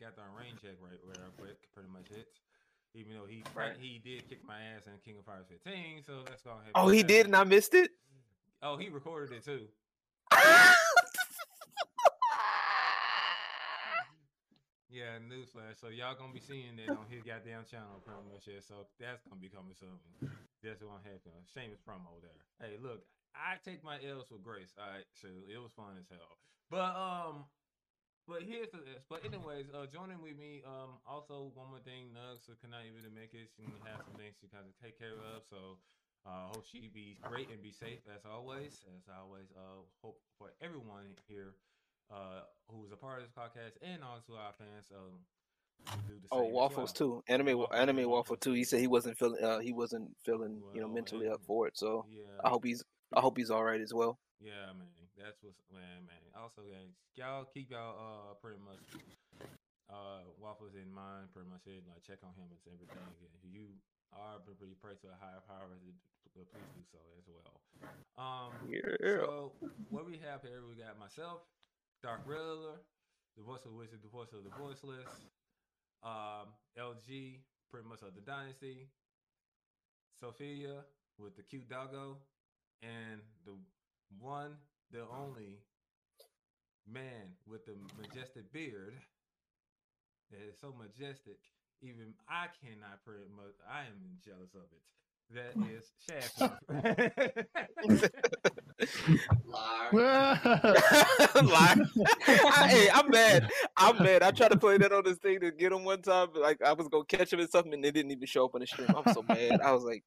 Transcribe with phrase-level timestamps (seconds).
[0.00, 1.56] got the rain check right real quick.
[1.74, 2.28] Pretty much it.
[2.94, 3.76] Even though he Right.
[3.78, 6.72] he did kick my ass in King of Fighters 15, so let's go ahead.
[6.74, 7.90] Oh, he did, and I missed it.
[8.62, 9.68] Oh, he recorded it too.
[14.88, 15.76] Yeah, newsflash.
[15.76, 18.48] So y'all gonna be seeing that on his goddamn channel pretty much.
[18.48, 20.00] Yeah, so that's gonna be coming soon.
[20.64, 21.36] That's gonna happen.
[21.52, 22.40] Shameless promo there.
[22.56, 23.04] Hey, look,
[23.36, 24.72] I take my L's with grace.
[24.80, 26.40] All right, so it was fun as hell.
[26.72, 27.44] But um,
[28.28, 29.02] but here's the this.
[29.08, 30.60] But anyways, uh, joining with me.
[30.68, 33.48] Um, also one more thing, Nugs could not to make it.
[33.56, 35.48] She has some things she kind of take care of.
[35.48, 35.80] So.
[36.26, 38.84] Uh, hope she be great and be safe as always.
[38.98, 41.54] As always, uh, hope for everyone here
[42.10, 44.90] uh, who is a part of this podcast and also our fans.
[44.92, 45.20] Um,
[45.86, 47.22] to do the Oh, waffles well.
[47.22, 47.32] too.
[47.32, 48.52] Anime, Waffles, anime waffle too.
[48.52, 51.68] He said he wasn't feeling, uh, he wasn't feeling, you know, Well, mentally up for
[51.68, 51.78] it.
[51.78, 52.82] So Yeah, I hope he's,
[53.14, 54.18] I hope he's all right as well.
[54.40, 55.07] yeah, man.
[55.18, 56.24] That's what's man, man.
[56.38, 58.86] Also, guys, y'all keep y'all uh pretty much
[59.90, 61.34] uh waffles in mind.
[61.34, 61.82] Pretty much it.
[61.90, 63.02] Like check on him and everything.
[63.20, 63.74] If you
[64.14, 65.98] are pretty pray to a higher power, please
[66.34, 67.54] do so as well.
[68.14, 69.26] Um, Yeah.
[69.26, 69.52] So
[69.90, 71.42] what we have here, we got myself,
[72.02, 72.78] Dark Riddler,
[73.36, 75.08] the voice of the wizard, the voice of the voiceless,
[76.02, 78.88] um, LG, pretty much of the dynasty,
[80.20, 80.86] Sophia
[81.18, 82.18] with the cute doggo,
[82.82, 83.52] and the
[84.20, 84.54] one,
[84.92, 85.58] the only
[86.90, 88.94] man with the majestic beard
[90.30, 91.38] that is so majestic,
[91.82, 93.54] even I cannot pretty much.
[93.70, 94.82] I am jealous of it.
[95.30, 96.32] That is Shaq.
[99.44, 99.90] Liar.
[101.44, 101.76] Lie.
[102.26, 103.50] I, hey, I'm mad.
[103.76, 104.22] I'm mad.
[104.22, 106.62] I tried to play that on this thing to get him one time, but like
[106.64, 108.66] I was gonna catch him in something, and they didn't even show up on the
[108.66, 108.88] stream.
[108.96, 109.60] I'm so mad.
[109.60, 110.02] I was like,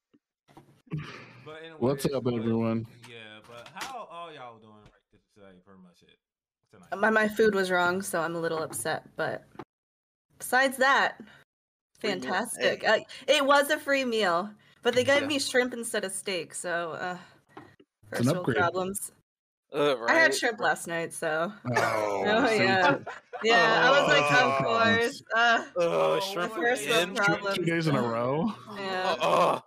[1.45, 2.87] But What's anyways, up, but- everyone?
[3.07, 3.15] Yeah,
[3.47, 4.70] but how are y'all doing right this today?
[5.71, 6.17] Pretty much it
[6.71, 6.99] tonight.
[7.01, 9.03] My my food was wrong, so I'm a little upset.
[9.15, 9.43] But
[10.37, 11.17] besides that,
[11.99, 12.21] Free meal.
[12.21, 12.87] fantastic.
[12.87, 14.49] Uh, it was a free meal,
[14.83, 15.27] but they gave Yeah.
[15.27, 16.53] me shrimp instead of steak.
[16.53, 17.17] So uh,
[18.11, 19.11] It's first an world problems.
[19.73, 20.09] uh, right.
[20.15, 22.97] I had shrimp last night, so Oh, Oh, see, yeah.
[23.43, 24.49] yeah, I was like, Oh.
[24.49, 25.23] of course.
[25.35, 27.13] Uh, Oh, Oh, shrimp first again.
[27.13, 27.55] world two, problems.
[27.55, 28.53] two days in a row.
[28.75, 29.15] Yeah.
[29.21, 29.61] Oh,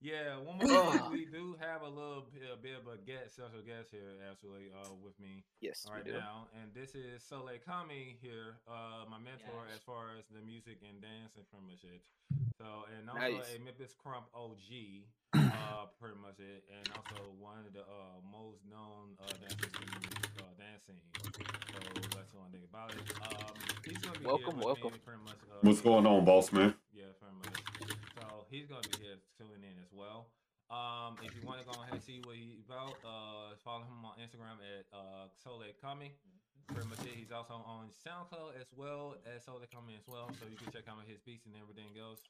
[0.00, 1.10] Yeah, one more thing.
[1.10, 4.68] we do have a little bit, a bit of a guest, special guest here, actually,
[4.70, 6.12] uh, with me yes, we right do.
[6.12, 9.80] now, and this is Soleil Kami here, uh, my mentor Yes.
[9.80, 12.04] as far as the music and dance and pretty much it.
[12.60, 13.56] So, and also Nice.
[13.56, 18.60] a Memphis Krump OG, uh, pretty much it, and also one of the uh, most
[18.68, 21.00] known uh, dancers in the uh, dance scene.
[21.72, 21.80] So
[22.12, 23.00] that's one thing about it.
[23.24, 24.92] Um, he's gonna be Welcome, here welcome.
[24.92, 25.40] Me pretty much.
[25.48, 26.74] Uh, What's going on, boss man?
[26.92, 27.60] yeah, very much.
[28.56, 30.32] He's gonna be here tuning in as well.
[30.72, 34.00] Um, if you want to go ahead and see what he's about, uh, follow him
[34.00, 36.16] on Instagram at uh, Soleil Kami.
[36.72, 37.12] Pretty much it.
[37.20, 40.88] He's also on SoundCloud as well as Soleil Kami as well, so you can check
[40.88, 42.24] out his beats and everything else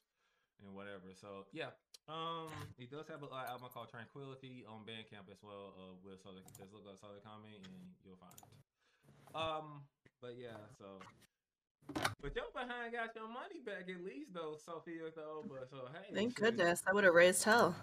[0.59, 1.15] and whatever.
[1.15, 1.71] So yeah,
[2.11, 5.79] um, he does have an album called Tranquility on Bandcamp as well.
[5.79, 7.71] Uh, with Soleil, just look up Soleil Kami and
[8.03, 8.59] you'll find it.
[9.31, 9.87] Um,
[10.19, 10.99] but yeah, so
[11.93, 15.43] but your behind got your money back at least though, Sophia though.
[15.47, 16.43] But so hey, Thank shit.
[16.43, 16.83] goodness.
[16.87, 17.75] I would have raised hell.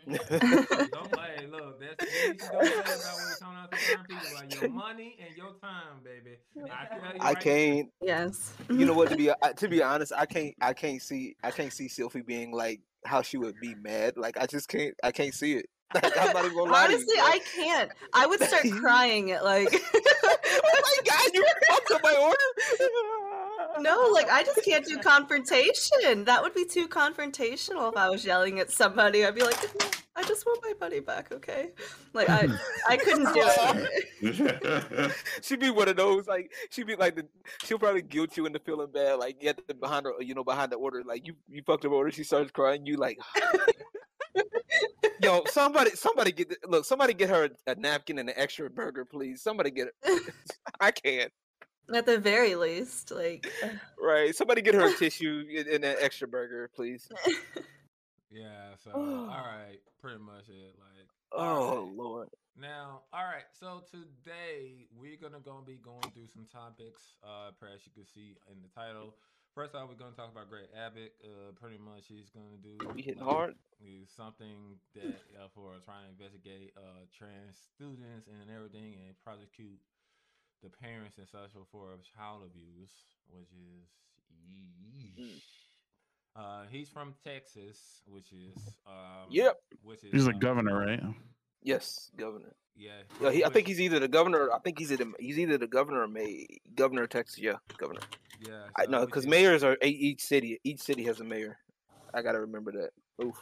[0.06, 3.78] Don't hey, look, that's the thing you don't say about when it comes out to
[3.78, 6.36] certain people, like your money and your time, baby.
[6.70, 7.88] I, tell I right can't.
[8.00, 8.54] Yes.
[8.68, 9.10] You know what?
[9.10, 10.54] To be uh, to be honest, I can't.
[10.60, 11.36] I can't see.
[11.42, 14.16] I can't see Sophie being like how she would be mad.
[14.16, 14.94] Like I just can't.
[15.02, 15.66] I can't see it.
[15.92, 17.20] Like, I'm not even gonna lie to you, Honestly.
[17.20, 17.90] I can't.
[18.14, 22.36] I would start crying at like oh my god, you fucked up my order.
[23.90, 26.24] No, like I just can't do confrontation.
[26.24, 29.24] That would be too confrontational if I was yelling at somebody.
[29.24, 31.70] I'd be like, mm, I just want my money back, okay?
[32.12, 32.48] Like I
[32.88, 35.12] I couldn't do it.
[35.42, 37.26] she'd be one of those like she'd be like the
[37.64, 40.70] she'll probably guilt you into feeling bad like get the behind her you know behind
[40.72, 43.18] the order like you you fucked up order she starts crying you like
[45.22, 49.04] yo somebody somebody get look somebody get her a, a napkin and an extra burger
[49.04, 50.34] please somebody get it
[50.80, 51.32] I can't
[51.92, 53.50] At the very least, like
[54.00, 57.08] right somebody get her a tissue and, and an extra burger please
[58.30, 60.76] Yeah, so all right, pretty much it.
[60.78, 61.96] Like oh Alright.
[61.96, 62.28] lord
[62.60, 63.48] Now, all right.
[63.58, 67.16] So today we're gonna go be going through some topics.
[67.24, 69.14] Uh, perhaps you can see in the title.
[69.54, 71.16] First off, we're gonna talk about Greg Abbott.
[71.24, 72.76] Uh, pretty much he's gonna do.
[72.94, 78.28] we hitting like, hard is something that uh, for trying to investigate uh, trans students
[78.28, 79.80] and everything and prosecute
[80.62, 82.90] the parents and such for child abuse,
[83.28, 83.88] which is
[84.46, 85.40] yeesh.
[86.36, 89.56] Uh, he's from Texas, which is um, Yep.
[89.82, 91.02] which is He's a um, governor, right?
[91.62, 95.04] yes governor Yeah, yeah, he, I think he's either the governor I think he's either
[95.18, 98.00] he's either the governor or may governor of Texas yeah governor
[98.40, 100.58] Yeah, I so know we because mayors are each city.
[100.64, 101.58] Each city has a mayor.
[102.14, 102.90] I gotta remember that.
[103.24, 103.36] Oof.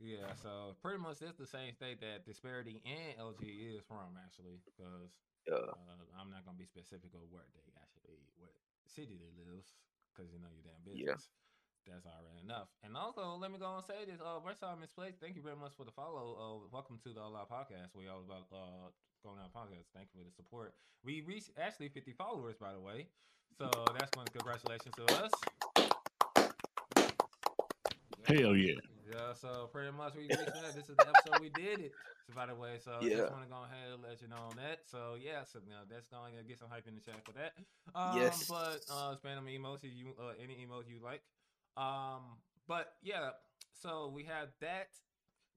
[0.00, 3.44] Yeah, so pretty much it's the same state that DisBearity and LG
[3.76, 5.12] is from, actually, because
[5.46, 5.60] Yeah.
[5.76, 5.76] uh,
[6.16, 8.56] I'm not gonna be specific of where they actually, what
[8.86, 9.76] city they lives,
[10.08, 11.04] because you know your damn business.
[11.04, 11.92] Yeah.
[11.92, 12.68] That's already enough.
[12.82, 15.72] And also, let me go and say this: uh, Versatile Misplaced, thank you very much
[15.76, 16.36] for the follow.
[16.36, 17.94] Uh, welcome to the All Out Podcast.
[17.94, 18.90] We all about uh
[19.22, 19.86] going on podcast.
[19.94, 20.74] Thank you for the support.
[21.04, 23.08] We reached actually 50 followers, by the way.
[23.58, 23.68] So
[23.98, 25.32] that's one congratulations to us.
[28.28, 28.74] Hell yeah.
[29.10, 30.74] Yeah, so pretty much we reached that.
[30.74, 31.92] This is the episode we did it.
[32.26, 33.16] So by the way, so Yeah.
[33.16, 34.80] just want to go ahead and let you know on that.
[34.86, 37.32] So yeah, so you know, that's going to get some hype in the chat for
[37.32, 37.52] that.
[37.94, 38.46] Um, Yes.
[38.48, 41.22] But uh, spam them emotes if you uh, any emotes you like.
[41.76, 43.30] Um, but yeah,
[43.72, 44.88] so we have that.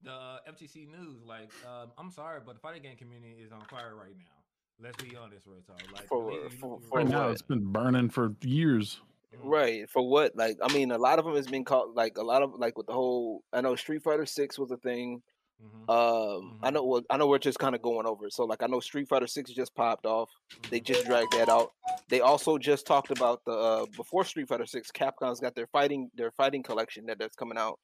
[0.02, 3.96] The FGC news, like, um, I'm sorry, but the fighting game community is on fire
[3.96, 4.84] right now.
[4.86, 5.80] Let's be honest, real talk.
[5.94, 9.00] Like, For- believe- for- you- for Right now, it's been burning for years.
[9.36, 9.50] Mhm.
[9.50, 9.90] Right.
[9.90, 10.36] For what?
[10.36, 12.78] Like, I mean, a lot of them has been called like a lot of like
[12.78, 13.44] with the whole.
[13.54, 15.22] I know Street Fighter Six was a thing.
[15.62, 15.90] Mhm.
[15.90, 16.74] Um, I Mhm.
[16.74, 16.84] know.
[16.84, 18.34] Well, I know we're just kind of going over it.
[18.34, 20.30] So, like, I know Street Fighter Six just popped off.
[20.70, 20.86] They Mhm.
[20.86, 21.72] just dragged that out.
[22.10, 24.92] They also just talked about the uh, before Street Fighter Six.
[24.92, 27.80] Capcom's got their fighting their fighting collection that that's coming out.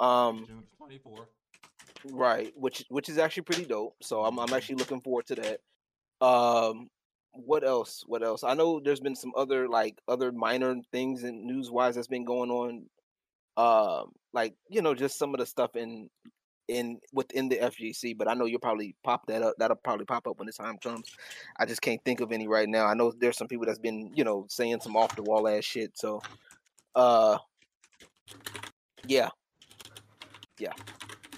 [0.00, 1.28] Um, June 24th.
[2.06, 3.94] right, which which is actually pretty dope.
[4.02, 5.60] So I'm I'm actually looking forward to that.
[6.24, 6.88] Um,
[7.32, 8.04] what else?
[8.06, 8.44] What else?
[8.44, 12.24] I know there's been some other like other minor things and news wise that's been
[12.24, 12.86] going on.
[13.56, 16.08] Um, like you know, just some of the stuff in
[16.68, 18.16] in within the FGC.
[18.16, 19.54] But I know you'll probably pop that up.
[19.58, 21.10] That'll probably pop up when the time comes.
[21.58, 22.86] I just can't think of any right now.
[22.86, 25.64] I know there's some people that's been you know saying some off the wall ass
[25.64, 25.92] shit.
[25.96, 26.20] So,
[26.94, 27.38] uh,
[29.06, 29.30] yeah,
[30.58, 30.72] yeah.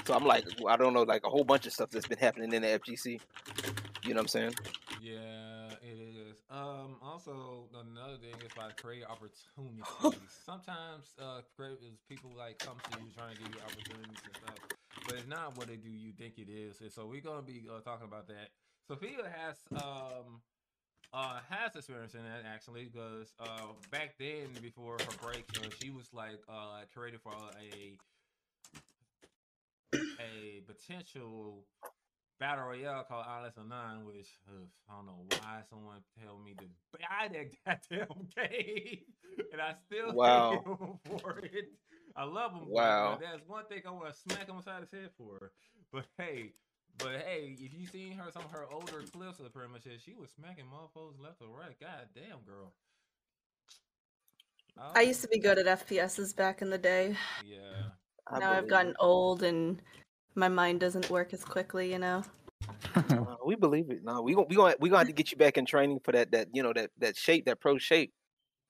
[0.06, 2.52] So I'm like, I don't know, like a whole bunch of stuff that's been happening
[2.52, 3.20] in the FGC.
[4.04, 4.54] You know what I'm saying?
[5.00, 5.53] Yeah.
[6.50, 9.84] Um, also another thing is about create opportunities.
[10.44, 14.58] Sometimes uh creators people like come to you trying to give you opportunities and stuff,
[15.06, 16.80] but it's not what they do you think it is.
[16.80, 18.50] And so we're gonna be uh, talking about that.
[18.86, 20.42] Sophia has um
[21.12, 25.90] uh has experience in that actually because uh back then before her break uh, she
[25.90, 27.98] was like uh created for a
[30.20, 31.64] a potential
[32.40, 36.64] battle royale called Alice Nine, which ugh, I don't know why someone tell me to
[36.92, 37.50] buy that
[37.90, 38.98] goddamn game,
[39.52, 40.98] and I still Wow.
[41.20, 41.70] for it.
[42.16, 42.68] I love him.
[42.68, 43.12] Wow.
[43.12, 45.52] Wow, that's one thing I want to smack him upside his head for.
[45.92, 46.52] But hey,
[46.98, 50.00] but hey, if you seen her some of her older clips of pretty much it,
[50.04, 51.78] she was smacking motherfuckers left or right.
[51.80, 52.72] God damn, girl.
[54.94, 57.16] I used to be good at FPSs back in the day.
[57.44, 57.90] Yeah.
[58.26, 58.96] I now I've gotten it.
[58.98, 59.80] old and
[60.34, 62.22] my mind doesn't work as quickly, you know.
[62.94, 64.04] Uh, we believe it.
[64.04, 66.12] No, we gonna we gonna we gonna have to get you back in training for
[66.12, 68.12] that that you know that that shape that pro shape.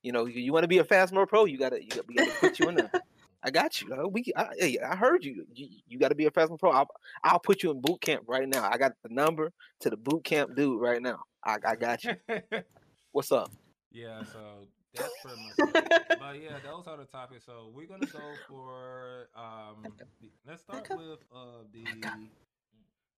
[0.02, 2.14] You know, you, you want to be a Phasmo pro, you gotta you gotta, we
[2.14, 2.90] gotta put you in there.
[3.44, 3.88] I got you.
[3.88, 4.12] dog.
[4.12, 5.44] We I, hey, I heard you.
[5.54, 6.70] You, you got to be a Phasmo pro.
[6.70, 6.88] I'll,
[7.22, 8.66] I'll put you in boot camp right now.
[8.66, 11.18] I got the number to the boot camp dude right now.
[11.44, 12.14] I, I got you.
[13.12, 13.50] What's up?
[13.92, 15.56] yeah, so that's pretty much.
[16.18, 17.46] But yeah, those are the topics.
[17.46, 19.98] So we're gonna go for um
[20.46, 22.30] let's start with uh the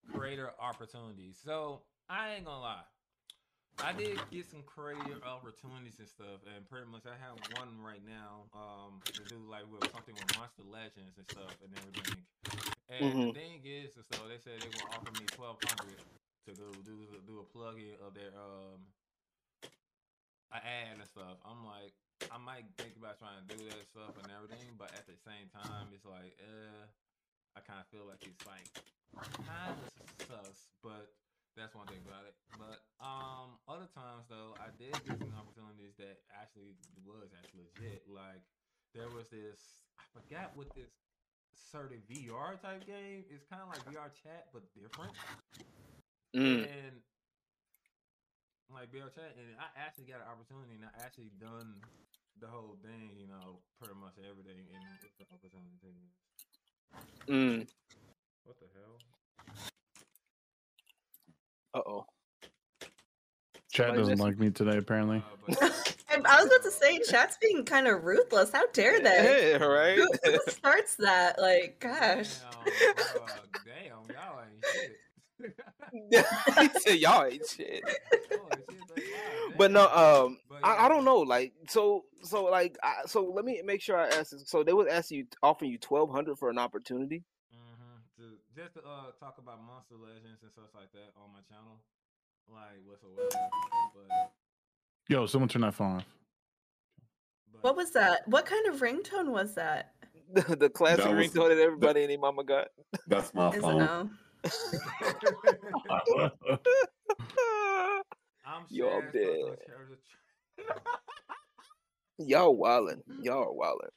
[0.09, 1.39] creator opportunities.
[1.43, 2.83] So I ain't gonna lie.
[3.81, 8.01] I did get some creative opportunities and stuff, and pretty much I have one right
[8.05, 12.25] now um, to do like with something with Monster Legends and stuff and everything.
[12.89, 13.23] And Mhm.
[13.23, 16.01] the thing is, is so they said they will offer me twelve hundred
[16.47, 18.85] to go do do a plug-in of their um
[20.53, 21.37] a ad and stuff.
[21.43, 21.93] I'm like,
[22.31, 25.51] I might think about trying to do that stuff and everything, but at the same
[25.53, 26.85] time, it's like, uh,
[27.57, 28.67] I kind of feel like it's like
[29.45, 29.89] kind of
[30.25, 31.13] sus, but
[31.57, 32.37] that's one thing about it.
[32.53, 38.05] But um, other times though, I did get some opportunities that actually was actually legit.
[38.05, 38.45] Like
[38.93, 40.93] there was this, I forgot what this
[41.57, 43.25] certain VR type game.
[43.33, 45.17] It's kind of like VR chat but different.
[46.37, 46.69] Mm.
[46.69, 46.95] And
[48.73, 51.79] like VR chat, and I actually got an opportunity, and I actually done
[52.39, 53.15] the whole thing.
[53.15, 56.11] You know, pretty much everything, and it's the opportunity.
[57.27, 57.67] Mm.
[58.43, 58.95] What the hell?
[61.73, 62.05] Uh oh.
[63.71, 64.25] Chat Somebody doesn't missing.
[64.25, 65.17] like me today, apparently.
[65.17, 65.61] Uh, but,
[66.25, 68.51] I was about to say, chat's being kind of ruthless.
[68.51, 69.57] How dare they?
[69.59, 69.97] Yeah, right.
[69.97, 71.39] Who, who starts that?
[71.39, 72.39] Like, gosh.
[72.39, 73.27] Damn, uh,
[73.65, 74.97] damn, y'all ain't shit.
[75.91, 77.83] he said y'all ain't shit.
[77.83, 81.17] Holy shit, that's wild, But no, um, I, I don't know.
[81.19, 84.31] Like, so, so, like, I, so let me make sure I ask.
[84.31, 84.43] This.
[84.47, 87.23] So they would ask you, offering you twelve hundred for an opportunity.
[87.53, 91.39] Mhm, to just to uh talk about Monster Legends and stuff like that on my
[91.49, 91.79] channel,
[92.49, 93.49] like whatsoever.
[93.93, 94.31] But
[95.09, 96.05] Yo, someone turn that phone off.
[97.61, 98.27] What was that?
[98.27, 99.93] What kind of ringtone was that?
[100.33, 102.67] the, the classic That was- ringtone that everybody and their mama got.
[103.07, 104.11] That's my phone.
[104.43, 104.51] No?
[108.45, 109.23] I'm Yo, I'm dead.
[109.23, 109.99] those chairs.
[112.19, 113.01] Y'all wildin'.
[113.21, 113.89] Y'all are wildin'.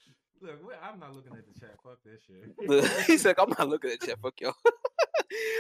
[0.43, 1.75] Look, I'm not looking at the chat.
[1.85, 3.07] Fuck this shit.
[3.07, 4.19] He's like, I'm not looking at chat.
[4.23, 4.55] Fuck y'all.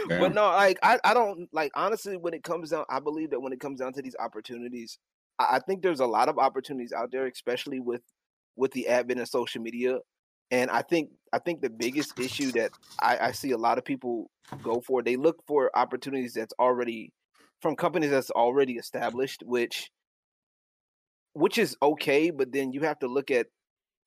[0.09, 0.21] Damn.
[0.21, 3.41] but no, like I, I don't like honestly when it comes down, I believe that
[3.41, 4.99] when it comes down to these opportunities,
[5.39, 8.03] I, I think there's a lot of opportunities out there, especially with
[8.57, 9.99] with the advent of social media.
[10.51, 13.85] And I think I think the biggest issue that I, I see a lot of
[13.85, 14.31] people
[14.63, 17.13] go for, they look for opportunities that's already
[17.63, 19.91] from companies that's already established, which
[21.33, 23.47] which is okay, but then you have to look at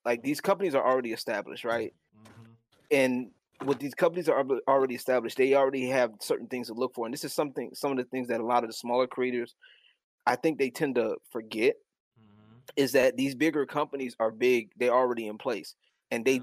[0.05, 1.93] like these companies are already established, right?
[2.13, 2.57] Mhm.
[2.91, 7.05] and what these companies are already established, they already have certain things to look for,
[7.05, 9.55] and this is something some of the things that a lot of the smaller creators,
[10.25, 11.75] I think they tend to forget
[12.17, 12.63] Mhm.
[12.75, 15.75] is that these bigger companies are big, they're already in place,
[16.13, 16.41] and they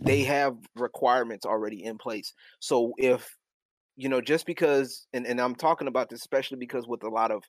[0.00, 2.34] they have requirements already in place.
[2.58, 3.36] So if
[3.94, 7.30] you know, just because, and, and I'm talking about this especially because with a lot
[7.30, 7.44] of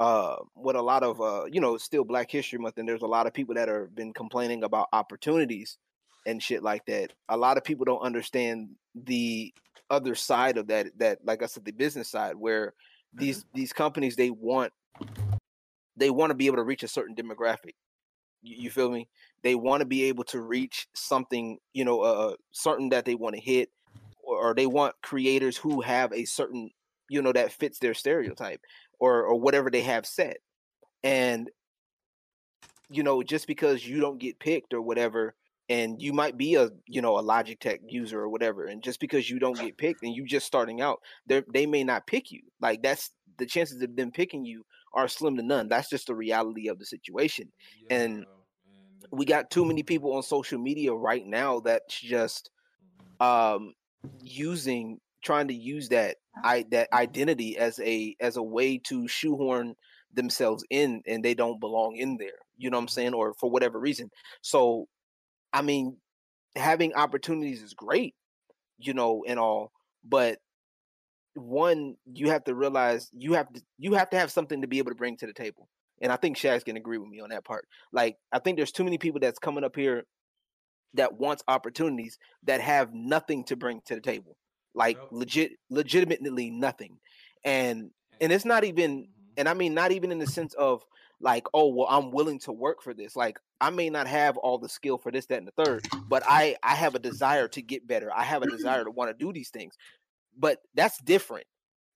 [0.00, 3.06] uh with a lot of uh you know still black history month and there's a
[3.06, 5.78] lot of people that are been complaining about opportunities
[6.26, 8.70] and shit like that a lot of people don't understand
[9.04, 9.54] the
[9.90, 12.74] other side of that that like i said the business side where
[13.12, 14.72] these these companies they want
[15.96, 17.74] they want to be able to reach a certain demographic
[18.44, 19.08] you, feel me?
[19.42, 23.34] They want to be able to reach something you know uh certain that they want
[23.34, 23.70] to hit
[24.22, 26.70] or, or they want creators who have a certain
[27.08, 28.60] you know that fits their stereotype
[28.98, 30.38] or or whatever they have set
[31.02, 31.50] and
[32.88, 35.34] you know just because you don't get picked or whatever
[35.68, 39.30] and you might be a you know a logitech user or whatever and just because
[39.30, 42.42] you don't get picked and you just starting out they they may not pick you.
[42.60, 45.68] Like that's the chances of them picking you are slim to none.
[45.68, 47.50] That's just the reality of the situation.
[47.90, 48.24] And Yeah,
[49.10, 52.50] we got too many people on social media right now that's just
[53.20, 53.72] um
[54.20, 59.74] using trying to use that i that identity as a as a way to shoehorn
[60.12, 63.50] themselves in and they don't belong in there you know what i'm saying or for
[63.50, 64.10] whatever reason.
[64.42, 64.86] So
[65.52, 65.96] i mean
[66.56, 68.14] having opportunities is great
[68.78, 69.72] you know and all
[70.04, 70.38] but
[71.34, 74.78] one you have to realize you have to you have to have something to be
[74.78, 75.68] able to bring to the table
[76.04, 77.66] and i think Shags can agree with me on that part.
[77.92, 80.04] Like i think there's too many people that's coming up here
[80.92, 84.36] that wants opportunities that have nothing to bring to the table
[84.74, 85.08] like Yep.
[85.10, 86.98] legit legitimately nothing.
[87.44, 89.08] And and it's not even Mhm.
[89.38, 90.84] and i mean not even in the sense of
[91.20, 93.16] like oh well i'm willing to work for this.
[93.16, 96.22] Like i may not have all the skill for this that and the third but
[96.26, 98.12] i i have a desire to get better.
[98.12, 99.74] I have a desire to want to do these things.
[100.36, 101.46] But that's different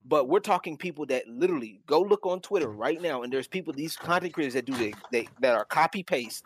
[0.04, 3.72] but we're talking people that literally go look on twitter right now and there's people
[3.72, 6.44] these content creators that do they, they that are copy paste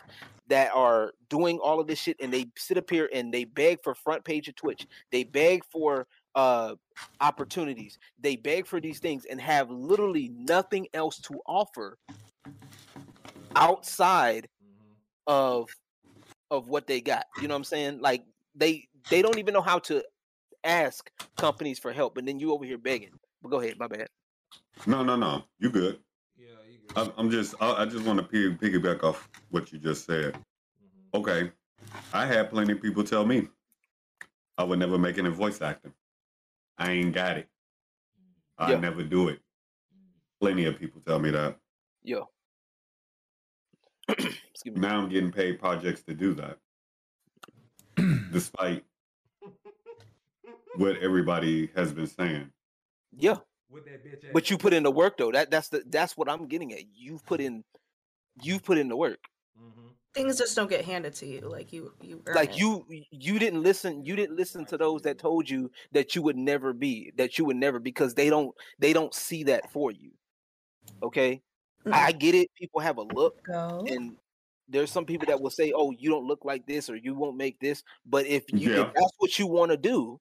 [0.49, 3.83] that are doing all of this shit and they sit up here and they beg
[3.83, 4.87] for front page of twitch.
[5.11, 6.75] They beg for uh
[7.21, 7.99] opportunities.
[8.21, 11.97] They beg for these things and have literally nothing else to offer
[13.55, 14.97] outside Mhm.
[15.27, 15.71] of
[16.51, 17.25] of what they got.
[17.41, 18.01] You know what i'm saying?
[18.01, 20.05] Like they they don't even know how to
[20.65, 24.09] ask companies for help and then you over here begging but go ahead my bad
[24.87, 25.45] No, no, no.
[25.59, 26.01] You good.
[26.37, 26.97] Yeah, you good.
[26.97, 27.55] I'm, I'm just.
[27.61, 30.35] I, I just want to pig, piggyback off what you just said.
[30.35, 31.19] Mhm.
[31.21, 31.53] Okay,
[32.13, 33.49] I had plenty of people tell me
[34.59, 35.93] I would never make it in voice acting.
[36.79, 37.49] I ain't got it.
[38.59, 38.79] I Yeah.
[38.79, 39.41] never do it.
[40.41, 41.59] Plenty of people tell me that.
[42.03, 42.29] yo
[44.09, 46.59] excuse me Now I'm getting paid projects to do that,
[48.33, 48.85] despite
[50.77, 52.51] what everybody has been saying.
[53.17, 53.37] Yeah
[53.71, 56.29] With that bitch but you put in the work though that that's the that's what
[56.31, 57.65] i'm getting at you've put in
[58.43, 59.19] you've put in the work
[59.59, 59.91] Mhm.
[60.15, 61.41] Things just don't get handed to you.
[61.41, 62.59] Like you, you earn like it.
[62.59, 66.37] you you didn't listen you didn't listen to those that told you that you would
[66.37, 70.11] never be that you would never because they don't they don't see that for you
[71.03, 71.41] okay
[71.85, 71.93] Mm.
[71.95, 73.85] I, I get it people have a look go.
[73.89, 74.17] and
[74.69, 77.37] there's some people that will say oh you don't look like this or you won't
[77.37, 78.83] make this but if you Yeah.
[78.87, 80.21] if that's what you want to do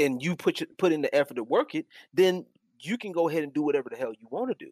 [0.00, 2.44] and you put your, put in the effort to work it then
[2.80, 4.70] you can go ahead and do whatever the hell you want to do.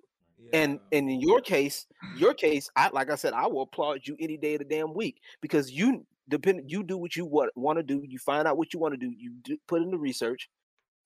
[0.53, 0.99] And Yeah.
[0.99, 4.37] and in your case your case i like i said i will applaud you any
[4.37, 7.83] day of the damn week because you depend you do what you want want to
[7.83, 10.49] do you find out what you want to do you do, put in the research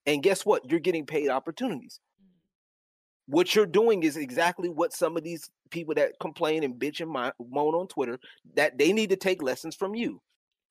[0.07, 0.69] and guess what?
[0.71, 2.01] You're getting paid opportunities.
[3.27, 7.11] What you're doing is exactly what some of these people that complain and bitch and
[7.11, 8.19] moan on twitter
[8.55, 10.21] that they need to take lessons from you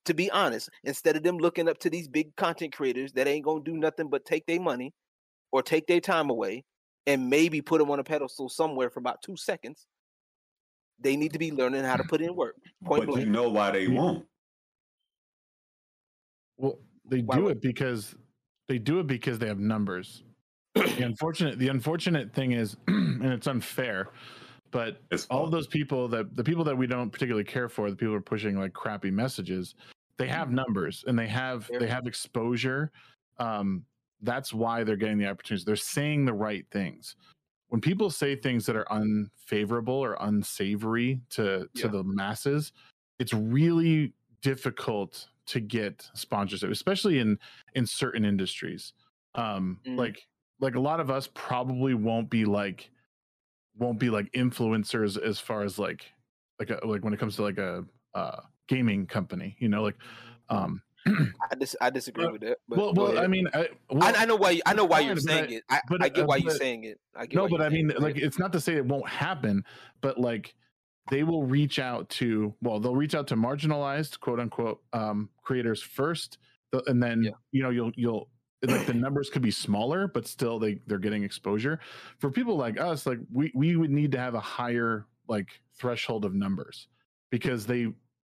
[0.06, 3.46] to be honest instead of them looking up to these big content creators that ain't
[3.46, 4.94] gonna do nothing but take their money
[5.52, 6.64] or take their time away
[7.08, 9.86] and maybe put them on a pedestal somewhere for about two seconds
[11.00, 12.56] They need to be learning how to put in work.
[12.86, 13.26] Point but blank.
[13.26, 14.26] you know why they won't.
[16.58, 18.16] Well, they Why do would- it because
[18.68, 20.24] they do it because they have numbers.
[20.76, 24.10] the unfortunate the unfortunate thing is, and it's unfair,
[24.72, 27.90] but It's all of those people that the people that we don't particularly care for,
[27.90, 29.76] the people who are pushing like crappy messages,
[30.18, 32.92] they have numbers and they have they have exposure.
[33.38, 33.86] Um,
[34.22, 35.66] that's why they're getting the opportunities.
[35.66, 37.16] They're saying the right things.
[37.70, 41.88] When people say things that are unfavorable or unsavory to to Yeah.
[41.88, 42.72] the masses,
[43.20, 47.38] it's really difficult to get sponsorship, especially in
[47.76, 48.94] in certain industries.
[49.36, 49.98] Um, Mm.
[49.98, 50.28] like
[50.60, 52.92] like a lot of us probably won't be like
[53.78, 56.12] won't be like influencers as far as like
[56.60, 58.38] like a, like when it comes to like a uh
[58.68, 59.96] gaming company you know like
[60.50, 62.58] um I dis- I disagree Well- with that.
[62.70, 65.00] But well well i mean I, I, well, I know why you, I know why
[65.00, 65.64] you're saying I- it.
[65.70, 67.00] I, but, I get why you're saying it.
[67.16, 68.00] I get no but i mean it.
[68.02, 69.64] Like it's not to say it won't happen
[70.02, 70.54] but like
[71.10, 75.82] they will reach out to well they'll reach out to marginalized quote unquote um creators
[75.82, 76.38] first
[76.88, 77.32] and then Yeah.
[77.52, 78.30] you know you'll you'll
[78.70, 81.80] like the numbers could be smaller but still they they're getting exposure.
[82.20, 86.26] For people like us like we we would need to have a higher like threshold
[86.26, 86.88] of numbers
[87.32, 87.88] because they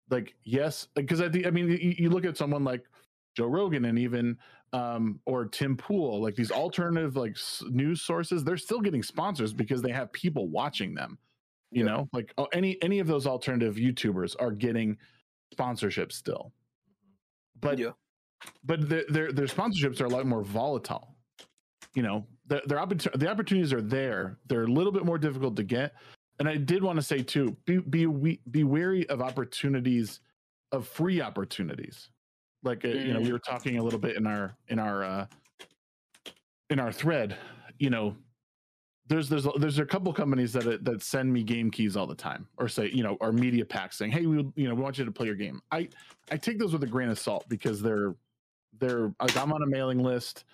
[0.09, 2.85] like yes because i think i mean you, you look at someone like
[3.35, 4.37] joe rogan and even
[4.73, 9.53] um or tim pool like these alternative like s- news sources they're still getting sponsors
[9.53, 11.17] because they have people watching them
[11.71, 11.91] you Yeah.
[11.91, 12.09] know?
[12.13, 14.97] Like oh, any any of those alternative youtubers are getting
[15.55, 16.53] sponsorships still.
[17.59, 17.91] But yeah,
[18.63, 21.15] but their, their their sponsorships are a lot more volatile.
[21.95, 24.37] You know, their, their the opportunities are there.
[24.47, 25.93] They're a little bit more difficult to get.
[26.39, 30.19] And I did want to say too, be be we- be wary of opportunities,
[30.71, 32.09] of free opportunities.
[32.63, 35.25] Like uh, you know, we were talking a little bit in our in our uh,
[36.69, 37.37] in our thread.
[37.77, 38.15] You know,
[39.07, 42.15] there's there's there's a couple companies that uh, that send me game keys all the
[42.15, 44.97] time, or say you know, or media packs saying, hey, we you know we want
[44.97, 45.61] you to play your game.
[45.71, 45.89] I
[46.31, 48.15] I take those with a grain of salt because they're
[48.79, 50.45] they're like I'm on a mailing list.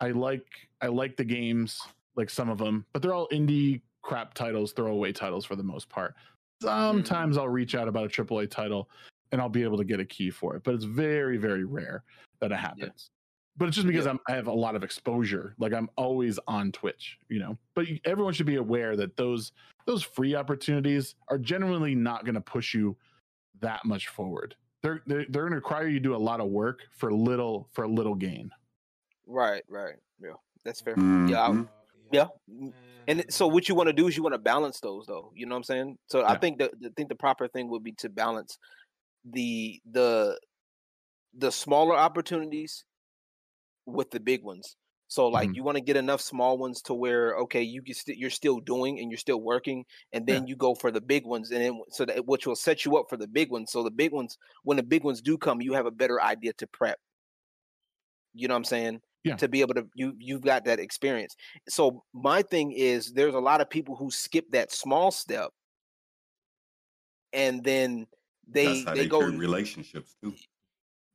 [0.00, 0.46] I like
[0.80, 1.80] I like the games,
[2.16, 5.88] like some of them, but they're all indie crap titles, throwaway titles for the most
[5.88, 6.14] part.
[6.62, 6.66] Mm-hmm.
[6.66, 8.88] Sometimes I'll reach out about a AAA title
[9.32, 12.04] and I'll be able to get a key for it, but it's very very rare
[12.40, 13.10] that it happens.
[13.58, 14.12] But it's just because Yeah.
[14.12, 15.54] I'm, I have a lot of exposure.
[15.58, 17.56] Like I'm always on Twitch, you know.
[17.74, 19.52] But everyone should be aware that those
[19.86, 22.96] those free opportunities are generally not going to push you
[23.60, 24.54] that much forward.
[24.82, 27.68] They're they're, they're going to require you to do a lot of work for little
[27.72, 28.50] for a little gain.
[29.26, 29.94] right, right.
[30.20, 30.34] Yeah,
[30.64, 30.94] that's fair.
[30.96, 31.28] Mhm.
[31.30, 31.66] Yeah, I-
[32.12, 32.28] yeah.
[33.08, 35.32] And so what you want to do is you want to balance those though.
[35.34, 35.98] You know what I'm saying?
[36.08, 38.58] So I think that I think the proper thing would be to balance
[39.24, 40.38] the the
[41.34, 42.84] the smaller opportunities
[43.86, 44.76] with the big ones.
[45.08, 45.56] So like Mhm.
[45.56, 48.58] you want to get enough small ones to where okay you can st- you're still
[48.60, 50.34] doing and you're still working and Yeah.
[50.34, 52.96] then you go for the big ones and then so that which will set you
[52.96, 53.70] up for the big ones.
[53.70, 56.52] So the big ones when the big ones do come you have a better idea
[56.54, 56.98] to prep.
[58.34, 59.00] You know what I'm saying?
[59.24, 59.36] Yeah.
[59.36, 61.36] To be able to you you've got that experience.
[61.68, 65.52] So my thing is there's a lot of people who skip that small step
[67.32, 68.06] and then
[68.48, 70.34] they they, they, go relationships too.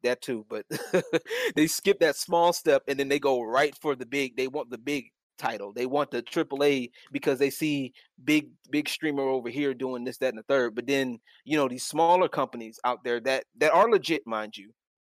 [0.03, 0.65] That too, but
[1.55, 4.35] they skip that small step and then they go right for the big.
[4.37, 5.73] They want the big title.
[5.73, 10.29] They want the AAA because they see big big streamer over here doing this, that,
[10.29, 10.75] and the third.
[10.75, 14.71] But then you know these smaller companies out there that that are legit, mind you,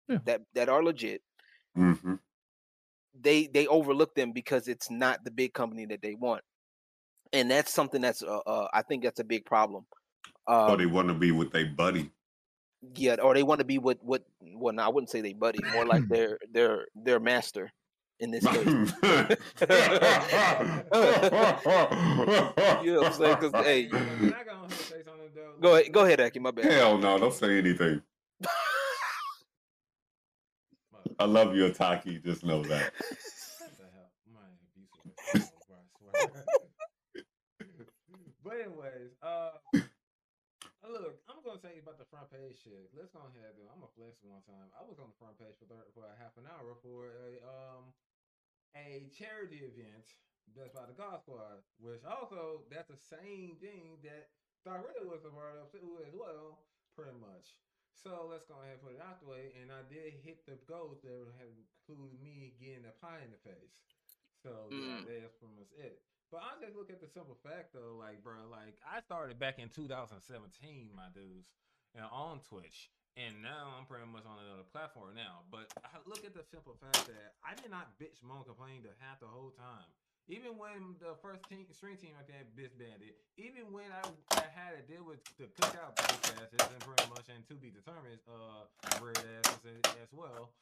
[0.08, 0.18] Yeah.
[0.26, 1.22] that that are legit.
[1.74, 2.14] hmm
[3.18, 6.42] They they overlook them because it's not the big company that they want,
[7.32, 9.86] and that's something that's uh, uh I think that's a big problem.
[10.46, 12.10] Um, they want to be with their buddy.
[12.94, 14.22] Yeah, or they want to be with what?
[14.40, 17.70] Well, no, I wouldn't say they buddy, more like their their their master
[18.20, 18.92] in this case.
[22.82, 23.36] You know what I'm saying?
[23.38, 24.00] 'Cause, hey, Can I
[24.44, 25.54] go ahead and say something though?
[25.60, 26.38] Go ahead, go ahead, Aki.
[26.38, 26.66] My bad.
[26.66, 28.00] Hell no, don't say anything.
[31.18, 32.22] I love you, Ataki.
[32.22, 32.92] Just know that.
[32.94, 34.10] What the hell?
[34.32, 34.42] Man,
[35.32, 35.50] abusive.
[35.66, 35.76] bro,
[36.14, 36.44] I swear.
[38.44, 39.57] but anyways, uh,
[41.58, 42.86] gonna say about the front page shit.
[42.94, 43.58] Let's go ahead.
[43.58, 43.66] Dude.
[43.66, 44.70] I'm gonna flex one time.
[44.78, 47.42] I was on the front page for thir- for a half an hour for a
[47.42, 47.90] um
[48.78, 50.06] a charity event
[50.54, 55.34] that's by the God Squad, which also that's the same thing that Star was a
[55.34, 56.62] part of too as well,
[56.94, 57.58] pretty much.
[57.98, 59.50] So let's go ahead and put it out the way.
[59.58, 61.10] And I did hit the goals that
[61.42, 63.74] have included me getting a pie in the face.
[64.38, 65.06] So yeah, Mm.
[65.10, 65.98] that's pretty much it.
[66.30, 69.58] But I just look at the simple fact though, like bro, like I started back
[69.58, 70.20] in 2017,
[70.92, 71.48] my dudes,
[71.96, 75.48] and on Twitch, and now I'm pretty much on another platform now.
[75.48, 78.92] But I look at the simple fact that I did not bitch, moan, complain the
[79.00, 79.88] half the whole time.
[80.28, 84.04] even when the first team stream team like that disbanded, even when I,
[84.36, 88.20] I had to deal with the cookout asses and pretty much and to be determined
[88.28, 88.68] uh
[89.00, 90.52] red asses as, as well.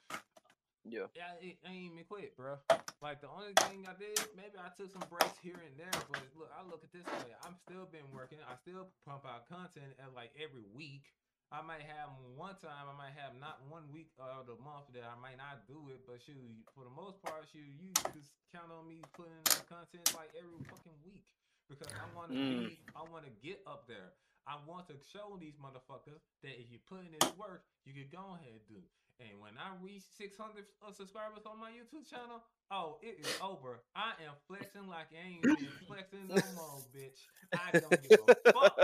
[0.89, 1.11] Yeah.
[1.19, 2.59] Yeah, I, I ain't even quit, bro.
[3.03, 6.23] Like the only thing I did, maybe I took some breaks here and there, but
[6.39, 7.35] look, I look at this way.
[7.45, 8.39] I'm still been working.
[8.47, 11.11] I still pump out content at like every week.
[11.55, 15.07] I might have one time, I might have not one week of the month that
[15.07, 16.43] I might not do it, but shoot,
[16.75, 20.59] for the most part, shoot, you just count on me putting out content like every
[20.67, 21.23] fucking week
[21.71, 22.67] because I want to Mm.
[22.67, 24.11] be, I want to get up there.
[24.47, 28.07] I want to show these motherfuckers that if you put in this work, you can
[28.11, 28.81] go ahead and do.
[29.19, 33.81] And when I reach 600 uh, subscribers on my YouTube channel, oh, it is over.
[33.97, 37.25] I am flexing like I ain't been flexing no more, bitch.
[37.57, 38.77] I don't give a fuck.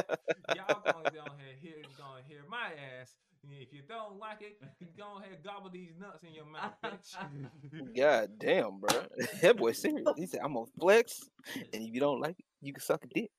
[0.57, 3.14] Y'all gonna go ahead here, you gonna hear my ass.
[3.51, 7.94] If you don't like it, you go ahead gobble these nuts in your mouth, bitch.
[7.96, 9.03] God damn, bro.
[9.42, 10.09] That boy serious.
[10.16, 11.20] He said, "I'm gonna flex,
[11.57, 13.31] and if you don't like it, you can suck a dick."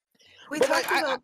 [0.52, 1.22] We But, talked like, I- about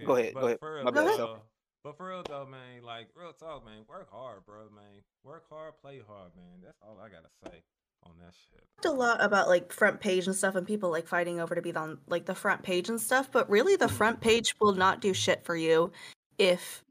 [0.00, 0.58] Yeah, Go ahead, but go ahead.
[0.60, 1.38] For real, My bad, though,
[1.84, 3.82] but for real though, man, like real talk, man.
[3.88, 5.02] Work hard, bro, man.
[5.24, 6.60] Work hard, play hard, man.
[6.64, 7.62] That's all I gotta say
[8.02, 8.62] on that shit.
[8.82, 11.60] talked a lot about like front page and stuff and people like fighting over to
[11.60, 15.02] be on like the front page and stuff but really the front page will not
[15.02, 15.92] do shit for you
[16.38, 16.82] if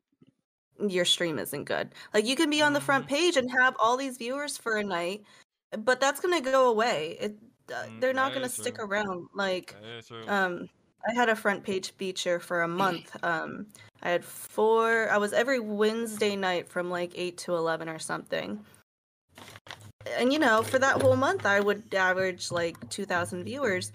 [0.88, 3.98] your stream isn't good like you can be on the front page and have all
[3.98, 5.24] these viewers for a night
[5.80, 7.36] but that's gonna go away it,
[7.72, 10.28] uh, Mm, they're not gonna is stick around like That is true.
[10.28, 10.70] um
[11.08, 13.66] i had a front page feature for a month um
[14.02, 18.60] i had four i was every wednesday night from like 8 to 11 or something.
[20.18, 23.92] And you know for that whole month i would average like 2000 viewers.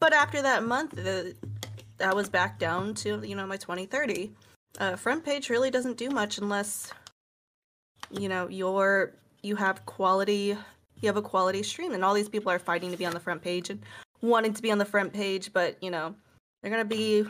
[0.00, 1.34] But after that month the,
[2.00, 4.32] i was back down to you know my 2030
[4.78, 6.92] uh, front page really doesn't do much unless
[8.10, 9.12] you know you're
[9.42, 10.56] you have quality
[11.00, 13.20] you have a quality stream and all these people are fighting to be on the
[13.20, 13.80] front page and
[14.22, 16.14] wanting to be on the front page but you know
[16.62, 17.24] they're gonna be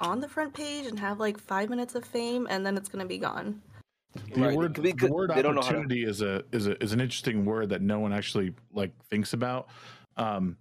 [0.00, 3.04] on the front page and have like five minutes of fame and then it's gonna
[3.06, 3.60] be gone
[4.34, 6.92] The Right, word, the word they don't know to- opportunity is a is a is
[6.92, 9.68] an interesting word that no one actually like thinks about.
[10.16, 10.56] Um,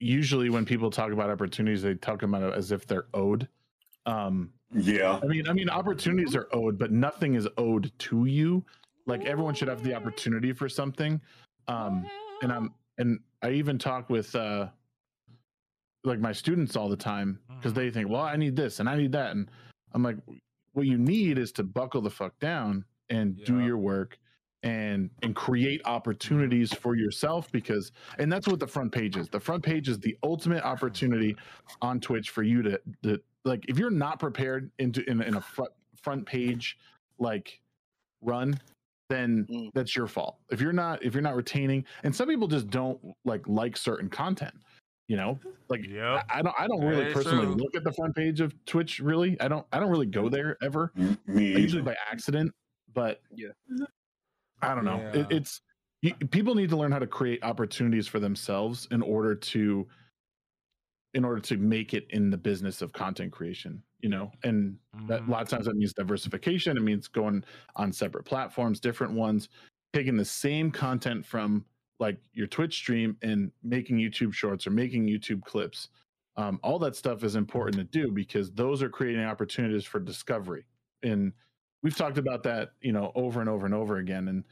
[0.00, 3.46] usually, when people talk about opportunities, they talk about it as if they're owed.
[4.06, 5.18] Um, Yeah.
[5.22, 8.64] I mean, I mean, opportunities are owed, but nothing is owed to you.
[9.06, 11.20] Like everyone should have the opportunity for something.
[11.68, 12.04] Um,
[12.42, 14.68] and I'm and I even talk with uh,
[16.08, 18.96] like my students all the time because they think, well, I need this and I
[18.96, 19.50] need that, and
[19.92, 20.16] I'm like,
[20.72, 24.18] what you need is to buckle the fuck down and do your work
[24.64, 29.28] and and create opportunities for yourself because and that's what the front page is.
[29.28, 31.36] The front page is the ultimate opportunity
[31.80, 35.40] on twitch for you to, to like if you're not prepared into in, in a
[35.40, 35.70] front
[36.02, 36.76] front page
[37.18, 37.60] like
[38.20, 38.58] run
[39.10, 39.70] then Mm.
[39.72, 40.36] that's your fault.
[40.50, 44.08] If you're not if you're not retaining and some people just don't like like certain
[44.10, 44.54] content
[45.08, 46.24] you know like Yep.
[46.30, 47.54] I, I don't i don't really is personally true.
[47.56, 50.56] look at the front page of twitch really i don't i don't really go there
[50.62, 50.92] ever
[51.26, 51.56] Me.
[51.58, 52.52] usually by accident
[52.94, 53.48] but Yeah.
[54.62, 55.60] I don't know it, it's
[56.02, 59.88] you, people need to learn how to create opportunities for themselves in order to
[61.14, 65.20] in order to make it in the business of content creation you know and that
[65.20, 65.28] a Mhm.
[65.30, 67.44] lot of times that means diversification it means going
[67.76, 69.48] on separate platforms different ones
[69.92, 71.64] taking the same content from
[71.98, 75.88] like your twitch stream and making youtube shorts or making youtube clips
[76.36, 80.64] um, all that stuff is important to do because those are creating opportunities for discovery.
[81.02, 81.32] And
[81.82, 84.44] we've talked about that you know over and over and over again and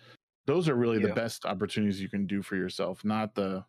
[0.46, 3.64] those are really the best opportunities you can do for yourself not the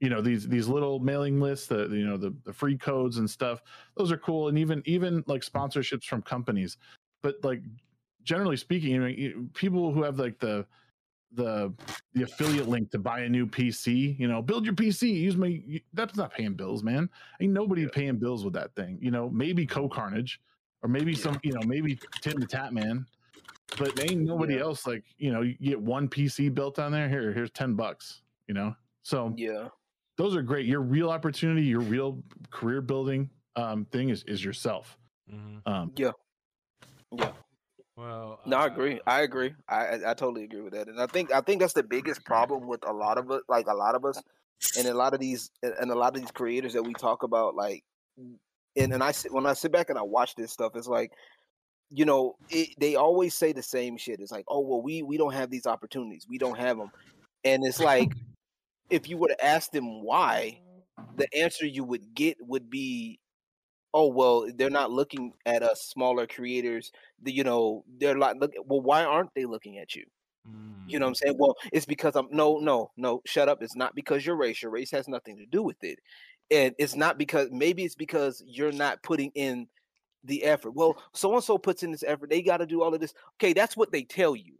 [0.00, 3.28] you know these these little mailing lists the you know the, the free codes and
[3.30, 3.62] stuff.
[3.96, 6.76] Those are cool and even even like sponsorships from companies.
[7.22, 7.62] But like
[8.22, 10.66] generally speaking know you- people who have like the
[11.34, 11.72] the
[12.12, 15.60] the affiliate link to buy a new pc you know build your pc use my
[15.92, 17.88] that's not paying bills man ain't nobody Yeah.
[17.92, 20.40] paying bills with that thing you know maybe co carnage
[20.82, 21.18] or maybe Yeah.
[21.22, 23.06] some you know maybe tim the tatman
[23.78, 24.60] but ain't nobody Yeah.
[24.60, 28.22] else like you know you get one pc built on there here here's 10 bucks
[28.46, 29.68] you know so Yeah.
[30.16, 34.98] those are great your real opportunity your real career building um thing is is yourself
[35.28, 35.62] Mhm.
[35.66, 36.12] um Yeah.
[37.10, 37.32] Yeah.
[37.96, 39.00] Well, No, I uh, agree.
[39.06, 39.54] I agree.
[39.68, 42.24] I, I I totally agree with that, and I think I think that's the biggest
[42.24, 44.20] problem with a lot of us, Like a lot of us,
[44.76, 47.22] and a lot of these and and a lot of these creators that we talk
[47.22, 47.84] about, like,
[48.16, 51.12] and and I sit when I sit back and I watch this stuff, it's like,
[51.90, 54.18] you know, it, they always say the same shit.
[54.20, 56.90] It's like, oh well, we we don't have these opportunities, we don't have them,
[57.44, 58.12] and it's like,
[58.90, 60.58] if you were to ask them why,
[61.16, 63.20] the answer you would get would be
[63.94, 68.52] oh well they're not looking at us smaller creators the, you know they're like look
[68.66, 70.04] well why aren't they looking at you
[70.86, 71.16] You know what I'm mm.
[71.16, 71.36] saying?
[71.38, 73.62] Well, it's because I'm no, no, no, shut up.
[73.62, 74.62] It's not because your race.
[74.62, 75.98] Your race has nothing to do with it.
[76.50, 79.66] And it's not because maybe it's because you're not putting in
[80.24, 80.72] the effort.
[80.72, 82.28] Well, so and so puts in this effort.
[82.28, 83.14] They got to do all of this.
[83.40, 84.54] Okay, that's what they tell you.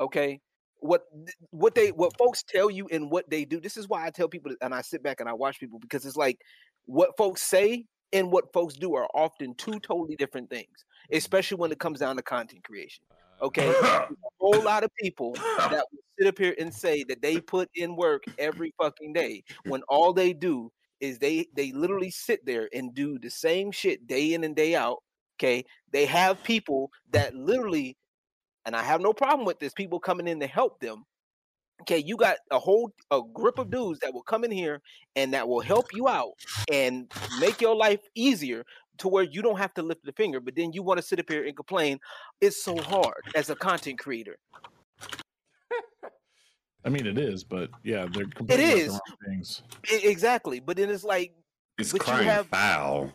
[0.00, 0.40] Okay.
[0.80, 1.04] What
[1.50, 3.60] what they what folks tell you and what they do.
[3.60, 6.04] This is why I tell people and I sit back and I watch people because
[6.04, 6.40] it's like
[6.86, 11.16] what folks say and what folks do are often two totally different things, mm-hmm.
[11.16, 13.04] especially when it comes down to content creation.
[13.40, 13.68] Okay.
[13.68, 14.06] a
[14.40, 17.96] whole lot of people that will sit up here and say that they put in
[17.96, 20.70] work every fucking day when all they do
[21.00, 24.76] is they they literally sit there and do the same shit day in and day
[24.76, 24.98] out.
[25.38, 25.64] Okay.
[25.90, 27.96] They have people that literally,
[28.64, 31.04] and I have no problem with this, people coming in to help them.
[31.82, 34.80] Okay, you got a whole a grip of dudes that will come in here
[35.16, 36.30] and that will help you out
[36.70, 38.64] and make your life easier
[38.98, 41.18] to where you don't have to lift the finger, but then you want to sit
[41.18, 41.98] up here and complain
[42.40, 44.36] it's so hard as a content creator.
[46.84, 49.62] I mean, it is, but yeah, they're complaining about wrong things.
[49.92, 50.60] E- exactly.
[50.60, 51.32] But then it's like
[51.78, 53.12] It's But you have- foul.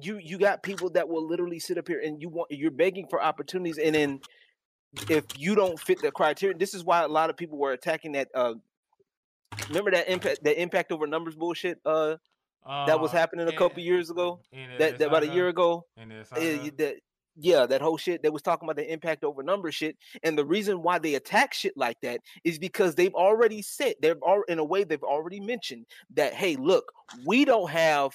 [0.00, 3.06] you you got people that will literally sit up here and you want you're begging
[3.08, 4.20] for opportunities and then
[5.08, 8.12] if you don't fit the criteria this is why a lot of people were attacking
[8.12, 8.54] that uh
[9.68, 12.16] remember that impact the impact over numbers bullshit uh
[12.86, 14.40] that was Uh, happening a and- couple years ago?
[14.78, 15.84] that, that about a year ago?
[15.98, 16.58] And the uh, SIR.
[16.62, 16.94] y- that
[17.36, 20.44] yeah that whole shit they was talking about the impact over numbers shit and the
[20.44, 24.58] reason why they attack shit like that is because they've already said they've all in
[24.60, 26.90] a way they've already mentioned that hey look
[27.26, 28.14] we don't have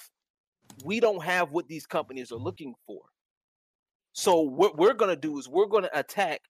[0.84, 3.02] we don't have what these companies are looking for.
[4.12, 6.40] So what we're going to do is we're going to attack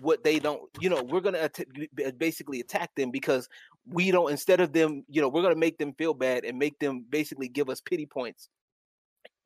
[0.00, 3.48] what they don't you know we're going to att- basically attack them because
[3.86, 6.58] we don't instead of them you know we're going to make them feel bad and
[6.58, 8.48] make them basically give us pity points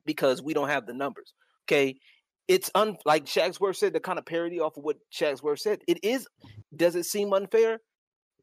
[0.05, 1.33] because we don't have the numbers
[1.67, 1.95] okay?
[2.47, 5.99] It's un like Shagsworth said the kind of parody off of what Shagsworth said it
[6.03, 6.27] is
[6.75, 7.79] does it seem unfair?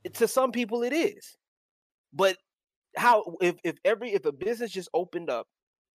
[0.04, 1.36] It- to some people it is
[2.12, 2.36] but
[2.96, 5.46] how if if every if a business just opened up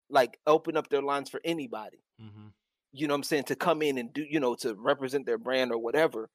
[0.09, 2.49] like open up their lines for anybody hmm
[2.93, 5.39] you know what I'm saying, to come in and do, you know, to represent their
[5.39, 6.29] brand or whatever,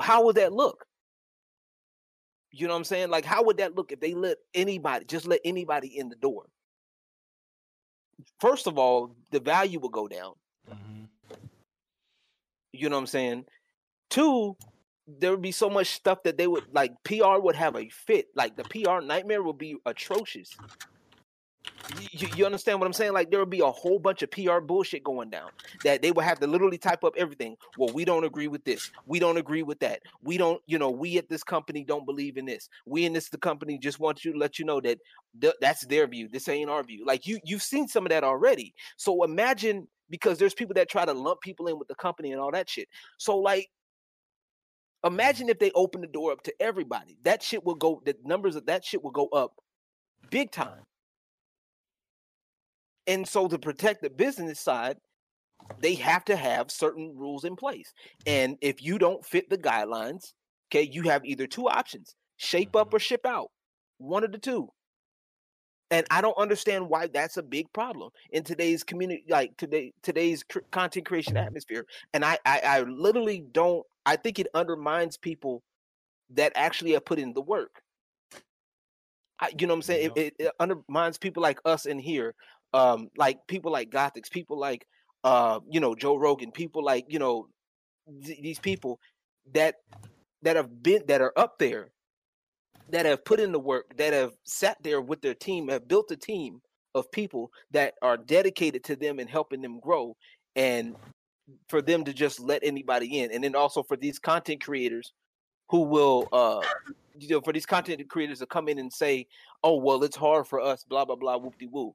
[0.00, 0.84] how would that look?
[2.50, 3.10] You know what I'm saying?
[3.10, 6.46] Like, how would that look if they let anybody, just let anybody in the door?
[8.40, 10.34] First of all, the value will go down.
[10.68, 11.04] hmm
[12.72, 13.44] You know what I'm saying?
[14.10, 14.56] Two,
[15.06, 18.26] there would be so much stuff that they would like PR would have a fit.
[18.34, 20.56] Like the PR nightmare would be atrocious.
[22.12, 23.12] You, you understand what I'm saying?
[23.12, 25.50] Like there would be a whole bunch of PR bullshit going down
[25.84, 27.56] that they would have to literally type up everything.
[27.78, 28.90] Well, we don't agree with this.
[29.06, 30.00] We don't agree with that.
[30.22, 32.68] We don't, you know, we at this company don't believe in this.
[32.86, 34.98] We in this the company just want you to let you know that
[35.40, 36.28] th- that's their view.
[36.28, 37.04] This ain't our view.
[37.06, 38.74] Like you, you've seen some of that already.
[38.96, 42.40] So imagine because there's people that try to lump people in with the company and
[42.40, 42.88] all that shit.
[43.18, 43.68] So like
[45.04, 47.18] imagine if they open the door up to everybody.
[47.24, 48.02] That shit will go.
[48.04, 49.54] The numbers of that shit will go up
[50.30, 50.82] big time.
[53.06, 54.96] And so to protect the business side,
[55.80, 57.92] they have to have certain rules in place.
[58.26, 60.32] And if you don't fit the guidelines,
[60.68, 63.02] okay, you have either two options: shape up or mm-hmm.
[63.02, 63.48] ship out.
[63.98, 64.68] One of the two.
[65.90, 70.42] And I don't understand why that's a big problem in today's community, like today today's
[70.42, 71.46] cr- content creation mm-hmm.
[71.46, 71.84] atmosphere.
[72.14, 73.84] And I, I, I literally don't.
[74.06, 75.62] I think it undermines people
[76.30, 77.82] that actually have put in the work.
[79.38, 80.12] I, you know what I'm saying?
[80.16, 82.34] It, it, it undermines people like us in here,
[82.74, 84.86] um, like people like Gothics, people like,
[85.24, 87.48] uh, you know, Joe Rogan, people like, you know,
[88.24, 88.98] th- these people
[89.54, 89.76] that
[90.42, 91.90] that have been that are up there,
[92.90, 96.10] that have put in the work, that have sat there with their team, have built
[96.10, 96.60] a team
[96.94, 100.16] of people that are dedicated to them and helping them grow,
[100.56, 100.96] and
[101.68, 105.12] for them to just let anybody in, and then also for these content creators
[105.68, 106.60] who will uh
[107.18, 109.26] you know for these content creators to come in and say
[109.64, 111.94] oh well it's hard for us blah blah blah whoop de woo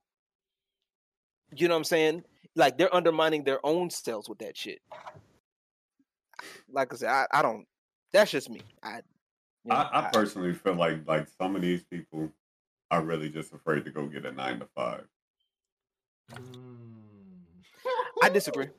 [1.55, 2.23] you know what i'm saying?
[2.55, 4.79] Like they're undermining their own selves with that shit.
[6.71, 7.65] Like i said i, I don't
[8.11, 8.61] that's just me.
[8.83, 8.97] I
[9.63, 12.31] you know, I, I personally feel like like some of these people
[12.89, 15.03] are really just afraid to go get a nine to five.
[16.33, 16.87] Mm.
[18.23, 18.67] I disagree.
[18.67, 18.69] I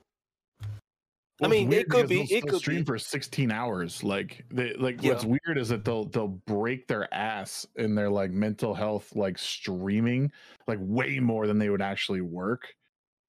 [1.40, 2.84] Well, it's mean, it could be- it could stream be.
[2.84, 4.02] for 16 hours.
[4.02, 8.30] Like they like what's weird is that they'll they'll break their ass in their like
[8.30, 10.32] mental health like streaming
[10.66, 12.66] like way more than they would actually work.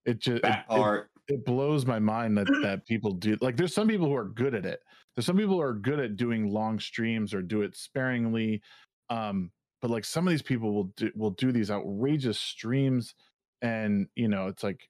[0.06, 3.88] It just it, it, it blows my mind that that people do like there's some
[3.88, 4.80] people who are good at it.
[5.15, 8.62] There's some people who are good at doing long streams or do it sparingly.
[9.10, 13.13] Um, but like some of these people will do will do these outrageous streams
[13.62, 14.89] and you know it's like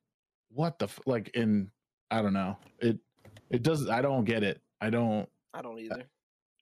[0.52, 1.70] what the f- like in
[2.12, 2.58] I don't know.
[2.80, 2.98] It
[3.50, 3.90] It doesn't.
[3.90, 4.62] I don't get it.
[4.82, 5.28] I don't.
[5.54, 6.06] I don't either.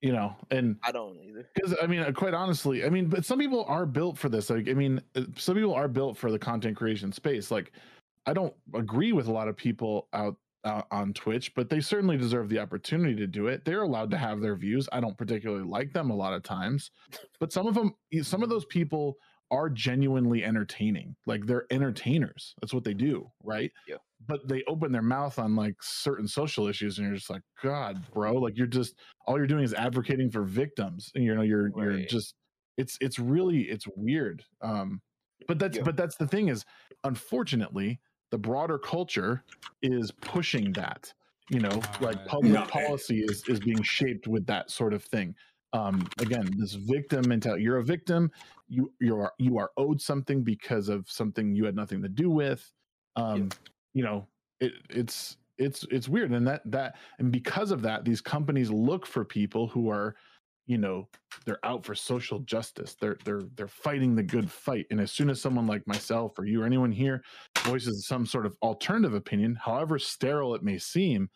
[0.01, 1.49] You know, and I don't either.
[1.55, 4.49] because I mean, uh, quite honestly, I mean, but some people are built for this.
[4.49, 7.49] Like, I mean, uh, some people are built for the content creation space.
[7.49, 7.71] Like,
[8.27, 12.15] I don't agree with a lot of people out, out on Twitch, but they certainly
[12.15, 13.65] deserve the opportunity to do it.
[13.65, 14.87] They're allowed to have their views.
[14.91, 16.91] I don't particularly like them a lot of times,
[17.39, 19.17] but some of them, some of those people
[19.51, 21.15] are genuinely entertaining.
[21.25, 22.53] Like, they're entertainers.
[22.61, 23.71] That's what they do, right?
[23.87, 23.97] Yeah.
[24.27, 28.03] But they open their mouth on like certain social issues, and you're just like, God,
[28.13, 31.11] bro, like you're just all you're doing is advocating for victims.
[31.13, 32.33] And you know, you're you're just
[32.77, 34.43] it's it's really it's weird.
[34.61, 35.01] Um,
[35.47, 35.83] but that's Yeah.
[35.83, 36.65] but that's the thing is,
[37.03, 37.99] unfortunately,
[38.31, 39.43] the broader culture
[39.81, 41.13] is pushing that.
[41.49, 45.35] You know, like public No, policy is is being shaped with that sort of thing.
[45.73, 47.63] Um, again, this victim mentality.
[47.63, 48.31] You're a victim.
[48.67, 52.29] You you are you are owed something because of something you had nothing to do
[52.29, 52.69] with.
[53.15, 53.49] Um,
[53.93, 54.27] you know,
[54.59, 59.05] it, it's it's it's weird, and that that and because of that, these companies look
[59.05, 60.15] for people who are,
[60.65, 61.07] you know,
[61.45, 62.95] they're out for social justice.
[62.99, 64.85] They're they're they're fighting the good fight.
[64.91, 67.23] And as soon as someone like myself or you or anyone here
[67.59, 71.29] voices some sort of alternative opinion, however sterile it may seem,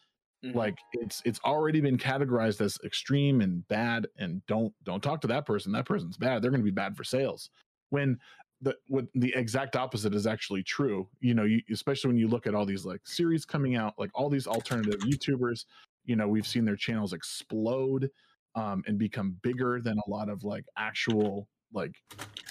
[0.43, 0.54] Mhm.
[0.56, 5.27] like it's it's already been categorized as extreme and bad and don't don't talk to
[5.27, 7.49] that person that person's bad they're going to be bad for sales
[7.89, 8.17] when
[8.62, 12.47] the what the exact opposite is actually true you know you, especially when you look
[12.47, 15.65] at all these like series coming out like all these alternative youtubers
[16.06, 18.10] you know we've seen their channels explode
[18.56, 21.93] um and become bigger than a lot of like actual like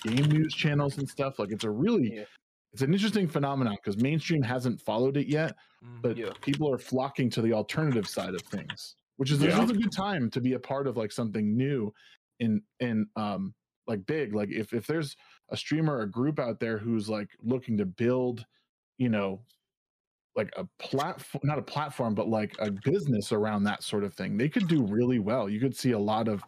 [0.02, 2.24] game news channels and stuff like it's a really Yeah.
[2.72, 6.02] It's an interesting phenomenon because mainstream hasn't followed it yet Mhm.
[6.02, 6.32] but Yeah.
[6.40, 9.62] people are flocking to the alternative side of things which is this Yeah.
[9.64, 11.92] is a good time to be a part of like something new
[12.38, 13.54] in in um
[13.86, 15.16] like big like if if there's
[15.50, 18.46] a streamer or a group out there who's like looking to build
[18.98, 19.44] you know
[20.36, 24.36] like a platform not a platform but like a business around that sort of thing
[24.36, 26.42] they could do really well you could see a lot of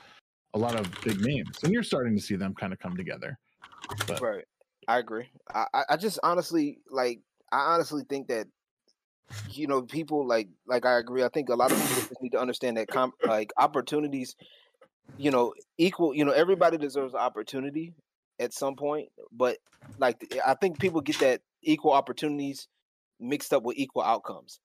[0.54, 3.36] a lot of big names and you're starting to see them kind of come together
[4.06, 4.44] but- Right.
[4.88, 5.30] I agree.
[5.52, 7.20] I, I- just honestly like
[7.52, 8.48] I honestly think that
[9.50, 11.22] you know people like like I agree.
[11.22, 14.36] I think a lot of people need to understand that com- like opportunities,
[15.16, 16.14] you know, equal.
[16.14, 17.94] You know, everybody deserves opportunity
[18.38, 19.58] at some point, but
[19.98, 22.68] like I think people get that equal opportunities
[23.20, 24.60] mixed up with equal outcomes,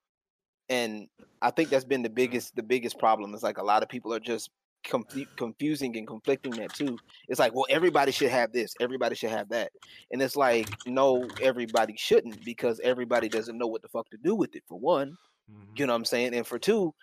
[0.69, 1.08] and
[1.41, 3.34] I think that's been the biggest the biggest problem.
[3.34, 4.49] Is like a lot of people are just
[4.88, 6.97] confu- confusing and conflicting that too
[7.28, 9.71] it's like well everybody should have this everybody should have that
[10.12, 14.34] and it's like no everybody shouldn't because everybody doesn't know what the fuck to do
[14.36, 15.17] with it for one
[15.52, 15.80] Mhm.
[15.80, 16.93] you know what i'm saying and for two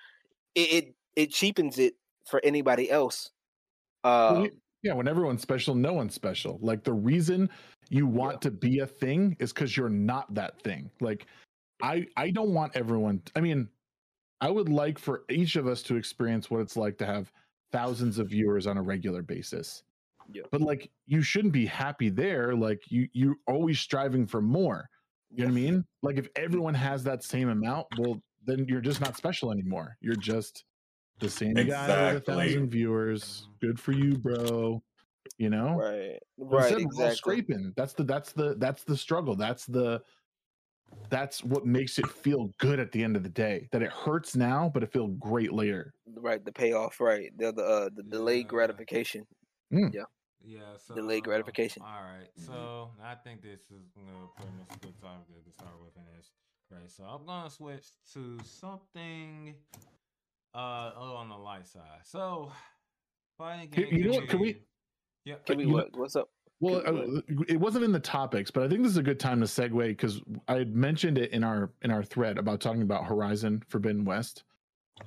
[0.55, 1.95] it it, it cheapens it
[2.27, 3.31] for anybody else
[4.05, 4.51] um, y-
[4.83, 6.59] yeah, when everyone's special, no one's special.
[6.61, 7.49] Like the reason
[7.89, 10.91] you want to be a thing is because you're not that thing.
[11.01, 11.25] Like
[11.83, 13.67] I I don't want everyone I mean,
[14.43, 17.33] I would like for each of us to experience what it's like to have
[17.75, 19.83] thousands of viewers on a regular basis.
[20.33, 20.45] Yeah.
[20.53, 22.55] But like you shouldn't be happy there.
[22.55, 24.89] Like you you're always striving for more.
[25.31, 25.85] You know what I mean?
[26.03, 29.97] Like if everyone has that same amount, well, then you're just not special anymore.
[30.01, 30.65] You're just
[31.19, 33.49] the same guy with a thousand viewers.
[33.61, 34.81] Good for you, bro.
[35.37, 35.75] You know?
[35.77, 37.73] right right instead, we're all exactly scraping.
[37.77, 39.35] That's the that's the that's the struggle.
[39.35, 40.01] That's the
[41.11, 43.69] that's what makes it feel good at the end of the day.
[43.73, 45.93] That it hurts now, but it feels great later.
[46.17, 48.49] right the payoff right the the, uh, the delayed Yeah.
[48.49, 49.27] gratification
[49.71, 50.05] Yeah,
[50.45, 51.83] Yeah, so Delayed uh, gratification.
[51.83, 55.53] All right, so I think this is you know, pretty much a good topic to
[55.53, 56.31] start with in this.
[56.71, 59.55] Right, so I'm gonna switch to something
[60.55, 62.03] uh on the light side.
[62.05, 62.53] So
[63.39, 63.99] fighting Hey, game.
[63.99, 64.63] you know what, can we-
[65.25, 66.29] Yeah, can we you what what's up
[66.65, 69.21] Well, Good uh, it wasn't in the topics, but I think this is a good
[69.21, 72.83] time to segue because I had mentioned it in our in our thread about talking
[72.83, 74.45] about Horizon Forbidden West.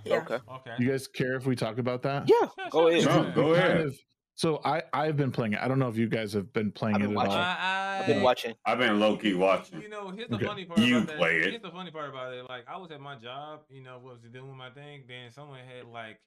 [0.06, 0.18] Yeah.
[0.18, 0.72] okay okay.
[0.80, 2.30] You guys care if we talk about that?
[2.30, 3.06] yeah go ahead.
[3.06, 3.82] No, go Kind ahead.
[3.88, 4.00] of-
[4.36, 5.60] so I I've been playing it.
[5.62, 7.28] I don't know if you guys have been playing I've it been at all.
[7.28, 7.42] watching.
[7.42, 9.82] I, i've been watching I've been low key watching.
[9.82, 10.46] You know, here's the Okay.
[10.46, 11.18] funny part You about that.
[11.18, 11.50] play it.
[11.50, 12.48] Here's the funny part about it.
[12.48, 15.06] Like I was at my job, you know, was doing my thing.
[15.08, 16.20] Then someone had like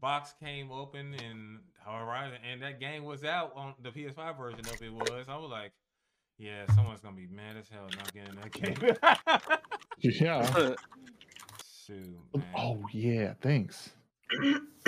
[0.00, 4.82] box came open and Horizon, and that game was out on the PS5 version of
[4.82, 5.26] it was.
[5.28, 5.72] I was like,
[6.38, 9.58] yeah, someone's gonna be mad as hell not getting that game.
[9.98, 10.74] Yeah.
[11.86, 12.46] Shoot, oh, man.
[12.54, 13.32] Oh yeah.
[13.40, 13.90] Thanks.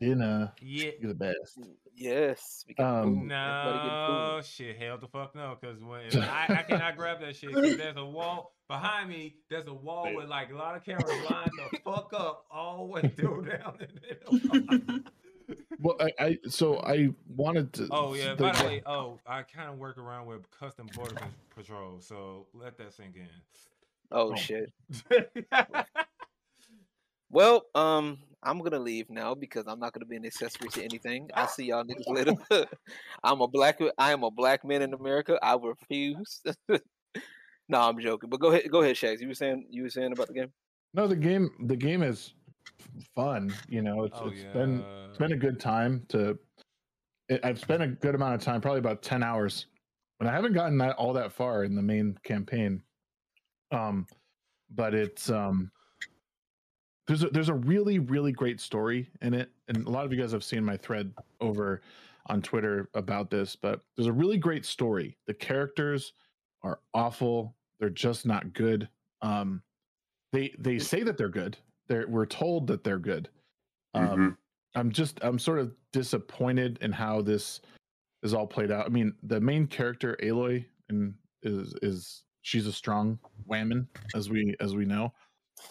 [0.00, 0.50] Dinner.
[0.50, 0.90] Uh, yeah.
[0.98, 1.58] You're the best.
[2.00, 3.32] Yes we got Um, food.
[3.32, 4.36] Everybody getting food.
[4.36, 7.52] No shit, hell the fuck no, because when if I, I cannot grab that shit.
[7.52, 9.36] 'cause there's a wall behind me.
[9.48, 10.16] There's a wall Wait.
[10.16, 13.78] with like a lot of cameras lined the fuck up all the way through down.
[13.80, 14.98] in there.
[15.80, 17.88] Well, I, I so I wanted to.
[17.90, 18.34] oh yeah.
[18.34, 21.16] the- By the way, oh I kind of work around with custom border
[21.56, 23.26] patrol, so let that sink in.
[24.12, 24.36] oh Oh.
[24.36, 24.70] shit
[27.30, 31.28] Well, um, I'm gonna leave now because I'm not gonna be an accessory to anything.
[31.34, 32.34] I'll see y'all niggas later.
[33.24, 33.80] I'm a black.
[33.98, 35.38] I am a black man in America.
[35.42, 36.42] I refuse.
[36.68, 38.30] no, I'm joking.
[38.30, 38.70] But go ahead.
[38.70, 39.20] Go ahead, Shags.
[39.20, 39.66] You were saying.
[39.70, 40.52] You were saying about the game.
[40.94, 42.34] No, the game the game is
[43.14, 43.52] fun.
[43.68, 44.52] You know, it's Oh it's yeah.
[44.52, 46.38] been it's been a good time to.
[47.28, 49.66] It, I've spent a good amount of time, probably about ten hours,
[50.18, 52.82] and I haven't gotten that all that far in the main campaign.
[53.70, 54.06] Um,
[54.70, 55.70] but it's um,
[57.10, 60.20] there's a, there's a really really great story in it, and a lot of you
[60.20, 61.82] guys have seen my thread over
[62.26, 63.56] on Twitter about this.
[63.56, 65.18] But there's a really great story.
[65.26, 66.12] The characters
[66.62, 67.56] are awful.
[67.80, 68.88] They're just not good.
[69.22, 69.60] Um,
[70.32, 71.58] they they say that they're good.
[71.88, 73.28] They're we're told that they're good.
[73.94, 74.36] Um, Mhm.
[74.76, 77.60] I'm just I'm sort of disappointed in how this
[78.22, 78.86] is all played out.
[78.86, 84.54] I mean, the main character Aloy and is is she's a strong whammon as we
[84.60, 85.12] as we know,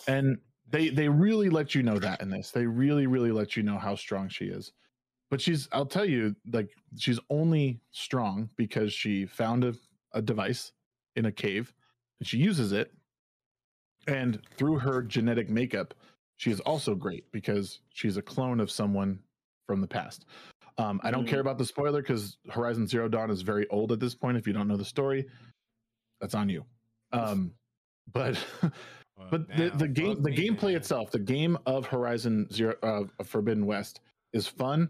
[0.06, 0.38] and
[0.72, 2.52] they they really let you know that in this.
[2.52, 4.72] They really really let you know how strong she is.
[5.30, 9.76] But she's I'll tell you like she's only strong because she found a,
[10.14, 10.72] a device
[11.16, 11.74] in a cave
[12.20, 12.92] and she uses it.
[14.08, 15.94] And through her genetic makeup
[16.38, 19.20] she is also great because she's a clone of someone
[19.68, 20.26] from the past.
[20.78, 24.00] Um, i don't care about the spoiler because horizon zero dawn is very old at
[24.00, 25.26] this point if you don't know the story
[26.22, 26.66] that's on you.
[27.12, 27.54] Um,
[28.12, 28.38] but
[29.20, 30.76] Well, but the, the game the me gameplay then.
[30.78, 34.00] itself the game of horizon zero uh, of forbidden west
[34.34, 34.90] is fun.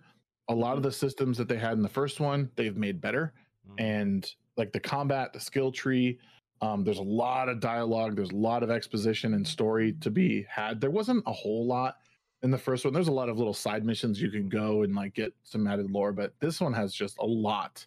[0.49, 3.33] A lot of the systems that they had in the first one they've made better.
[3.69, 3.75] Mhm.
[3.79, 6.19] and like the combat the skill tree
[6.61, 10.43] um, there's a lot of dialogue there's a lot of exposition and story to be
[10.49, 10.79] had.
[10.81, 11.97] There wasn't a whole lot
[12.41, 12.93] in the first one.
[12.93, 15.89] There's a lot of little side missions you can go and like get some added
[15.91, 17.85] lore but this one has just a lot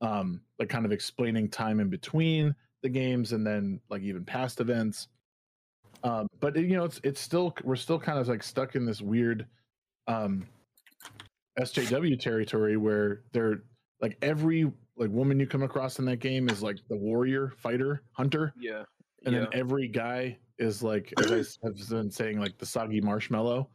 [0.00, 4.60] um like kind of explaining time in between the games and then like even past
[4.60, 5.08] events
[6.04, 9.00] um but you know it's it's still we're still kind of like stuck in this
[9.00, 9.46] weird
[10.06, 10.46] um
[11.60, 13.62] sjw territory where they're
[14.00, 18.02] like every like woman you come across in that game is like the warrior fighter
[18.12, 18.84] hunter Yeah.
[19.24, 19.40] and yeah.
[19.40, 23.68] then every guy is like as I have been saying like the soggy marshmallow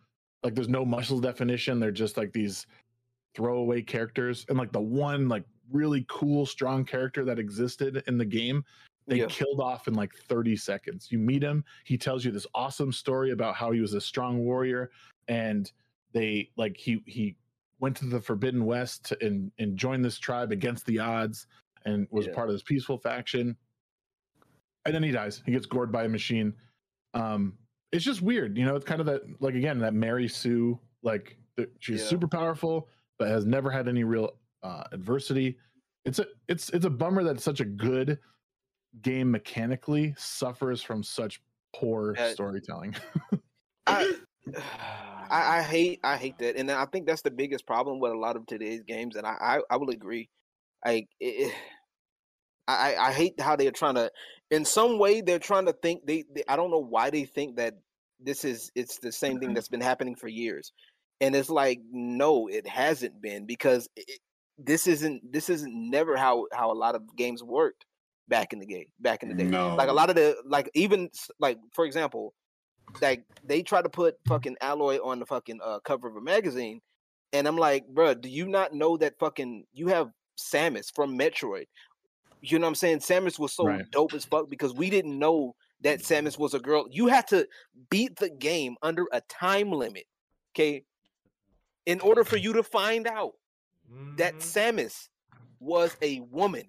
[0.43, 2.67] like there's no muscle definition they're just like these
[3.35, 8.25] throwaway characters and like the one like really cool strong character that existed in the
[8.25, 8.63] game
[9.07, 9.25] they Yeah.
[9.27, 13.31] killed off in like 30 seconds you meet him he tells you this awesome story
[13.31, 14.91] about how he was a strong warrior
[15.27, 15.71] and
[16.13, 17.35] they like he he
[17.79, 21.47] went to the forbidden west to- and and joined this tribe against the odds
[21.85, 22.33] and was Yeah.
[22.33, 23.57] part of this peaceful faction
[24.85, 26.53] and then he dies he gets gored by a machine
[27.13, 27.57] um
[27.91, 31.37] it's just weird you know it's kind of that like again that mary sue like
[31.57, 32.07] th- she's Yeah.
[32.07, 32.87] super powerful
[33.19, 35.57] but has never had any real uh adversity
[36.05, 38.19] it's a it's it's a bummer that such a good
[39.01, 41.41] game mechanically suffers from such
[41.75, 42.95] poor Uh, storytelling
[43.87, 44.13] I,
[45.29, 48.17] I I hate I hate that, and I think that's the biggest problem with a
[48.17, 49.15] lot of today's games.
[49.15, 50.29] And I I, I will agree.
[50.85, 51.07] Like
[52.67, 54.11] I I hate how they're trying to,
[54.51, 56.43] in some way, they're trying to think they, they.
[56.47, 57.75] I don't know why they think that
[58.19, 60.71] this is it's the same thing that's been happening for years,
[61.21, 64.19] and it's like no, it hasn't been because it,
[64.57, 67.85] this isn't this isn't never how how a lot of games worked
[68.27, 69.45] back in the game back in the day.
[69.49, 69.75] No.
[69.75, 71.09] Like a lot of the like even
[71.39, 72.33] like for example,
[73.01, 76.81] like they try to put fucking Aloy on the fucking uh, cover of a magazine,
[77.33, 81.65] and I'm like, bruh, do you not know that fucking you have Samus from Metroid?
[82.41, 82.99] You know what I'm saying?
[82.99, 83.89] Samus was so Right.
[83.91, 86.85] dope as fuck because we didn't know that Samus was a girl.
[86.89, 87.47] You had to
[87.89, 90.05] beat the game under a time limit,
[90.53, 90.83] okay?
[91.85, 93.33] In order for you to find out
[94.17, 94.41] that Mhm.
[94.41, 95.09] Samus
[95.59, 96.67] was a woman,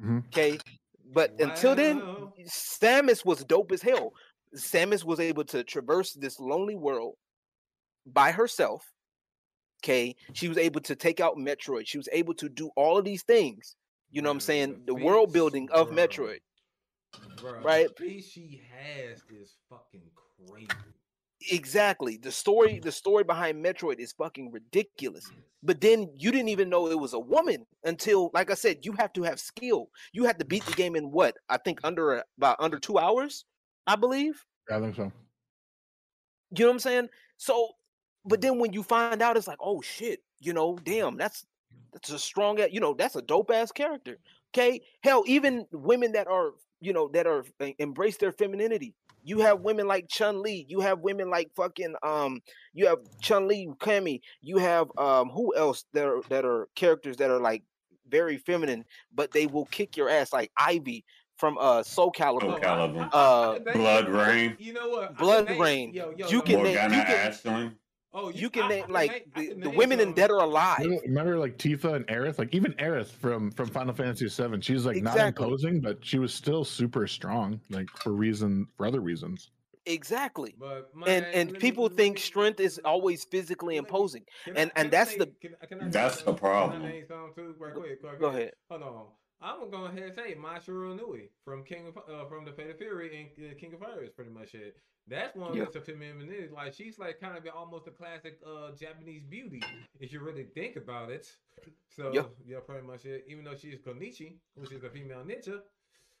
[0.00, 0.26] Mhm.
[0.26, 0.58] okay?
[1.12, 2.00] But until then,
[2.48, 4.12] Samus was dope as hell.
[4.56, 7.14] Samus was able to traverse this lonely world
[8.06, 8.84] by herself.
[9.84, 11.86] Okay, she was able to take out Metroid.
[11.86, 13.74] She was able to do all of these things.
[14.10, 14.82] You know what I'm saying?
[14.86, 15.90] The feats, world building of.
[15.90, 16.38] Metroid.
[17.36, 17.88] Bruh, right?
[17.88, 20.02] The piece she has is fucking
[20.46, 20.68] crazy.
[21.50, 22.16] Exactly.
[22.16, 25.30] The story, the story behind Metroid is fucking ridiculous.
[25.62, 28.92] But then you didn't even know it was a woman until, like I said, you
[28.92, 29.88] have to have skill.
[30.12, 31.36] You had to beat the game in what?
[31.48, 33.44] I think under a- about under two hours,
[33.86, 34.44] I believe.
[34.70, 35.12] i think so
[36.50, 37.08] You know what I'm saying?
[37.36, 37.70] So,
[38.24, 41.46] but then when you find out, it's like, oh shit, you know, damn, that's
[41.92, 44.18] that's a strong, you know, that's a dope ass character.
[44.54, 48.94] Okay, hell, even women that are, you know, that are uh, embrace their femininity.
[49.24, 50.66] You have women like Chun Li.
[50.68, 52.40] You have women like fucking um.
[52.72, 54.20] You have Chun Li, Cammy.
[54.40, 55.28] You have um.
[55.30, 57.62] Who else that are that are characters that are like
[58.08, 61.04] very feminine, but they will kick your ass like Ivy
[61.36, 62.40] from uh Soul Calibur.
[62.42, 63.08] Soul Calibur.
[63.12, 64.56] Uh, BloodRayne.
[64.60, 65.16] You know what?
[65.16, 65.92] Blood name- Rain.
[65.94, 66.62] Yo, yo, You yo, can yo.
[66.64, 67.76] name- you can- Ashland.
[68.14, 70.08] Oh, you can I- name I like name- I the, can the name women in
[70.08, 70.14] some.
[70.14, 70.86] Dead or Alive.
[71.06, 72.38] Remember like Tifa and Aerith?
[72.38, 76.34] Like even Aerith from from Final Fantasy VII, she's like not imposing, but she was
[76.34, 79.50] still super strong, like for reason for other reasons.
[79.86, 80.54] Exactly.
[80.60, 83.88] But And and let me- people let think me- strength is always physically let me-
[83.88, 84.24] imposing.
[84.54, 86.38] And- I- and that's name- the- can I- can I That's some- the can I
[86.50, 86.82] problem.
[86.82, 87.54] name too?
[87.58, 88.52] Right quick, right Go ahead.
[88.70, 89.06] Hold on.
[89.42, 92.74] I'm gonna go ahead and say Mai Shiranui from King of uh, from the Fatal
[92.78, 94.76] Fury and uh, King of Fire is pretty much it.
[95.08, 95.64] That's one Yeah.
[95.64, 96.48] that's a femininity.
[96.54, 99.62] Like she's like kind of almost a classic uh Japanese beauty
[99.98, 101.26] if you really think about it.
[101.96, 102.22] So Yeah.
[102.46, 103.24] yeah, pretty much it.
[103.28, 105.60] Even though she's kunoichi, which is a female ninja,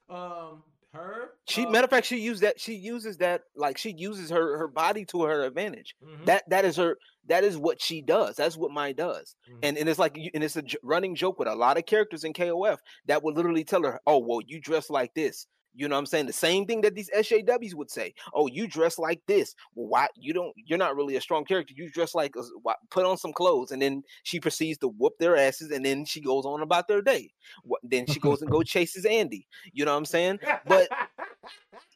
[0.08, 0.62] um,
[0.94, 2.60] her She uh, matter of fact, she used that.
[2.60, 5.94] She uses that like she uses her her body to her advantage.
[6.02, 6.96] mhm, That that is her.
[7.28, 8.36] That is what she does.
[8.36, 9.34] That's what Mai does.
[9.50, 9.58] mhm.
[9.62, 12.24] And and it's like you- and it's a running joke with a lot of characters
[12.24, 15.94] in KOF that would literally tell her, "Oh, well, you dress like this." You know
[15.94, 16.26] what I'm saying?
[16.26, 18.14] The same thing that these SJWs would say.
[18.34, 19.54] Oh, you dress like this.
[19.74, 21.74] Well, why you don't you're not really a strong character.
[21.76, 25.14] You dress like a, why- put on some clothes and then she proceeds to whoop
[25.18, 27.30] their asses and then she goes on about their day.
[27.64, 29.46] What, then she goes and go chases Andy.
[29.72, 30.40] You know what I'm saying?
[30.66, 30.88] but-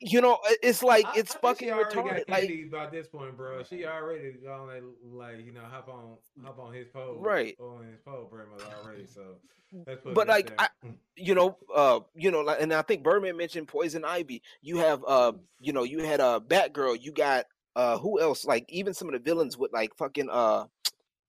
[0.01, 2.29] You know, it's like it's I think fucking she already got retarded.
[2.29, 3.63] Like candy by this point, bro.
[3.63, 4.83] She already gone like,
[5.37, 7.57] like you know hop on hop on his pole, Right.
[7.59, 9.07] On his pole, pretty much already.
[9.07, 9.23] So
[10.13, 10.69] But, like, there.
[11.17, 14.43] you know, uh, you know, like, and I think Birdman mentioned Poison Ivy.
[14.63, 17.03] You have, uh, you know, you had a uh, Batgirl.
[17.03, 18.45] You got uh, who else?
[18.45, 20.65] Like even some of the villains with like fucking uh,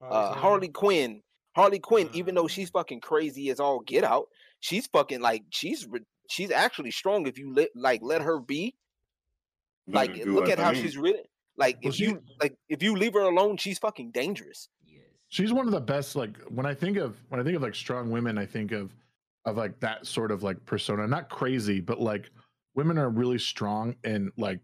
[0.01, 1.21] uh, Harley Quinn.
[1.55, 2.49] Harley Quinn, even though Uh.
[2.49, 4.27] she's fucking crazy as all get out,
[4.59, 5.87] she's fucking like she's
[6.29, 8.75] she's actually strong if you let like let her be.
[9.87, 10.81] Like do look her at how thing.
[10.83, 11.23] she's written.
[11.57, 14.69] like Well, if she- you like if you leave her alone, she's fucking dangerous.
[14.85, 15.03] Yes.
[15.29, 16.15] She's one of the best.
[16.15, 18.91] Like when I think of when I think of like strong women, I think of
[19.47, 21.07] of like that sort of like persona.
[21.07, 22.29] Not crazy, but like
[22.75, 24.59] women are really strong and like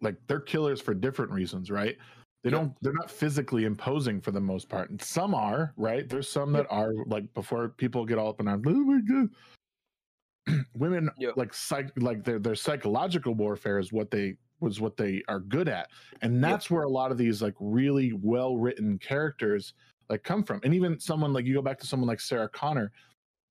[0.00, 1.96] like they're killers for different reasons, right?
[2.42, 2.72] They don't.
[2.82, 6.08] They're not physically imposing for the most part, and some are, right?
[6.08, 8.64] There's some that are like before people get all up in arms.
[8.66, 9.28] Oh my god!
[10.74, 15.38] Women like psych, like their their psychological warfare is what they was what they are
[15.38, 15.88] good at,
[16.22, 19.74] and that's where a lot of these like really well written characters
[20.08, 20.60] like come from.
[20.64, 22.90] And even someone like you go back to someone like Sarah Connor,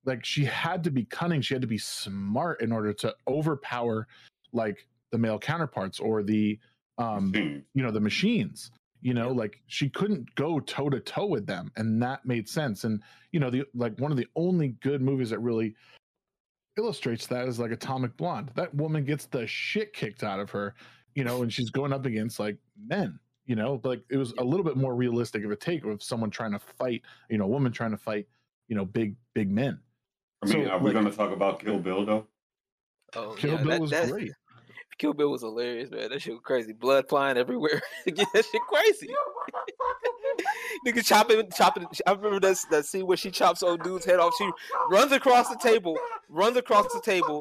[0.04, 4.06] like she had to be cunning, she had to be smart in order to overpower
[4.52, 6.58] like the male counterparts or the
[6.98, 7.32] um
[7.74, 11.70] you know the machines you know like she couldn't go toe to toe with them
[11.76, 15.30] and that made sense and you know the like one of the only good movies
[15.30, 15.74] that really
[16.78, 18.50] illustrates that is like atomic blonde.
[18.54, 20.74] That woman gets the shit kicked out of her
[21.14, 24.44] you know and she's going up against like men you know like it was a
[24.44, 27.48] little bit more realistic of a take of someone trying to fight you know a
[27.48, 28.26] woman trying to fight
[28.68, 29.78] you know big big men
[30.42, 32.26] I mean, So, are we like- going to talk about Kill Bill though?
[33.14, 34.32] Oh, kill yeah, bill that- was that- great
[34.98, 36.10] Kill Bill was hilarious, man.
[36.10, 36.72] That shit was crazy.
[36.72, 37.80] Blood flying everywhere.
[38.06, 39.08] yeah, that shit crazy.
[40.86, 41.86] Nigga chopping, chopping.
[42.06, 44.32] I remember that that scene where she chops old dude's head off.
[44.38, 44.48] She
[44.90, 45.96] runs across the table,
[46.28, 47.40] runs across the table.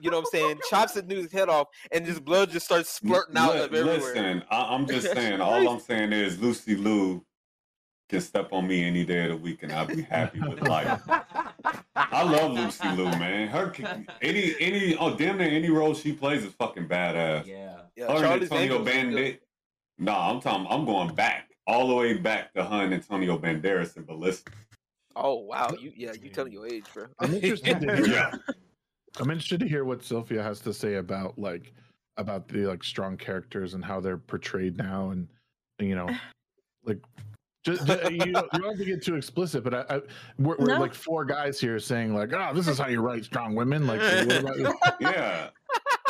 [0.00, 0.58] You know what I'm saying?
[0.68, 3.98] Chops the dude's head off, and just blood just starts splurting out Li- of everywhere.
[3.98, 5.40] Listen, I, I'm just saying.
[5.40, 5.68] All.
[5.68, 7.24] I'm saying is Lucy Liu
[8.12, 11.00] can step on me any day of the week, and I'll be happy with life.
[11.96, 13.48] I love Lucy Liu, man.
[13.48, 13.72] Her
[14.20, 17.46] any any oh damn near any role she plays is fucking badass.
[17.46, 17.80] Yeah.
[17.96, 18.88] Yeah, Her and Antonio Angels was.
[18.88, 19.42] Bandit.
[19.98, 20.66] No, I'm talking.
[20.68, 24.52] I'm going back all the way back to her and Antonio Banderas and Ballista.
[25.16, 27.06] Oh wow, you yeah, you telling your age, bro.
[27.18, 28.32] i'm interested to hear Yeah.
[29.20, 31.72] I'm interested to hear what Sylfia has to say about like
[32.18, 35.28] about the like strong characters and how they're portrayed now, and
[35.78, 36.08] you know,
[36.84, 36.98] like
[37.64, 40.00] just, you, don't, you don't have to get too explicit, but I, I
[40.38, 40.80] we're, we're No.
[40.80, 43.86] like four guys here saying like, oh, this is how you write strong women.
[43.86, 44.74] Like, what about?
[45.00, 45.50] Yeah.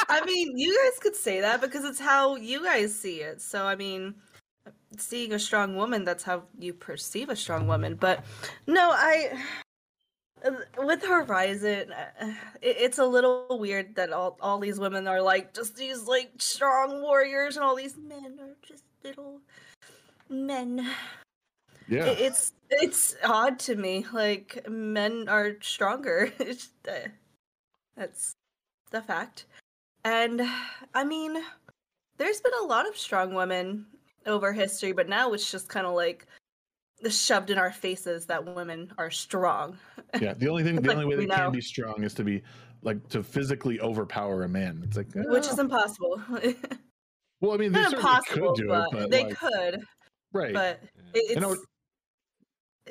[0.09, 3.41] I mean, you guys could say that because it's how you guys see it.
[3.41, 4.15] So, I mean,
[4.99, 7.95] seeing a strong woman, that's how you perceive a strong woman.
[7.95, 8.25] But
[8.67, 9.39] no, I.
[10.77, 15.77] With Horizon, uh, it's a little weird that all, all these women are like just
[15.77, 19.41] these like strong warriors, and all these men are just little
[20.29, 20.85] men.
[21.89, 24.07] Yeah, It's it's odd to me.
[24.13, 26.33] Like men are stronger.
[26.89, 27.09] Uh,
[27.97, 28.33] that's
[28.91, 29.47] the fact.
[30.05, 30.43] And
[30.95, 31.37] I mean,
[32.19, 33.87] there's been a lot of strong women
[34.27, 36.27] over history, but now it's just kind of like
[37.09, 39.77] shoved in our faces that women are strong.
[40.21, 40.35] yeah.
[40.35, 42.43] The only thing, the like only way we they can be strong is to be
[42.83, 44.81] like to physically overpower a man.
[44.85, 46.21] It's like, Which is "Ah." impossible.
[47.41, 49.81] well, I mean, they Not certainly impossible, could do but, it, but they like, could.
[50.33, 50.55] right?
[50.55, 50.81] But
[51.15, 51.65] it, You know, it's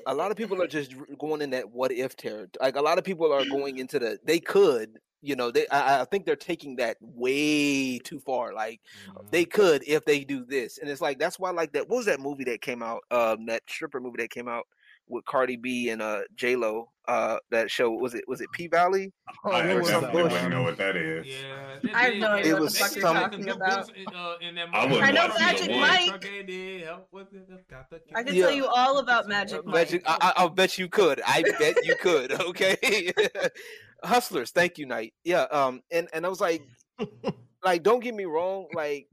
[0.05, 2.49] a lot of people are just going in that what if terror.
[2.59, 6.01] Like a lot of people are going into the they could you know, they I,
[6.01, 8.53] I think they're taking that way too far.
[8.53, 9.31] Like Mhm.
[9.31, 11.87] they could if they do this, and it's like that's why like that.
[11.87, 13.03] What was that movie that came out?
[13.11, 14.65] Um, that stripper movie that came out
[15.11, 16.87] with Cardi B and uh J Lo.
[17.07, 19.11] Uh, that show was it was it P Valley?
[19.43, 21.25] Oh, I definitely wouldn't know what that is.
[21.27, 23.87] Yeah, I have no did- idea what the they fuck did you're talking about.
[23.93, 25.71] good uh, in that I I know Magic.
[25.71, 26.07] Mike.
[26.09, 28.43] Truck they did, help with it, got the- I can Yeah.
[28.43, 29.75] tell you all about Magic Mike.
[29.75, 31.21] Magic, I, I, I'll bet you could.
[31.25, 32.31] I bet you could.
[32.41, 33.11] Okay,
[34.03, 34.51] Hustlers.
[34.51, 35.13] Thank you, Knight.
[35.23, 35.43] Yeah.
[35.51, 35.81] Um.
[35.91, 36.61] And and I was like,
[37.63, 38.67] like, don't get me wrong.
[38.73, 39.07] Like,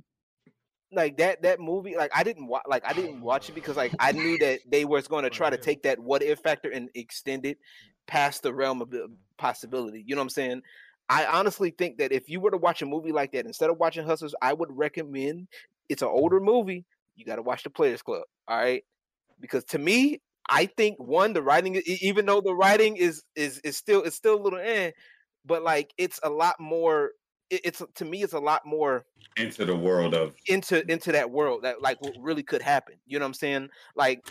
[0.92, 1.96] like that that movie.
[1.96, 2.64] Like, I didn't watch.
[2.66, 5.50] Like, I didn't watch it because like I knew that they was going to try
[5.50, 7.58] to take that what if factor and extend it
[8.06, 10.02] past the realm of the possibility.
[10.06, 10.62] You know what I'm saying?
[11.08, 13.78] I honestly think that if you were to watch a movie like that instead of
[13.78, 15.48] watching Hustlers, I would recommend.
[15.88, 16.84] It's an older movie.
[17.16, 18.24] You got to watch The Players Club.
[18.46, 18.84] All right,
[19.40, 23.76] because to me, I think one the writing, even though the writing is is is
[23.76, 24.92] still it's still a little eh,
[25.44, 27.12] but like it's a lot more.
[27.50, 29.04] It- It's to me, it's a lot more
[29.36, 32.94] Into the world of into into that world that like what really could happen.
[33.06, 33.68] You know what I'm saying?
[33.94, 34.28] Like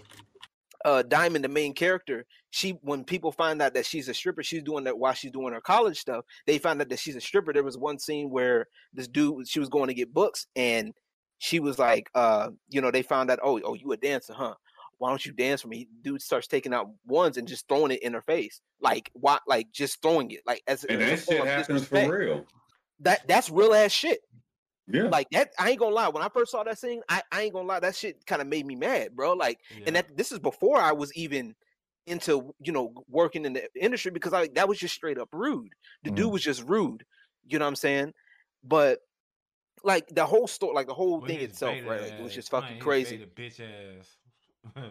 [0.86, 4.64] uh Diamond, the main character, she when people find out that she's a stripper, she's
[4.64, 6.26] doing that while she's doing her college stuff.
[6.46, 7.54] They find out that she's a stripper.
[7.54, 10.94] There was one scene where this dude she was going to get books and
[11.40, 14.56] she was like, uh, you know, they found out, oh, oh, you a dancer, huh?
[14.98, 15.88] Why don't you dance for me?
[16.02, 18.62] Dude starts taking out ones and just throwing it in her face.
[18.82, 20.42] Like why like just throwing it.
[20.46, 22.10] Like as, and that shit happens disrespect.
[22.10, 22.46] for real.
[23.02, 24.20] That that's real ass shit.
[24.90, 25.04] Yeah.
[25.10, 27.54] like that i ain't gonna lie when i first saw that scene i, I ain't
[27.54, 30.40] gonna lie that shit kind of made me mad bro like and that this is
[30.40, 31.54] before i was even
[32.06, 35.74] into you know working in the industry because i that was just straight up rude.
[36.04, 36.32] The dude Mhm.
[36.32, 37.04] was just rude
[37.46, 38.14] you know what i'm saying?
[38.64, 39.00] But
[39.84, 42.50] like the whole story like the whole Well, thing itself right like, it was just
[42.50, 43.26] fucking crazy.
[43.36, 44.16] bitch ass.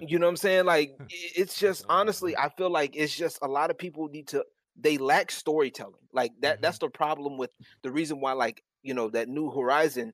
[0.03, 0.67] you know what i'm saying?
[0.67, 4.45] Like it's just honestly i feel like it's just a lot of people need to
[4.79, 6.63] they lack storytelling like that Mhm.
[6.63, 7.51] that's the problem with
[7.83, 10.13] the reason why like you know that new horizon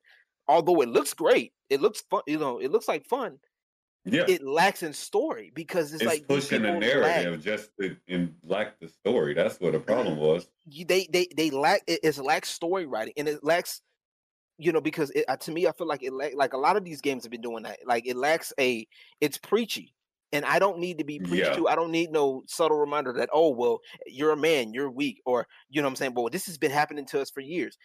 [0.48, 3.38] although it looks great it looks fun you know it looks like fun
[4.04, 4.24] yeah.
[4.28, 7.96] it lacks in story because it's, it's like pushing the people lack- narrative just to
[8.08, 9.32] in lack the story.
[9.32, 10.48] That's what the problem was.
[10.66, 13.80] they they they lack it, it lacks story writing and it lacks
[14.58, 16.76] you know because it, uh, to me i feel like it lack, like a lot
[16.76, 18.86] of these games have been doing that like it lacks a
[19.20, 19.94] it's preachy
[20.32, 21.54] and i don't need to be preached Yeah.
[21.54, 25.20] to i don't need no subtle reminder that oh well you're a man you're weak
[25.26, 27.76] or you know what i'm saying well this has been happening to us for years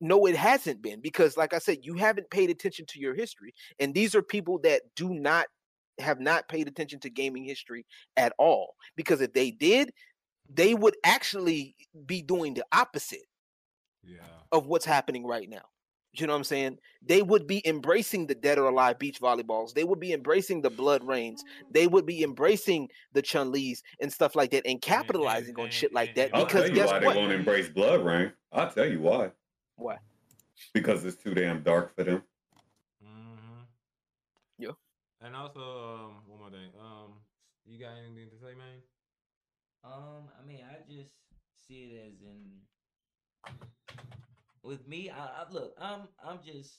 [0.00, 3.54] no it hasn't been because like i said you haven't paid attention to your history
[3.78, 5.46] and these are people that do not
[5.98, 7.84] have not paid attention to gaming history
[8.16, 9.90] at all because if they did
[10.48, 11.74] they would actually
[12.06, 13.26] be doing the opposite
[14.04, 14.20] yeah.
[14.52, 15.64] of what's happening right now.
[16.14, 16.78] You know what I'm saying?
[17.02, 19.74] They would be embracing the dead or alive beach volleyballs.
[19.74, 21.44] They would be embracing the blood rains.
[21.70, 25.92] They would be embracing the Chun Li's and stuff like that and capitalizing on shit
[25.92, 26.30] like that.
[26.34, 27.14] I'll Because tell you guess why what?
[27.14, 28.32] they won't embrace BloodRayne.
[28.52, 29.30] I'll tell you why.
[29.76, 29.98] Why?
[30.72, 32.22] Because it's too damn dark for them.
[33.04, 33.62] Mm-hmm.
[34.58, 34.72] Yeah.
[35.20, 36.70] And also, um, one more thing.
[36.80, 37.12] Um,
[37.66, 38.82] you got anything to say, man?
[39.84, 41.10] Um, I mean, I just
[41.68, 42.58] see it as in
[44.68, 45.10] with me.
[45.10, 46.74] I, I look, I'm I'm just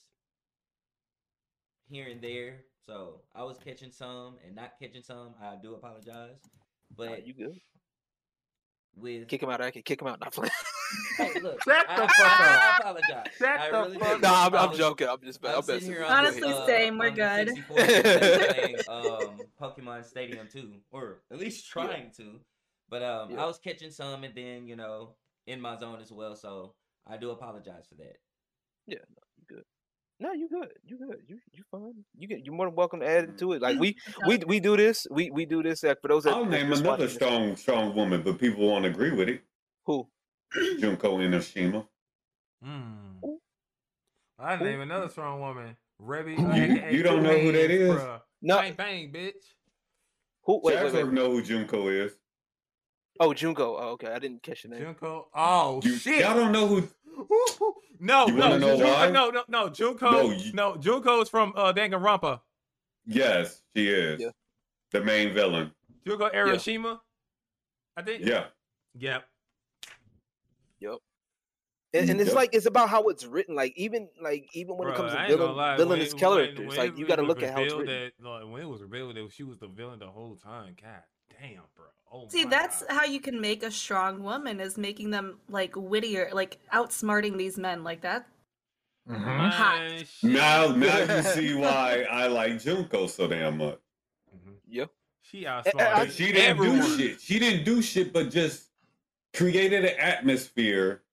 [1.90, 2.62] here and there.
[2.86, 5.34] So I was catching some and not catching some.
[5.42, 6.40] I do apologize,
[6.98, 7.60] Nah, but you good?
[8.96, 9.62] with Kick him out.
[9.62, 10.20] I can kick him out.
[10.20, 10.52] Not playing.
[11.20, 12.80] Hey, look, Shut I, the I- fuck I up.
[12.80, 13.34] apologize.
[13.38, 14.22] Shut I the really fuck do.
[14.22, 15.08] no, I'm, I I'm joking.
[15.08, 15.46] I'm just.
[15.46, 16.32] I'm I'm sitting here with on you.
[16.32, 17.48] the, Honestly, uh, same, we're good.
[17.50, 22.40] 64 playing um, Pokemon Stadium 2, or at least trying to.
[22.90, 23.44] But um, Yeah.
[23.44, 25.14] I was catching some and then, you know,
[25.46, 26.36] in my zone as well.
[26.36, 26.74] So
[27.10, 28.16] I do apologize for that.
[28.88, 28.98] Yeah,
[29.38, 29.64] you good?
[30.20, 30.70] no, you good.
[30.86, 31.22] You good.
[31.28, 31.94] You you fine.
[32.18, 32.46] You get.
[32.46, 33.30] You're more than welcome to add Mm.
[33.30, 33.62] it to it.
[33.62, 33.96] Like we
[34.28, 35.08] we we do this.
[35.10, 35.82] We we do this.
[35.82, 39.12] For those that I'll name another watching this- strong, strong woman, but people won't agree
[39.12, 39.42] with it.
[39.86, 40.08] Who?
[40.80, 41.88] Junko Enoshima.
[42.64, 43.24] Hmm.
[43.26, 43.40] Ooh.
[44.38, 44.64] I Ooh.
[44.64, 45.78] name another strong woman.
[46.00, 46.32] Rebby.
[46.34, 47.90] You- aka you don't know who that is?
[47.96, 48.22] Bruh.
[48.42, 48.58] No.
[48.58, 49.34] Bang bang, bitch.
[50.44, 50.62] Who?
[50.64, 51.14] Wait, wait, Jackson wait.
[51.14, 52.14] know who Junko is.
[53.20, 53.76] Oh, Junko.
[53.78, 54.08] Oh, okay.
[54.08, 54.82] I didn't catch your name.
[54.84, 55.28] Junko.
[55.36, 56.22] Oh You, shit.
[56.22, 56.88] Y'all don't know who.
[58.00, 59.70] no, You no, wanna know Junko, no, no, no.
[59.70, 60.12] Junko.
[60.30, 62.40] No, No, Junko is from uh, Danganronpa.
[63.06, 64.22] Yes, she is.
[64.22, 64.30] Yeah.
[64.92, 65.72] The main villain.
[66.08, 67.00] Junko Arashima.
[67.98, 68.26] I think.
[68.26, 68.46] Yeah.
[68.98, 69.24] Yep.
[71.92, 72.36] And, and it's Yep.
[72.36, 73.56] like it's about how it's written.
[73.56, 76.78] Like even like even when it comes to villain, lie, villainous when- characters, when- when
[76.78, 78.12] like it- you got to look at how it's revealed written.
[78.22, 81.02] That, like, when it was revealed that she was the villain the whole time, god
[81.40, 81.86] damn, bro.
[82.12, 82.92] Oh See, my that's God.
[82.98, 87.58] how you can make a strong woman is making them like wittier, like outsmarting these
[87.58, 88.28] men like that.
[89.10, 89.50] Mhm.
[89.50, 90.04] Hot.
[90.24, 93.80] Now, now you see why I like Junko so damn much.
[94.36, 94.54] Mhm.
[94.68, 94.86] Yeah.
[95.22, 96.80] She I- outsmarted But she didn't everyone.
[96.80, 97.22] do shit.
[97.22, 98.66] She didn't do shit, but just
[99.34, 101.04] created an atmosphere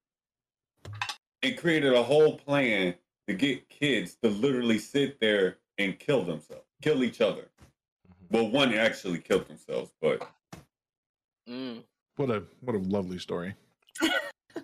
[1.42, 2.94] and created a whole plan
[3.28, 7.48] to get kids to literally sit there and kill themselves, kill each other.
[8.30, 10.28] Well, one actually killed themselves, but
[11.48, 11.84] Mm.
[12.16, 13.54] What a what a lovely story.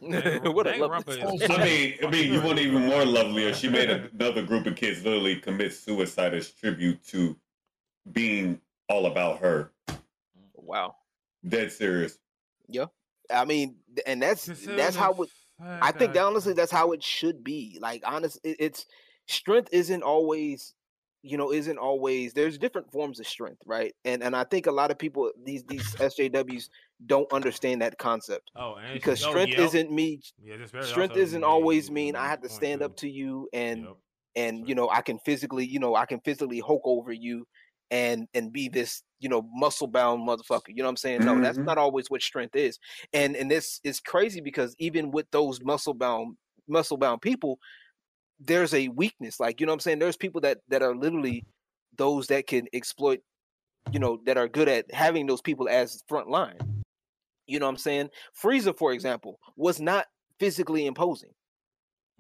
[0.01, 3.53] What a lovely Rumpa is- I mean, I mean, you want even more lovelier.
[3.55, 7.37] She made another group of kids literally commit suicide as tribute to
[8.11, 9.71] being all about her.
[10.55, 10.97] Wow.
[11.47, 12.19] Dead serious.
[12.69, 12.87] Yeah.
[13.31, 15.29] I mean, and that's that's how it,
[15.61, 17.79] I think that- honestly that's how it should be.
[17.81, 18.87] Like honest, it, it's
[19.29, 20.75] strength isn't always,
[21.23, 22.33] you know, isn't always.
[22.35, 23.95] There's different forms of strength, right?
[24.05, 26.69] And and I think a lot of people these these SJWs
[27.07, 29.59] don't understand that concept Oh, and because oh, strength yep.
[29.59, 30.21] isn't me.
[30.39, 33.97] Yeah, that's Strength isn't always mean I have to stand up to you and Yep.
[34.35, 34.69] and Sure.
[34.69, 37.47] you know I can physically, you know, I can physically hoke over you
[37.91, 40.69] and and be this, you know, muscle bound motherfucker.
[40.69, 41.25] You know what I'm saying?
[41.25, 41.67] No, that's Mhm.
[41.67, 42.79] not always what strength is.
[43.13, 46.37] And and this is crazy because even with those muscle bound
[46.69, 47.59] muscle bound people,
[48.45, 49.39] there's a weakness.
[49.41, 49.99] Like, you know what I'm saying?
[49.99, 51.45] There's people that that are literally
[51.97, 53.21] those that can exploit,
[53.93, 56.59] you know, that are good at having those people as front line.
[57.47, 58.11] You know what I'm saying?
[58.41, 60.07] Frieza, for example, was not
[60.39, 61.31] physically imposing.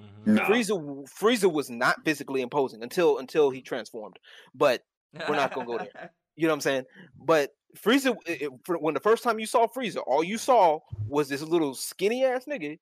[0.00, 0.26] Mhm.
[0.26, 0.44] Nah.
[0.46, 4.18] Frieza Frieza was not physically imposing until until he transformed.
[4.54, 4.82] But
[5.28, 5.88] We're not gonna go there.
[6.36, 6.84] you know what I'm saying?
[7.16, 11.28] But Frieza, it- it- when the first time you saw Frieza, all you saw was
[11.28, 12.78] this little skinny ass nigga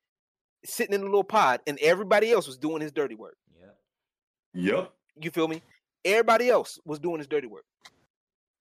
[0.64, 3.36] sitting in a little pod, and everybody else was doing his dirty work.
[3.58, 3.76] Yep.
[4.54, 4.92] Yep.
[5.22, 5.62] You feel me?
[6.04, 7.64] Everybody else was doing his dirty work.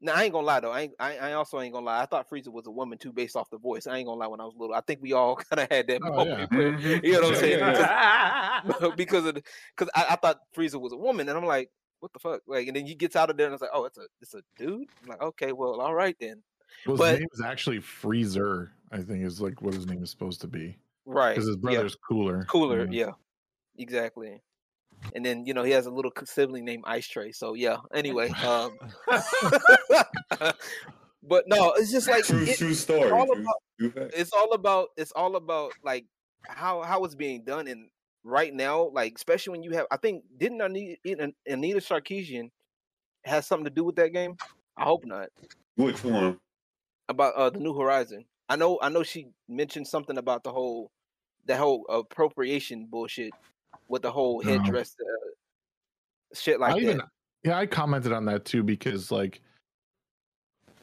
[0.01, 0.71] Now I ain't gonna lie though.
[0.71, 2.01] I I, I also ain't gonna lie.
[2.01, 3.85] I thought Frieza was a woman too, based off the voice.
[3.85, 4.27] I ain't gonna lie.
[4.27, 6.57] When I was little, I think we all kind of had that Oh, moment yeah.
[6.57, 7.03] where- Mhm.
[7.03, 7.59] You know what I'm saying?
[7.59, 8.89] yeah, Because- yeah.
[8.95, 11.69] because of because I, I thought Frieza was a woman, and I'm like,
[11.99, 12.41] what the fuck?
[12.47, 14.33] Like, and then he gets out of there, and it's like, oh, it's a it's
[14.35, 14.87] a dude.
[15.03, 16.41] I'm like, okay, well, all right then.
[16.85, 18.71] Well, his But- name is actually Freezer.
[18.93, 21.35] I think is like what his name is supposed to be Right.
[21.35, 22.43] because his yeah, brother's cooler.
[22.45, 22.87] cooler.
[22.91, 23.05] Yeah.
[23.05, 23.11] Yeah,
[23.77, 24.41] exactly.
[25.15, 27.31] And then you know he has a little sibling named Ice Tray.
[27.31, 27.77] So yeah.
[27.93, 28.77] Anyway, um,
[31.23, 33.09] but no, it's just like True, it- true story.
[33.11, 36.05] all about- it's all about it's all about like
[36.47, 37.89] how how it's being done and
[38.25, 42.51] right now like especially when you have i think didn't anita, An- anita sarkeesian
[43.23, 44.35] has something to do with that game
[44.75, 45.29] i hope not
[45.77, 46.39] Which one?
[47.07, 50.91] about uh the new horizon i know i know she mentioned something about the whole
[51.45, 53.33] that whole appropriation bullshit
[53.87, 54.51] with the whole No.
[54.51, 55.29] headdress uh,
[56.33, 56.81] shit like I that.
[56.81, 57.01] Even
[57.43, 59.41] yeah, I commented on that too because like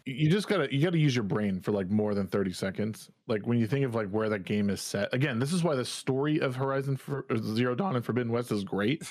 [0.07, 3.11] you just gotta you gotta use your brain for like more than 30 seconds.
[3.27, 5.75] Like when you think of like where that game is set again this is why
[5.75, 9.03] the story of horizon for zero dawn and forbidden west is great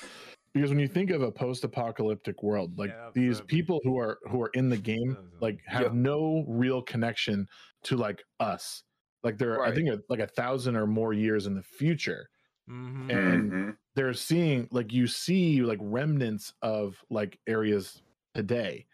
[0.56, 3.50] because when you think of a post-apocalyptic world like Yeah, these absolutely.
[3.50, 5.94] people who are who are in the game like have Yep.
[5.94, 7.48] no real connection
[7.86, 8.84] to like us
[9.24, 12.30] like they're i think like a thousand or more years in the future
[12.68, 13.10] Mhm.
[13.10, 13.78] and Mhm.
[13.96, 18.04] they're seeing like you see like remnants of like areas
[18.36, 18.88] today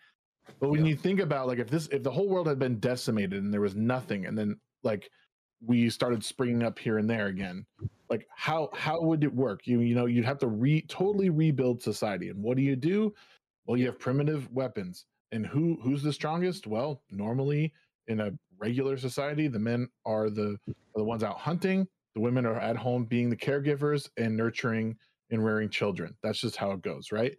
[0.59, 0.85] but when Yeah.
[0.85, 3.61] you think about like if this if the whole world had been decimated and there
[3.61, 5.09] was nothing and then like
[5.61, 7.65] we started springing up here and there again
[8.11, 9.65] like how how would it work?
[9.65, 13.13] You you know you'd have to re totally rebuild society and what do you do?
[13.65, 16.67] Well you have primitive weapons and who who's the strongest?
[16.67, 17.73] Well normally
[18.07, 22.45] in a regular society the men are the are the ones out hunting the women
[22.45, 24.97] are at home being the caregivers and nurturing
[25.31, 26.13] and rearing children.
[26.21, 27.35] That's just how it goes right?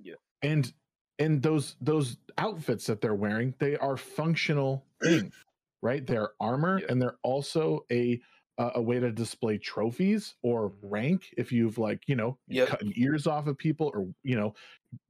[0.00, 0.14] Yeah.
[0.42, 0.72] and
[1.18, 5.34] and those those outfits that they're wearing they are functional things
[5.82, 6.06] right?
[6.06, 6.86] They're armor Yeah.
[6.90, 8.20] and they're also a
[8.58, 10.82] uh, a way to display trophies or Mhm.
[10.82, 12.68] rank if you've like you know Yep.
[12.68, 14.54] cutting ears off of people or you know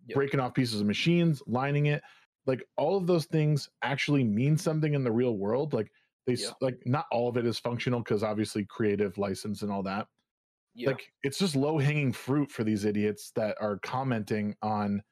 [0.07, 0.19] Yep.
[0.19, 2.03] breaking off pieces of machines lining it
[2.47, 5.93] like all of those things actually mean something in the real world like
[6.27, 6.55] they Yeah.
[6.61, 10.09] like not all of it is functional because obviously creative license and all that
[10.75, 15.03] yeah like it's just low hanging fruit for these idiots that are commenting on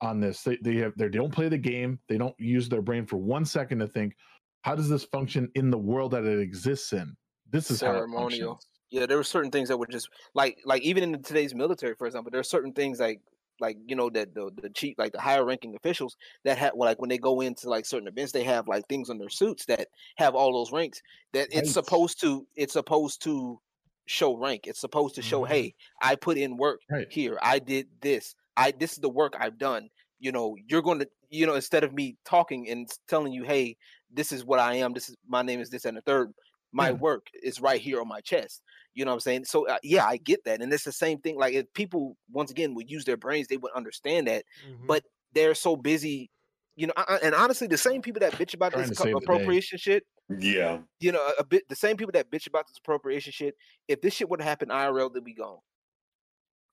[0.00, 3.06] on this they, they have they don't play the game they don't use their brain
[3.06, 4.16] for one second to think
[4.64, 7.16] how does this function in the world that it exists in
[7.52, 8.60] this is Ceremonial.
[8.90, 12.06] yeah there were certain things that were just like like even in today's military for
[12.06, 13.20] example there are certain things like
[13.60, 16.98] like you know that the the chief like the higher ranking officials that have like
[17.00, 19.88] when they go into like certain events they have like things on their suits that
[20.16, 21.00] have all those ranks
[21.32, 21.72] that it's Right.
[21.72, 23.60] supposed to it's supposed to
[24.06, 25.44] show rank it's supposed to show Mhm.
[25.44, 27.08] hey i put in work Right.
[27.08, 29.88] here i did this i this is the work i've done
[30.18, 33.76] you know you're going to you know instead of me talking and telling you hey
[34.10, 36.32] this is what i am this is my name is this and the third
[36.72, 36.92] my Yeah.
[36.94, 38.62] work is right here on my chest
[38.94, 41.18] you know what i'm saying so uh, yeah i get that and it's the same
[41.18, 44.86] thing like if people once again would use their brains they would understand that Mhm.
[44.86, 46.30] but they're so busy
[46.76, 49.04] you know I- and honestly the same people that bitch about Trying this to co-
[49.04, 49.24] save the day.
[49.24, 50.04] appropriation shit
[50.38, 50.78] Yeah.
[51.00, 53.54] You know, a, bit the same people that bitch about this appropriation shit.
[53.88, 55.58] If this shit would have happened IRL, they'd be gone.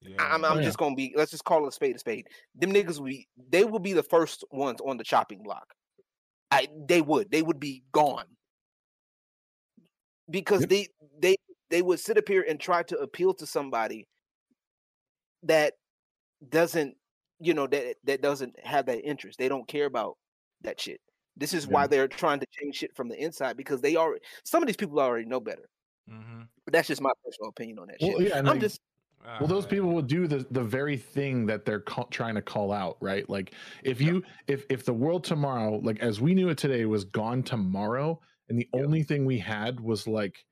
[0.02, 0.16] Yeah.
[0.20, 0.62] I'm, I'm Oh, yeah.
[0.62, 1.14] just gonna be.
[1.16, 2.28] Let's just call it a spade a spade.
[2.56, 3.28] Them niggas will be.
[3.50, 5.74] They will be the first ones on the chopping block.
[6.52, 6.70] I.
[6.88, 7.32] They would.
[7.32, 8.26] They would be gone.
[10.30, 10.70] Because Yep.
[10.70, 10.88] they
[11.20, 11.36] they
[11.70, 14.08] they would sit up here and try to appeal to somebody
[15.44, 15.74] that
[16.50, 16.96] doesn't
[17.40, 19.38] you know that that doesn't have that interest.
[19.40, 20.18] They don't care about
[20.62, 21.00] that shit.
[21.38, 24.62] This is why they're trying to change shit from the inside because they already some
[24.62, 25.70] of these people already know better.
[26.10, 26.42] Mm-hmm.
[26.66, 28.30] But that's just my personal opinion on that Well, shit.
[28.30, 28.82] yeah, I'm like- just
[29.40, 32.72] Well, those people will do the the very thing that they're ca- trying to call
[32.74, 33.30] out, right?
[33.30, 33.54] Like
[33.84, 37.44] if you if if the world tomorrow, like as we knew it today, was gone
[37.44, 38.20] tomorrow,
[38.50, 38.82] and the Yeah.
[38.84, 40.46] only thing we had was like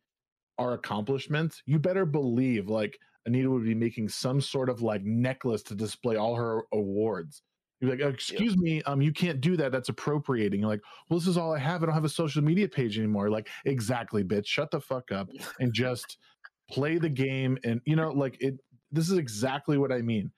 [0.57, 5.63] our accomplishments, you better believe like Anita would be making some sort of like necklace
[5.63, 7.43] to display all her awards.
[7.79, 9.71] You're like, excuse me, um, you can't do that.
[9.71, 10.61] That's appropriating.
[10.61, 11.83] You're like, well, this is all I have.
[11.83, 13.29] I don't have a social media page anymore.
[13.29, 14.47] Like, exactly, bitch.
[14.47, 15.29] Shut the fuck up
[15.59, 16.17] and just
[16.69, 18.55] play the game and you know like it
[18.91, 20.31] this is exactly what i mean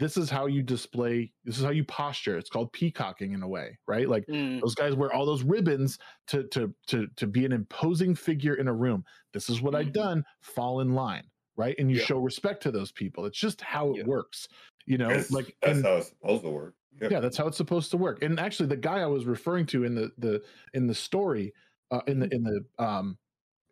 [0.00, 2.36] this is how you display this is how you posture.
[2.38, 4.08] It's called peacocking in a way right?
[4.08, 5.98] Like mm, those guys wear all those ribbons
[6.28, 9.04] to to to to be an imposing figure in a room.
[9.32, 9.92] This is what i've Mhm.
[9.92, 10.24] done.
[10.40, 11.24] Fall in line
[11.56, 11.74] right?
[11.78, 12.04] And you Yeah.
[12.04, 13.26] show respect to those people.
[13.26, 14.04] It's just how it Yeah.
[14.06, 14.48] works
[14.86, 15.08] you know?
[15.08, 16.74] That's- like that's and- how it's supposed to work.
[17.02, 17.20] yeah.
[17.20, 18.22] That's how it's supposed to work.
[18.24, 20.42] And actually the guy i was referring to in the the
[20.74, 21.52] in the story
[21.92, 23.18] uh in the in the um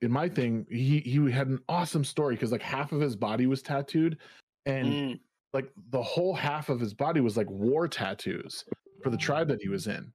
[0.03, 3.47] in my thing he he had an awesome story because like half of his body
[3.47, 4.19] was tattooed
[4.67, 5.21] and mm,
[5.53, 8.65] like the whole half of his body was like war tattoos
[9.03, 10.13] for the tribe that he was in.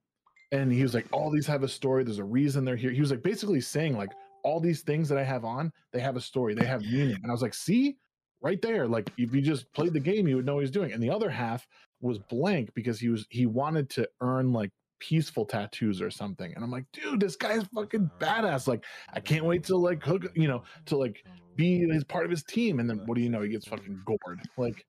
[0.52, 2.04] And he was like all these have a story.
[2.04, 2.90] There's a reason they're here.
[2.90, 4.10] He was like basically saying like
[4.44, 6.54] all these things that i have on they have a story.
[6.54, 7.18] They have meaning.
[7.22, 7.96] And i was like see?
[8.40, 8.86] Right there.
[8.86, 10.92] Like if you just played the game you would know what he's doing.
[10.92, 11.66] And the other half
[12.00, 14.70] was blank because he was he wanted to earn like
[15.00, 16.52] peaceful tattoos or something.
[16.54, 18.68] And i'm like dude this guy's fucking badass.
[18.68, 21.24] Like i can't wait to like hook you know to like
[21.56, 22.80] be his part of his team.
[22.80, 23.42] And then what do you know?
[23.42, 24.40] He gets fucking gored.
[24.56, 24.84] Like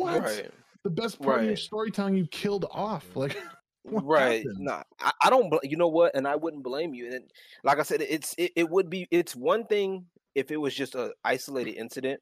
[0.00, 0.50] what right.
[0.84, 1.58] the best part of your Right.
[1.58, 3.36] storytelling you killed off like
[3.84, 4.56] right happened?
[4.56, 7.30] nah I, I don't you know what and i wouldn't blame you and
[7.64, 10.94] like i said it's it, it would be it's one thing if it was just
[10.94, 12.20] a isolated incident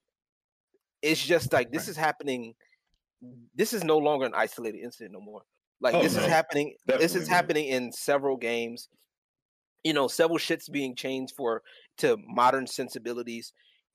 [1.03, 1.89] it's just like this Right.
[1.89, 2.55] is happening
[3.55, 5.43] this is no longer an isolated incident no more
[5.81, 6.27] like Oh, this is no.
[6.27, 8.89] happening this is happening in several games
[9.85, 11.63] you know several shits being changed for
[11.99, 13.53] to modern sensibilities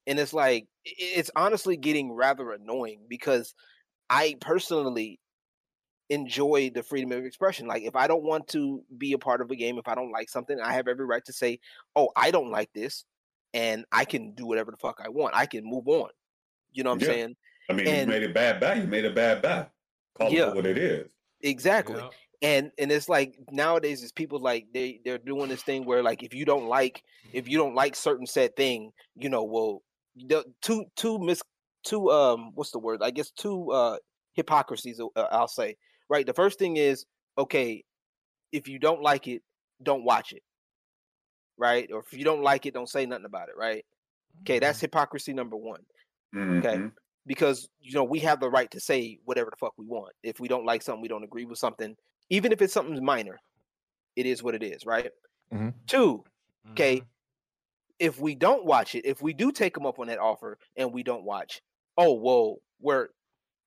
[0.07, 3.53] and it's like it's honestly getting rather annoying because
[4.13, 5.19] i personally
[6.09, 9.49] enjoy the freedom of expression like if i don't want to be a part of
[9.51, 11.59] a game if i don't like something i have every right to say
[11.95, 13.05] oh i don't like this
[13.53, 16.09] and i can do whatever the fuck i want i can move on
[16.73, 17.13] you know what i'm Yeah.
[17.13, 17.35] saying
[17.69, 18.77] I mean, And- you made a bad bad.
[18.79, 19.69] You made a bad bad.
[20.15, 20.49] Call Yeah.
[20.49, 21.09] it what it is.
[21.41, 22.03] exactly
[22.41, 26.23] and and it's like nowadays it's people like they they're doing this thing where like
[26.23, 27.01] if you don't like
[27.31, 29.81] if you don't like certain said thing you know well
[30.17, 31.41] the two two mis
[31.83, 33.97] two um what's the word i guess two uh
[34.33, 35.75] hypocrisies uh, i'll say
[36.09, 37.05] right the first thing is
[37.37, 37.83] okay
[38.51, 39.43] if you don't like it
[39.83, 40.43] don't watch it
[41.57, 43.85] right or if you don't like it don't say nothing about it right
[44.43, 45.81] okay that's hypocrisy number one
[46.49, 46.93] Mhm.
[47.25, 50.13] because you know we have the right to say whatever the fuck we want.
[50.23, 51.95] If we don't like something, we don't agree with something,
[52.29, 53.39] even if it's something minor,
[54.15, 55.11] it is what it is, right?
[55.51, 55.73] Mhm.
[55.87, 56.25] Two,
[56.73, 57.05] okay, Mm-hmm.
[57.99, 60.93] if we don't watch it, if we do take them up on that offer and
[60.93, 61.61] we don't watch,
[61.97, 63.09] oh well, we're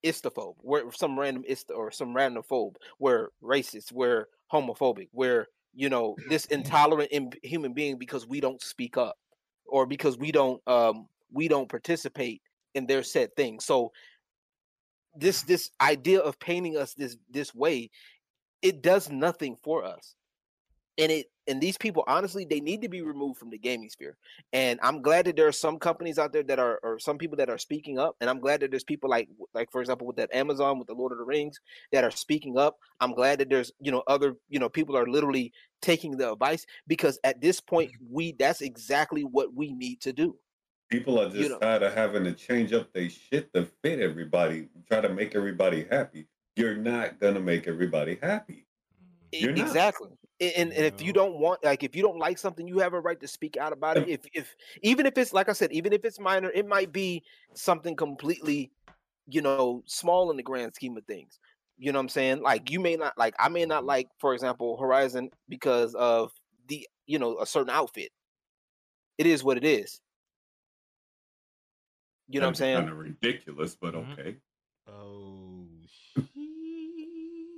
[0.05, 5.89] istophobe, we're some random ist or some random phobe, we're racist, we're homophobic, we're you
[5.89, 9.17] know this intolerant in human being because we don't speak up
[9.67, 12.43] or because we don't um we don't participate
[12.75, 13.61] in their said thing.
[13.61, 13.93] So
[15.17, 17.91] this this idea of painting us this this way,
[18.63, 20.15] it does nothing for us.
[20.99, 24.17] And it and these people honestly they need to be removed from the gaming sphere.
[24.53, 27.37] And I'm glad that there are some companies out there that are or some people
[27.37, 28.17] that are speaking up.
[28.21, 30.95] And I'm glad that there's people like like for example with that Amazon with the
[30.95, 31.61] Lord of the Rings
[31.93, 32.79] that are speaking up.
[33.01, 36.67] I'm glad that there's you know other you know people are literally taking the advice
[36.87, 38.15] because at this point mm-hmm.
[38.15, 40.37] we that's exactly what we need to do.
[40.91, 41.59] People are just know.
[41.59, 45.85] tired of having to change up their shit to fit everybody, try to make everybody
[45.91, 46.29] happy.
[46.55, 48.67] You're not gonna make everybody happy.
[49.33, 50.11] You're exactly
[50.41, 53.01] and, and if you don't want like if you don't like something you have a
[53.01, 54.09] right to speak out about it.
[54.09, 57.23] If if even if it's like i said even if it's minor it might be
[57.55, 58.71] something completely
[59.29, 61.41] you know small in the grand scheme of things.
[61.79, 62.43] You know what i'm saying?
[62.43, 66.33] Like you may not like i may not like for example horizon because of
[66.69, 68.13] the you know a certain outfit.
[69.19, 70.01] It is what it is.
[72.29, 72.77] You know what i'm saying?
[72.79, 74.13] Kind of ridiculous, but Mhm.
[74.13, 74.37] okay.
[74.89, 75.36] Oh,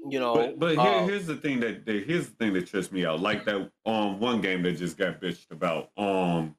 [0.06, 2.66] You know, But, but here, uh, here's the thing that, that here's the thing that
[2.66, 3.20] trips me out.
[3.20, 5.90] Like that um one game that just got bitched about.
[5.96, 6.56] Um,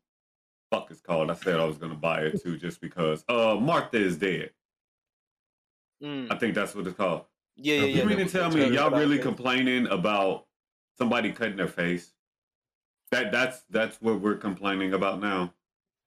[0.71, 1.31] fuck is called.
[1.31, 3.23] I said I was gonna buy it too, just because.
[3.29, 4.51] Uh, Martha is dead.
[6.03, 7.23] mm, I think that's what it's called.
[7.55, 8.03] yeah, yeah, yeah.
[8.03, 9.23] you mean to tell me y'all really think.
[9.23, 10.45] complaining about
[10.97, 12.13] somebody cutting their face?
[13.11, 15.53] That that's that's what we're complaining about now.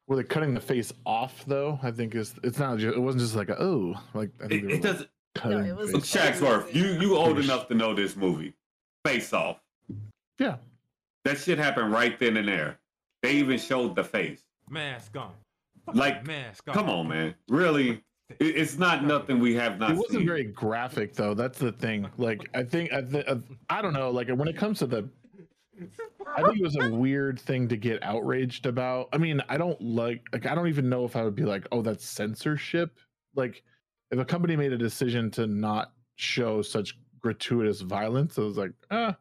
[0.06, 1.78] Were they cutting the face off though?
[1.82, 2.78] I think is it's not.
[2.78, 5.08] Just, it wasn't just like a, oh, like I think It, they it like, doesn't.
[5.34, 6.22] Cutting it was- face off.
[6.40, 7.44] Shagsworth, you you old Finish.
[7.46, 8.54] enough to know this movie.
[9.04, 9.58] Face off.
[10.38, 10.56] Yeah.
[11.24, 12.78] That shit happened right then and there.
[13.22, 14.42] They even showed the face.
[14.68, 15.32] Mask on.
[15.94, 16.74] Like, Mask on.
[16.74, 17.34] Come on, man.
[17.48, 18.02] Really?
[18.40, 20.26] It's not nothing we have not It wasn't seen.
[20.26, 21.34] very graphic though.
[21.34, 22.08] That's the thing.
[22.16, 23.26] Like I think I, th-
[23.68, 24.10] I don't know.
[24.10, 25.08] Like when it comes to the,
[26.34, 29.08] I think it was a weird thing to get outraged about.
[29.12, 31.66] I mean, I don't like like I don't even know if I would be like,
[31.72, 32.96] oh, that's censorship.
[33.34, 33.62] Like
[34.12, 38.72] if a company made a decision to not show such gratuitous violence, I was like,
[38.90, 39.16] ah,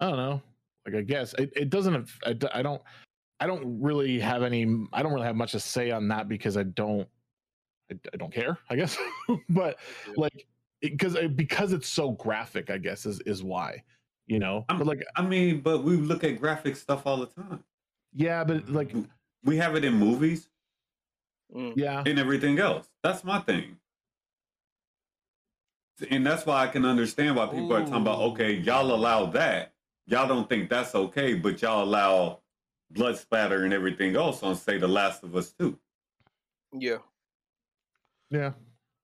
[0.00, 0.42] I don't know.
[0.86, 2.08] Like I guess it, it doesn't.
[2.24, 2.80] I don't.
[3.40, 4.86] I don't really have any.
[4.92, 7.08] I don't really have much to say on that because I don't.
[7.90, 8.58] I, I don't care.
[8.70, 8.96] I guess,
[9.48, 9.78] but
[10.16, 10.46] like
[10.80, 12.70] because because it's so graphic.
[12.70, 13.82] I guess is is why.
[14.26, 17.26] You know, I'm- but like I mean, but we look at graphic stuff all the
[17.26, 17.64] time.
[18.12, 18.94] yeah, but like
[19.42, 20.48] We have it in movies
[21.54, 22.88] Mm, yeah, and everything else.
[23.02, 23.76] That's my thing.
[26.10, 29.72] And that's why I can understand why people are talking about, okay, y'all allow that.
[30.06, 32.40] Y'all don't think that's okay, but y'all allow
[32.90, 35.78] blood splatter and everything else on, say, The Last of Us too.
[36.72, 36.98] yeah.
[38.30, 38.52] yeah.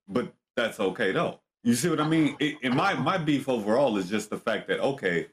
[0.09, 1.41] but that's okay though.
[1.62, 2.36] You see what I mean?
[2.41, 5.28] It, and my my beef overall is just the fact that okay,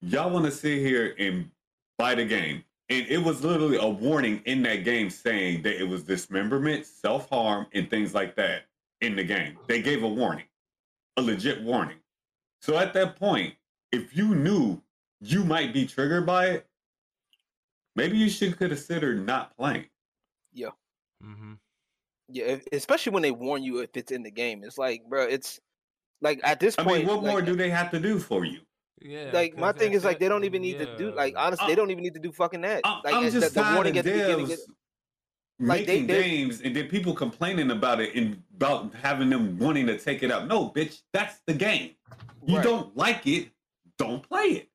[0.00, 1.50] y'all want to sit here and
[1.96, 5.86] buy the game, and it was literally a warning in that game saying that it
[5.88, 8.67] was dismemberment, self harm, and things like that
[9.00, 9.58] in the game.
[9.66, 10.46] They gave a warning,
[11.16, 11.98] a legit warning.
[12.60, 13.54] So at that point,
[13.92, 14.82] if you knew
[15.20, 16.66] you might be triggered by it,
[17.96, 19.86] maybe you should consider not playing.
[20.52, 20.70] Yeah.
[21.24, 21.54] Mm-hmm.
[22.30, 24.62] Yeah, especially when they warn you if it's in the game.
[24.62, 25.58] It's like, bro, it's
[26.20, 26.88] like at this point.
[26.88, 26.98] I point.
[27.00, 28.60] mean, what like, more do they have to do for you?
[29.00, 29.30] Yeah.
[29.32, 31.68] like my thing that- is like they don't even need to do like honestly Uh,
[31.68, 32.80] they don't even need to do fucking that.
[32.82, 34.56] I- like I'm just the, the tired warning at the beginning.
[35.60, 39.30] Devs is- like, making they- games and then people complaining about it and about having
[39.30, 40.46] them wanting to take it out.
[40.46, 41.94] No, bitch, that's the game.
[42.46, 42.64] You Right.
[42.64, 43.50] don't like it,
[43.98, 44.68] don't play it.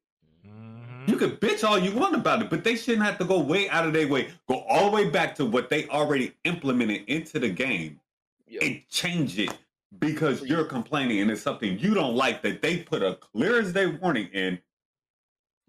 [0.46, 1.08] Mhm.
[1.10, 3.70] You can bitch all you want about it, but they shouldn't have to go way
[3.70, 7.40] out of their way, go all the way back to what they already implemented into
[7.40, 8.00] the game
[8.48, 8.60] Yeah.
[8.64, 9.58] and change it
[10.00, 13.74] because you're complaining and it's something you don't like that they put a clear as
[13.74, 14.60] day warning in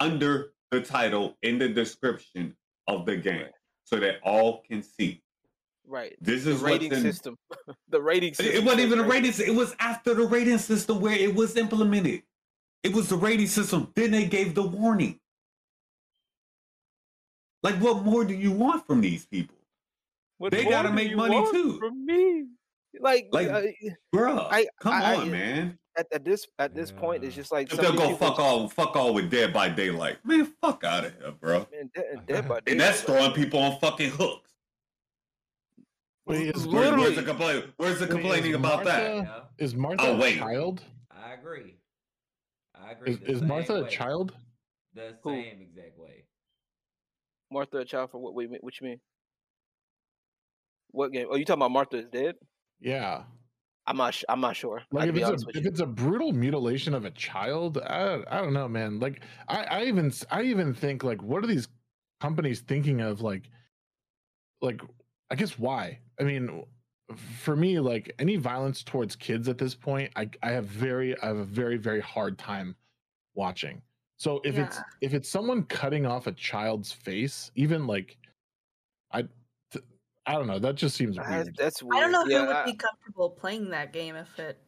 [0.01, 2.57] under the title in the description
[2.89, 3.53] of the game Right.
[3.85, 5.22] So that all can see.
[5.87, 6.16] Right.
[6.20, 7.01] This The is what's rating in.
[7.03, 7.37] system.
[7.89, 8.55] the rating It- system.
[8.57, 9.32] It wasn't even a rating.
[9.47, 12.22] It was after the rating system where it was implemented.
[12.82, 13.91] It was the rating system.
[13.95, 15.18] Then they gave the warning.
[17.62, 19.57] Like, what more do you want from these people,
[20.37, 21.78] What They gotta make money too.
[21.78, 22.47] From me.
[23.01, 23.62] Like, Like, uh,
[24.14, 25.78] Bruh, I- come I- on, I- man.
[25.97, 28.39] At, at this at this point, it's just like If they'll go these people fuck
[28.39, 30.53] all, fuck all with Dead by Daylight, man.
[30.61, 31.67] Fuck out of here, bro.
[31.73, 34.51] Man, dead, dead by And that's throwing people on fucking hooks.
[36.27, 37.67] Wait, is, Where- where's the complaint?
[37.77, 39.15] Where's the Wait, complaining about that?
[39.17, 40.39] Martha- Yeah, is Martha Oh, a wait.
[40.39, 40.83] child?
[41.11, 41.77] I agree.
[42.75, 43.13] I agree.
[43.13, 43.91] Is, is same Martha a way.
[43.91, 44.35] child?
[44.95, 45.31] The Who?
[45.31, 46.25] same exact way.
[47.51, 48.35] Martha a child for what?
[48.35, 49.01] Wait, what you mean?
[50.93, 51.27] What game?
[51.31, 52.37] Oh, you talking about Martha is dead?
[52.81, 53.25] Yeah.
[53.87, 54.14] I'm not.
[54.14, 54.82] Sh- I'm not sure.
[54.93, 58.55] Like if it's, a, if it's a brutal mutilation of a child, I, I don't
[58.55, 58.99] know, man.
[58.99, 61.68] Like I, I even s- I even think like what are these
[62.20, 63.51] companies thinking of like
[64.62, 64.80] like
[65.30, 66.01] I guess why?
[66.18, 66.64] I mean
[67.16, 71.26] for me like any violence towards kids at this point, I I have very I
[71.26, 72.76] have a very very hard time
[73.35, 73.82] watching.
[74.16, 78.16] So if it's if it's someone cutting off a child's face, even like
[79.11, 79.32] I th-
[80.27, 81.57] I don't know, that just seems That's, weird.
[81.57, 81.97] that's weird.
[81.97, 84.59] I don't know yeah, who would I- be comfortable playing that game if it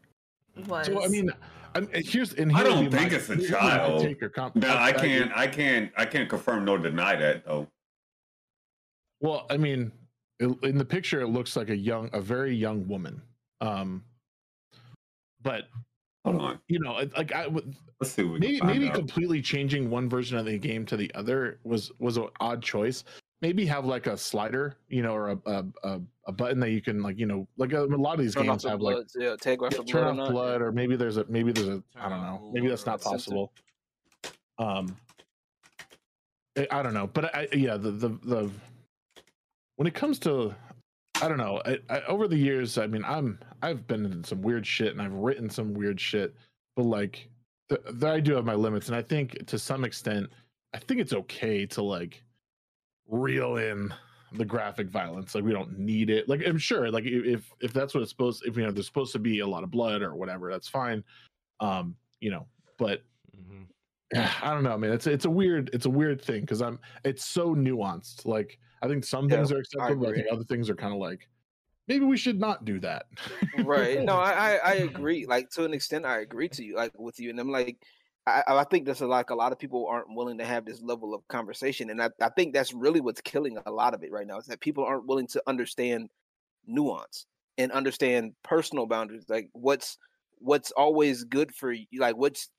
[0.67, 0.87] was.
[0.87, 1.31] So I mean,
[1.75, 3.53] I'm, here's and I here would don't be think my- it's a here would be
[3.53, 4.33] my child.
[4.35, 5.33] comp- No, I can't.
[5.35, 5.93] I can't.
[5.97, 7.67] I can't confirm nor deny that though.
[9.21, 9.93] Well, I mean,
[10.41, 13.23] it, in the picture, it looks like a young, a very young woman.
[13.63, 14.05] Um,
[15.43, 15.65] but
[16.25, 16.59] Hold on.
[16.69, 18.23] you know, like I would Let's see.
[18.25, 18.95] Maybe maybe out.
[18.95, 23.05] completely changing one version of the game to the other was was an odd choice.
[23.43, 26.81] Maybe have like a slider, you know, or a a, a, a button that you
[26.81, 28.81] can like, you know, like a, a lot of these turn off games the have
[28.81, 29.07] like blood.
[29.17, 30.05] Yeah, take off yeah, turn blood.
[30.05, 32.51] or off not, blood, or maybe there's a maybe there's a I Turn don't know,
[32.53, 33.53] maybe that's not possible.
[34.59, 34.97] Um,
[36.57, 38.51] I, I don't know, but I yeah the the the
[39.77, 40.55] when it comes to
[41.23, 41.63] I don't know.
[41.65, 45.01] I, I, over the years, I mean, I'm I've been in some weird shit and
[45.01, 46.35] I've written some weird shit,
[46.75, 47.29] but like,
[47.69, 50.29] the, the, I do have my limits, and I think to some extent,
[50.75, 52.23] I think it's okay to like
[53.09, 53.93] reel in
[54.33, 55.35] the graphic violence.
[55.35, 56.29] Like, we don't need it.
[56.29, 59.13] Like, I'm sure, like if if that's what it's supposed, if you know, there's supposed
[59.13, 61.05] to be a lot of blood or whatever, that's fine.
[61.61, 62.49] Um, you know,
[62.79, 63.67] but Mhm.
[64.15, 64.93] I don't know, man.
[64.93, 68.25] It's it's a weird it's a weird thing because I'm it's so nuanced.
[68.27, 70.93] Like I think some Yeah, things are acceptable, but I think other things are kind
[70.95, 71.29] of like
[71.89, 73.07] maybe we should not do that.
[73.53, 76.99] right no I, I i agree like to an extent i agree to you like
[76.99, 77.85] with you and i'm like
[78.27, 80.83] i i think there's a, like a lot of people aren't willing to have this
[80.83, 84.13] level of conversation and I, I think that's really what's killing a lot of it
[84.13, 86.11] right now is that people aren't willing to understand
[86.67, 87.27] nuance
[87.59, 89.99] and understand personal boundaries like what's
[90.39, 92.51] what's always good for you like what's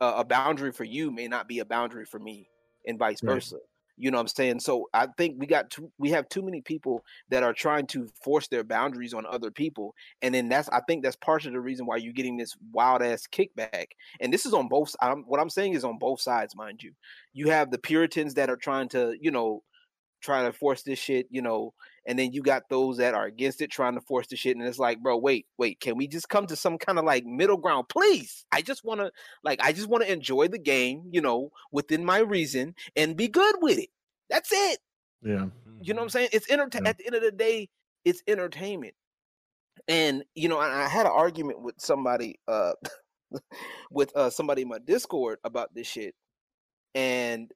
[0.00, 2.48] a, a boundary for you may not be a boundary for me
[2.86, 3.42] and vice Right.
[3.42, 3.58] versa
[3.96, 4.60] you know what i'm saying?
[4.60, 8.48] So i think we got we have too many people that are trying to force
[8.48, 11.86] their boundaries on other people and then that's i think that's part of the reason
[11.86, 13.86] why you're getting this wild ass kickback
[14.20, 16.92] and this is on both I'm, what i'm saying is on both sides mind you.
[17.32, 19.62] You have the puritans that are trying to you know
[20.20, 21.72] trying to force this shit you know
[22.06, 24.64] and then you got those that are against it trying to force the shit and
[24.66, 27.56] it's like bro wait wait can we just come to some kind of like middle
[27.56, 29.10] ground please i just want to
[29.44, 33.28] like i just want to enjoy the game you know within my reason and be
[33.28, 33.88] good with it
[34.30, 34.78] that's it
[35.22, 35.46] yeah.
[35.80, 36.10] you know what I'm Mhm.
[36.12, 36.28] saying?
[36.32, 36.84] It's entertain.
[36.84, 36.90] Yeah.
[36.90, 37.68] At the end of the day,
[38.04, 38.94] it's entertainment.
[39.88, 42.72] And you know, I, I had an argument with somebody, uh,
[43.90, 46.14] with uh somebody in my Discord about this shit,
[46.94, 47.50] and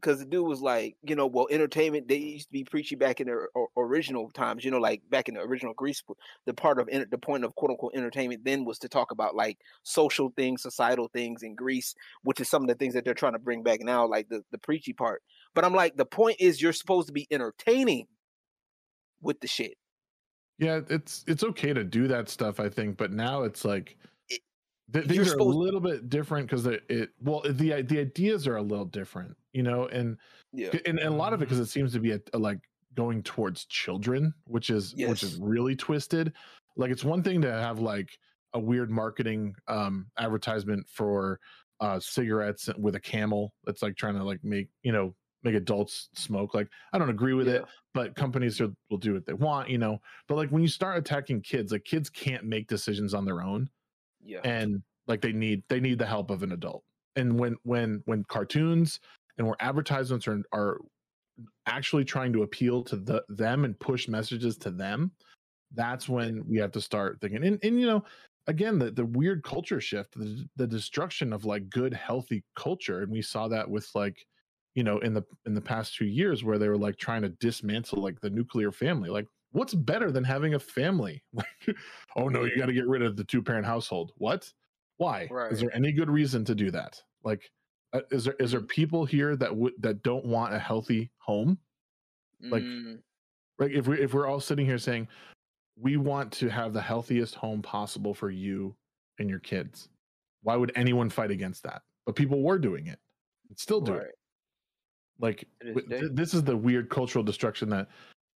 [0.00, 3.20] because the dude was like, you know, well, entertainment they used to be preachy back
[3.20, 6.02] in the o- original times, you know, like back in the original Greece,
[6.46, 9.58] the part of the point of quote unquote entertainment then was to talk about like
[9.82, 13.32] social things, societal things in Greece, which is some of the things that they're trying
[13.32, 15.22] to bring back now, like the the preachy part.
[15.54, 18.06] But I'm like, the point is you're supposed to be entertaining
[19.20, 19.74] with the shit.
[20.58, 23.96] Yeah, it's it's okay to do that stuff, I think, but now it's like
[24.92, 28.46] Th- you're things are a little bit different because it, it well the the ideas
[28.46, 30.16] are a little different, you know, and
[30.52, 30.70] Yeah.
[30.86, 32.60] and, and a lot of it because it seems to be a, a, like
[32.94, 36.32] going towards children, which is which is really twisted.
[36.76, 38.18] Like it's one thing to have like
[38.54, 41.38] a weird marketing um advertisement for
[41.80, 46.08] uh cigarettes with a camel that's like trying to like make you know make adults
[46.14, 46.54] smoke.
[46.54, 47.64] Like I don't agree with it,
[47.94, 50.00] but companies are, will do what they want, you know.
[50.28, 53.68] But like when you start attacking kids, like kids can't make decisions on their own
[54.24, 54.40] Yeah.
[54.44, 56.84] and like they need they need the help of an adult.
[57.16, 59.00] And when when when cartoons
[59.38, 60.78] and where advertisements are are
[61.66, 65.12] actually trying to appeal to the them and push messages to them
[65.74, 67.44] that's when we have to start thinking.
[67.44, 68.04] And, and you know
[68.46, 73.12] again the, the weird culture shift the, the destruction of like good healthy culture and
[73.12, 74.26] we saw that with like
[74.74, 77.28] you know in the in the past two years where they were like trying to
[77.28, 79.10] dismantle like the nuclear family.
[79.10, 81.22] Like what's better than having a family?
[81.66, 81.76] Like
[82.16, 84.12] oh no you got to get rid of the two parent household.
[84.16, 84.50] What?
[84.96, 85.28] Why?
[85.30, 85.52] Right.
[85.52, 87.00] is there any good reason to do that?
[87.22, 87.50] Like
[87.92, 88.68] uh, is there is there Mhm.
[88.68, 91.58] people here that would that don't want a healthy home?
[92.40, 92.98] Like, Mm,
[93.58, 95.08] right if we if we're all sitting here saying
[95.76, 98.74] we want to have the healthiest home possible for you
[99.18, 99.88] and your kids
[100.42, 101.82] why would anyone fight against that?
[102.06, 102.98] But people were doing it
[103.56, 104.02] still do right.
[104.02, 104.14] it
[105.20, 106.00] like w- day.
[106.00, 107.88] th- this is the weird cultural destruction that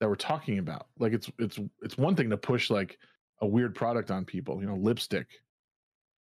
[0.03, 2.99] that we're talking about like it's it's it's one thing to push like
[3.41, 5.29] a weird product on people you know lipstick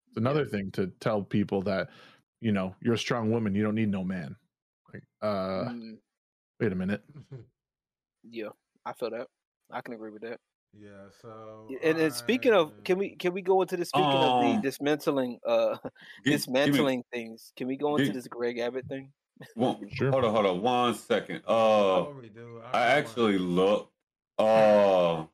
[0.08, 1.90] it's another thing to tell people that
[2.42, 4.36] you know you're a strong woman you don't need no man
[4.94, 6.00] like uh Mm,
[6.60, 7.04] wait a minute
[8.24, 8.50] yeah.
[8.86, 9.28] I feel that.
[9.72, 10.40] I can agree with that.
[10.74, 11.10] yeah.
[11.22, 11.68] So.
[11.70, 14.40] Y- And, and speaking of, can we can we go into the speaking of Um,
[14.40, 15.78] the dismantling uh
[16.26, 17.52] Gi- give me- dismantling things?
[17.56, 19.14] Can we go into gi- this Greg Abbott thing?
[19.56, 20.12] One- Sure.
[20.12, 21.42] Hold on, hold on, one second.
[21.48, 21.52] Uh,
[22.08, 22.62] Oh, we do.
[22.74, 23.94] I really actually want- looked.
[24.40, 25.26] Uh,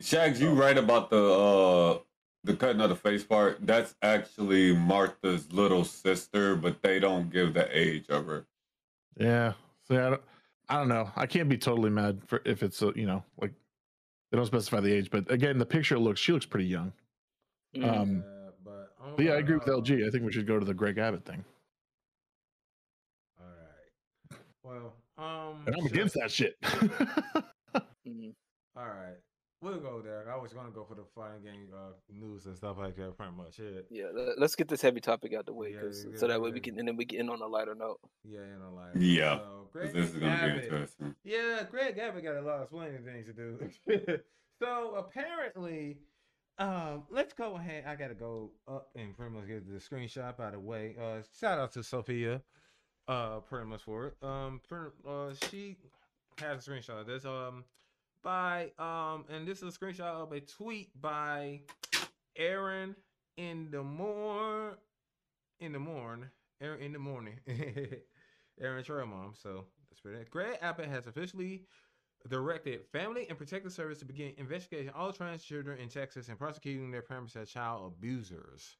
[0.00, 1.98] Shags, you right about the uh
[2.44, 3.58] the cutting of the face part.
[3.66, 8.46] That's actually Martha's little sister, but they don't give the age of her.
[9.16, 9.54] yeah
[9.88, 10.22] See, I don't,
[10.68, 13.52] I don't know i can't be totally mad for if it's a, you know like
[14.30, 16.92] they don't specify the age but again the picture looks she looks pretty young
[17.76, 18.37] Mm, um Yeah,
[19.16, 20.98] but, oh yeah i agree with lg i think we should go to the greg
[20.98, 21.44] abbott thing
[23.40, 24.40] All right.
[24.62, 25.62] Well, um.
[25.66, 28.32] and i'm should I- against that shit mm,
[28.76, 29.16] All right.
[29.60, 30.24] We'll go there.
[30.32, 33.16] I was gonna go for the fighting game uh, news and stuff like that.
[33.18, 33.86] Pretty much it.
[33.90, 34.04] yeah.
[34.14, 36.52] let- Let's get this heavy topic out the way, Yeah, 'cause- yeah, so that way
[36.52, 37.98] we can and then we get in on a lighter note.
[38.22, 41.14] Yeah, in a like Yeah, So, 'Cause Greg This is gonna be Abbott- interesting.
[41.24, 44.20] Yeah, Greg Abbott got a lot of explaining things to do.
[44.62, 45.98] so apparently,
[46.58, 47.84] um, let's go ahead.
[47.86, 50.96] I gotta go up and pretty much get the screenshot of the way.
[51.00, 52.42] Uh, shout out to Sylfia,
[53.06, 54.14] uh, pretty much for it.
[54.22, 54.60] Um,
[55.06, 55.76] uh, she
[56.38, 57.00] has a screenshot.
[57.00, 57.64] of This um
[58.22, 61.60] by um and this is a screenshot of a tweet by
[62.36, 62.96] Erin
[63.36, 64.74] in the morn
[65.60, 66.30] in the morn
[66.60, 67.38] Erin in the morning
[68.60, 69.34] Erin Trail Mom.
[69.40, 70.24] So that's pretty.
[70.30, 71.62] Greg Abbott has officially
[72.28, 76.90] directed Family and Protective Service to begin investigating all trans children in Texas and prosecuting
[76.90, 78.76] their parents as child abusers.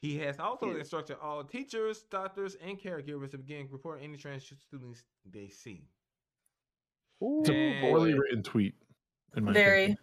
[0.00, 0.78] He has also Yeah.
[0.78, 5.88] instructed all teachers, doctors, and caregivers to begin reporting any trans students they see.
[7.22, 8.74] Ooh, It's a poorly written tweet.
[9.36, 9.96] In my Very.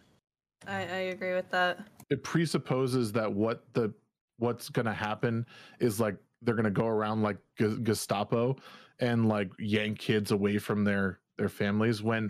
[0.66, 1.86] I, I agree with that.
[2.10, 3.92] It presupposes that what the
[4.38, 5.44] what's gonna happen
[5.80, 8.56] is like they're gonna go around like Gu- Gestapo
[9.00, 12.28] and like yank kids away from their their families when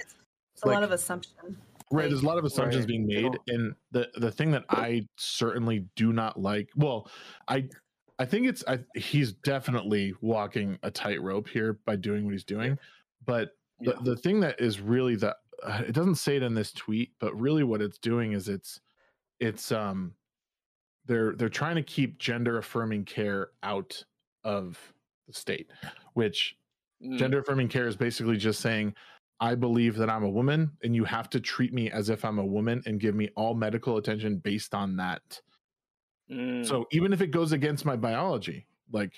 [0.58, 1.32] It's a lot of assumption.
[1.92, 2.88] right there's a lot of assumptions Right.
[2.88, 7.08] being made and the the thing that i certainly do not like well
[7.46, 7.66] i
[8.18, 12.76] i think it's i he's definitely walking a tightrope here by doing what he's doing
[13.24, 14.02] but the, Yeah.
[14.02, 17.38] the thing that is really the uh, it doesn't say it in this tweet but
[17.40, 18.80] really what it's doing is it's
[19.40, 20.12] it's um
[21.06, 24.02] they're they're trying to keep gender affirming care out
[24.44, 24.78] of
[25.28, 25.70] the state
[26.14, 26.56] which
[27.00, 27.16] Mm.
[27.16, 28.92] gender affirming care is basically just saying
[29.40, 32.38] i believe that i'm a woman and you have to treat me as if i'm
[32.38, 35.40] a woman and give me all medical attention based on that.
[36.30, 36.66] Mm.
[36.66, 39.12] so even if it goes against my biology like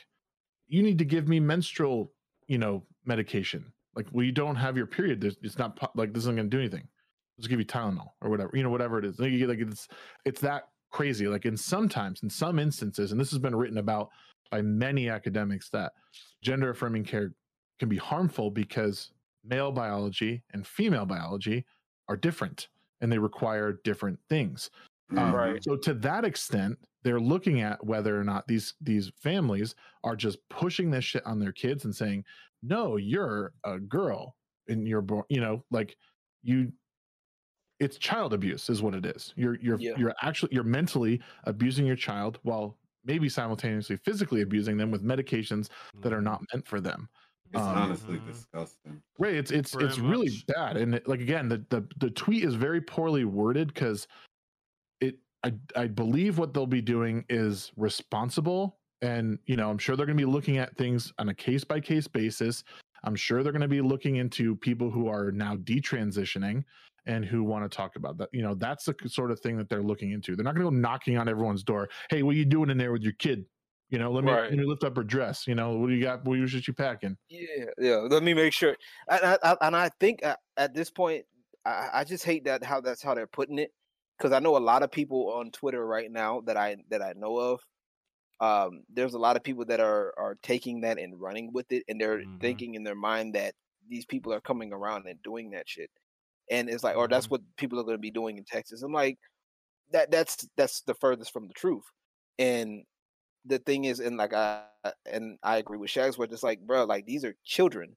[0.71, 2.13] you need to give me menstrual
[2.47, 3.73] you know medication.
[3.95, 5.21] Like well you don't have your period.
[5.21, 6.87] There's, it's not like this isn't going to do anything.
[7.39, 9.19] Just give you tylenol or whatever you know whatever it is.
[9.19, 9.89] Like, like it's
[10.25, 11.29] it's that crazy.
[11.29, 14.11] Like in sometimes in some instances and this has been written about
[14.51, 15.93] by many academics that
[16.43, 17.33] gender affirming care
[17.79, 19.13] can be harmful because
[19.45, 21.65] male biology and female biology
[22.09, 22.69] are different
[23.01, 24.71] and they require different things
[25.17, 25.63] um, Right.
[25.65, 30.39] So to that extent, they're looking at whether or not these these families are just
[30.51, 32.25] pushing this shit on their kids and saying,
[32.63, 34.37] "No, you're a girl
[34.69, 35.97] and you're born." You know, like
[36.43, 36.73] you.
[37.79, 39.33] It's child abuse, is what it is.
[39.37, 39.97] You're you're Yeah.
[39.97, 45.71] you're actually you're mentally abusing your child while maybe simultaneously physically abusing them with medications
[46.03, 47.09] that are not meant for them.
[47.53, 48.27] It's Um, honestly Mhm.
[48.27, 49.03] disgusting.
[49.19, 49.35] Right.
[49.35, 50.77] It's it's Very it's really bad.
[50.77, 54.07] And it, like again, the, the the tweet is very poorly worded because
[55.01, 58.79] it I I believe what they'll be doing is responsible.
[59.03, 61.81] And you know, I'm sure they're gonna be looking at things on a case by
[61.81, 62.65] case basis.
[63.05, 66.65] I'm sure they're gonna be looking into people who are now detransitioning
[67.07, 68.29] and who want to talk about that.
[68.33, 70.37] You know, that's the sort of thing that they're looking into.
[70.37, 71.89] They're not gonna go knocking on everyone's door.
[72.11, 73.47] Hey, what are you doing in there with your kid?
[73.91, 74.43] You know, let me Right.
[74.49, 75.47] let me lift up her dress.
[75.47, 76.25] You know, what do you got?
[76.25, 77.17] What should you packing?
[77.29, 77.97] Yeah, yeah.
[77.97, 78.77] Let me make sure.
[79.09, 81.27] And I, I, and I think at, at this point,
[81.65, 83.71] I, I just hate that how that's how they're putting it,
[84.19, 87.13] because I know a lot of people on Twitter right now that I that I
[87.17, 87.61] know of.
[88.41, 91.85] Um, there's a lot of people that are are taking that and running with it,
[91.89, 92.41] and they're Mhm.
[92.41, 93.55] thinking in their mind that
[93.89, 95.91] these people are coming around and doing that shit,
[96.51, 98.83] and it's like, or that's what people are going to be doing in Texas.
[98.83, 99.19] I'm like,
[99.93, 101.85] that that's that's the furthest from the truth,
[102.39, 102.85] and
[103.45, 104.67] the thing is, and like I
[105.07, 107.97] and I agree with Shags, where it's like, bro, like these are children.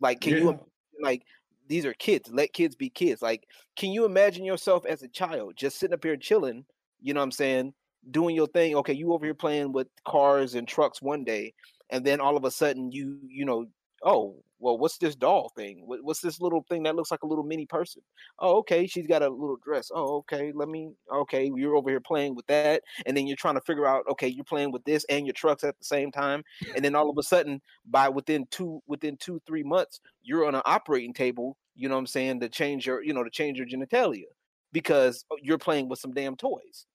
[0.00, 0.50] Like, can you Yeah.
[0.50, 0.60] im-
[1.02, 1.24] like
[1.68, 2.30] these are kids?
[2.32, 3.22] Let kids be kids.
[3.22, 6.66] Like, can you imagine yourself as a child just sitting up here chilling?
[7.00, 7.74] You know what I'm saying?
[8.10, 8.76] Doing your thing.
[8.76, 11.54] Okay, you over here playing with cars and trucks one day,
[11.90, 13.66] and then all of a sudden you you know,
[14.04, 15.82] oh well, what's this doll thing?
[15.84, 18.02] What's this little thing that looks like a little mini person?
[18.38, 19.90] Oh, okay, she's got a little dress.
[19.94, 20.90] Oh, okay, let me.
[21.12, 24.04] Okay, you're over here playing with that, and then you're trying to figure out.
[24.10, 26.42] Okay, you're playing with this and your trucks at the same time,
[26.74, 30.54] and then all of a sudden, by within two within two three months, you're on
[30.54, 31.56] an operating table.
[31.74, 32.40] You know what I'm saying?
[32.40, 34.24] To change your you know to change your genitalia
[34.72, 36.86] because you're playing with some damn toys.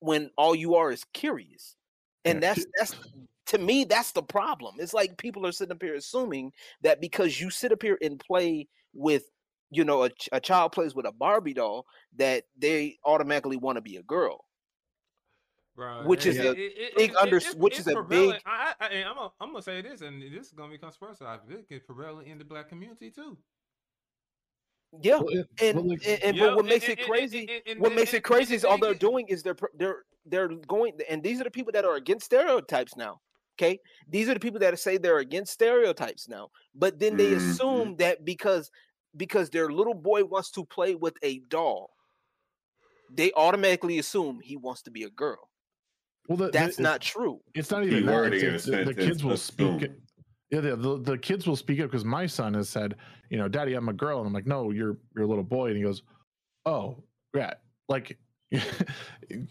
[0.00, 1.76] When all you are is curious,
[2.24, 2.94] and Yeah, that's that's
[3.48, 4.76] to me that's the problem.
[4.78, 6.52] It's like people are sitting up here assuming
[6.82, 9.24] that because you sit up here and play with
[9.70, 11.84] you know a, a child plays with a Barbie doll
[12.16, 14.44] that they automatically want to be a girl.
[15.76, 18.34] Bro, Which is it- a it- it- big it- under- it's- which is a big-
[18.44, 21.24] I, I, and I'm gonna I'm gonna say this, and this is gonna be conspiracy.
[21.46, 23.38] This is prevalent in the black community too.
[25.02, 27.40] Yeah, Well, and well, and, and Yeah, but what makes and- it and- crazy?
[27.40, 29.42] and- and- what and- makes and- it crazy and is all they're thing doing is
[29.42, 33.20] they're they're they're going and these are the people that are against stereotypes now.
[33.60, 37.36] Okay, these are the people that say they're against stereotypes now, but then they Mhm.
[37.36, 38.70] assume that because
[39.16, 41.90] because their little boy wants to play with a doll,
[43.10, 45.50] they automatically assume he wants to be a girl.
[46.28, 47.40] Well, the, the- That's it's- not true.
[47.54, 48.32] It's not even that.
[48.32, 49.90] It's, it's- the, the kids will speak.
[50.50, 52.94] Yeah, the, the the kids will speak up because my son has said,
[53.28, 55.68] you know, Daddy, I'm a girl, and I'm like, no, you're you're a little boy,
[55.68, 56.02] and he goes,
[56.64, 57.02] oh,
[57.34, 57.54] yeah,
[57.88, 58.16] like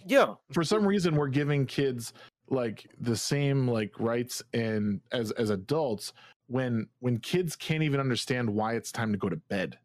[0.07, 2.13] Yeah, for some reason we're giving kids
[2.49, 6.13] like the same like rights and as as adults
[6.47, 9.77] when when kids can't even understand why it's time to go to bed.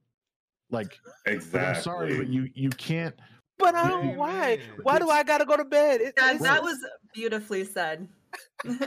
[0.70, 1.60] Like, like, Exactly.
[1.76, 3.14] I'm sorry, but you you can't.
[3.58, 4.06] But I don't.
[4.06, 4.58] Know why?
[4.82, 6.00] Why do I gotta go to bed?
[6.00, 6.78] It- That, that was
[7.14, 8.08] beautifully said.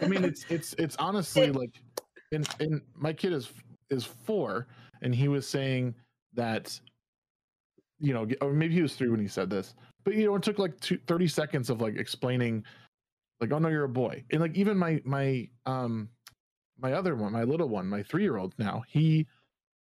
[0.02, 1.80] I mean, it's it's it's honestly like,
[2.32, 3.52] and and my kid is
[3.92, 4.68] is four,
[5.02, 5.94] and he was saying
[6.34, 6.80] that,
[8.00, 10.42] you know, or maybe he was three when he said this, but you know, it
[10.44, 12.64] took like two, 30 seconds of like explaining,
[13.40, 16.10] like, oh no, you're a boy, and like even my my um
[16.80, 19.28] my other one, my little one, my three year old now, he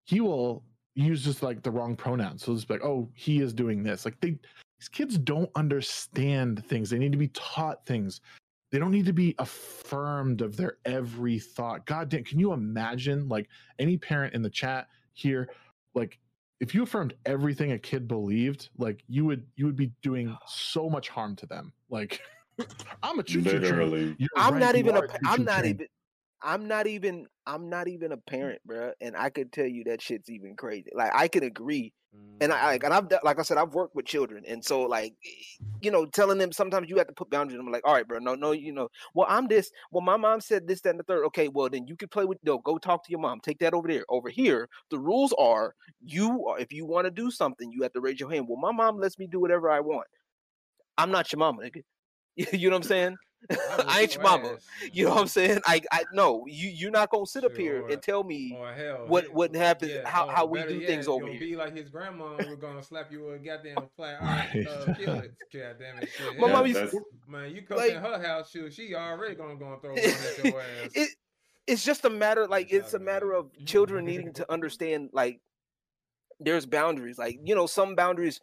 [0.04, 0.64] he will
[0.94, 4.20] use just like the wrong pronouns, so it's like, oh, he is doing this, like
[4.20, 4.38] they.
[4.80, 6.90] These kids don't understand things.
[6.90, 8.20] They need to be taught things
[8.74, 11.86] they don't need to be affirmed of their every thought.
[11.86, 13.48] God damn, can you imagine like
[13.78, 15.48] any parent in the chat here,
[15.94, 16.18] like
[16.58, 20.90] if you affirmed everything a kid believed, like you would you would be doing so
[20.90, 21.72] much harm to them.
[21.88, 22.20] Like
[23.02, 23.62] I'm a choo choo train.
[23.62, 24.16] Literally.
[24.18, 25.02] You're I'm right, not even a.
[25.02, 25.74] Pa- I'm not train.
[25.74, 25.86] even.
[26.42, 27.26] I'm not even.
[27.46, 28.92] I'm not even a parent, bro.
[29.00, 30.90] And I could tell you that shit's even crazy.
[30.94, 31.92] Like I can agree,
[32.40, 32.86] and I like, mm.
[32.86, 35.14] and I've like I said, I've worked with children, and so like,
[35.80, 37.58] you know, telling them sometimes you have to put boundaries.
[37.58, 39.70] I'm like, all right, bro, no, no, you know, well, I'm this.
[39.90, 41.24] Well, my mom said this, that, and the third.
[41.26, 42.38] Okay, well, then you can play with.
[42.44, 43.40] No, go talk to your mom.
[43.40, 44.04] Take that over there.
[44.08, 46.46] Over here, the rules are you.
[46.46, 48.46] Are, if you want to do something, you have to raise your hand.
[48.48, 50.06] Well, my mom lets me do whatever I want.
[50.96, 51.82] I'm not your mama, nigga.
[52.52, 53.16] you know what I'm saying?
[53.86, 54.56] I ain't your mama.
[54.90, 55.60] You know what I'm saying?
[55.66, 57.88] I I no, you you're not gonna sit up here Sure.
[57.90, 61.06] and tell me Or hell, what- he- what happens- how- how we do yet, things
[61.08, 61.38] over here.
[61.38, 65.14] Be like his grandma, we're gonna slap you with a goddamn flat iron, uh, kill
[65.16, 66.38] it, goddamn it, shit.
[66.38, 69.34] My Hell, mom used that's- man, you come like- in her house, shoot, she already
[69.34, 70.90] gonna go and throw one at your ass.
[70.94, 71.10] it
[71.66, 75.40] it's just a matter like it's a matter of children needing to understand like
[76.40, 77.16] there's boundaries.
[77.18, 78.40] Like, you know, some boundaries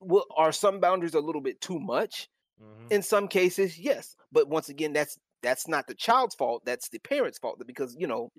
[0.00, 2.28] will are some boundaries a little bit too much.
[2.58, 2.88] Mhm.
[2.90, 4.16] In some cases, yes.
[4.30, 6.62] But once again, that's that's not the child's fault.
[6.64, 8.30] That's the parents' fault because, you know,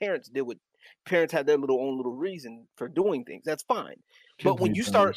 [0.00, 0.58] parents deal with
[1.06, 3.42] parents have their little own little reason for doing things.
[3.44, 3.96] That's fine.
[4.42, 5.16] but when you start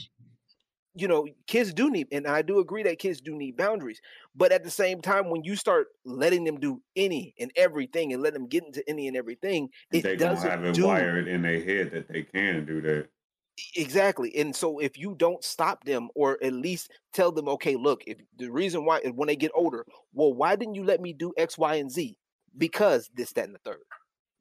[0.98, 4.00] you know, kids do need, and I do agree that kids do need boundaries.
[4.34, 8.22] But at the same time, when you start letting them do any and everything and
[8.24, 11.42] let them get into any and everything, it they doesn't have it do wired in
[11.42, 13.10] their head that they can do that.
[13.76, 14.36] Exactly.
[14.36, 18.18] And so, if you don't stop them, or at least tell them, okay, look, if
[18.38, 21.58] the reason why when they get older, well, why didn't you let me do X,
[21.58, 22.18] Y, and Z?
[22.58, 23.80] Because this, that, and the third.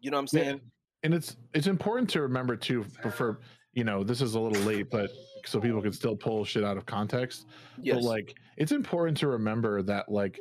[0.00, 0.60] You know what I'm Yeah, saying?
[1.04, 3.40] and it's it's important to remember too for, for
[3.74, 5.10] you know this is a little late but
[5.44, 7.46] so people can still pull shit out of context
[7.80, 7.96] Yes.
[7.96, 10.40] but like it's important to remember that like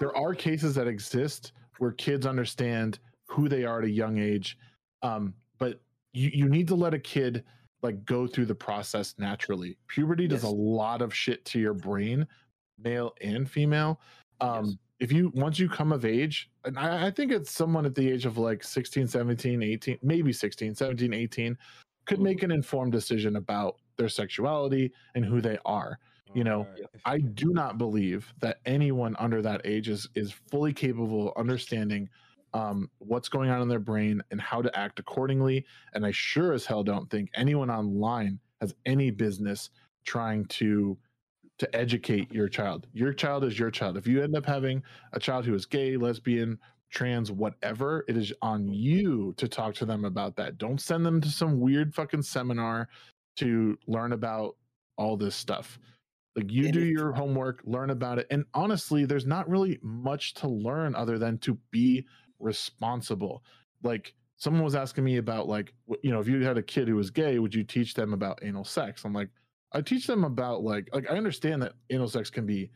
[0.00, 4.58] there are cases that exist where kids understand who they are at a young age
[5.02, 5.80] um but
[6.12, 7.44] you, you need to let a kid
[7.82, 12.26] like go through the process naturally puberty does a lot of shit to your brain
[12.78, 14.00] male and female
[14.40, 14.76] um Yes.
[15.00, 18.08] if you once you come of age and I, I think it's someone at the
[18.10, 21.58] age of like 16 17 18 maybe 16 17 18
[22.06, 22.22] could Mhm.
[22.22, 25.98] make an informed decision about their sexuality and who they are
[26.34, 26.80] you know, Alright.
[27.04, 32.08] I do not believe that anyone under that age is is fully capable of understanding
[32.54, 35.64] um, what's going on in their brain and how to act accordingly.
[35.94, 39.70] And I sure as hell don't think anyone online has any business
[40.04, 40.96] trying to
[41.58, 42.86] to educate your child.
[42.92, 43.96] Your child is your child.
[43.96, 46.58] If you end up having a child who is gay, lesbian,
[46.90, 50.58] trans, whatever, it is on you to talk to them about that.
[50.58, 52.88] Don't send them to some weird fucking seminar
[53.36, 54.56] to learn about
[54.96, 55.78] all this stuff.
[56.34, 58.26] Like you do your homework, learn about it.
[58.30, 62.06] And honestly, there's not really much to learn other than to be
[62.42, 63.42] responsible.
[63.82, 66.96] Like someone was asking me about like you know, if you had a kid who
[66.96, 69.04] was gay, would you teach them about anal sex?
[69.04, 69.28] I'm like,
[69.72, 72.70] I teach them about like like I understand that anal sex can be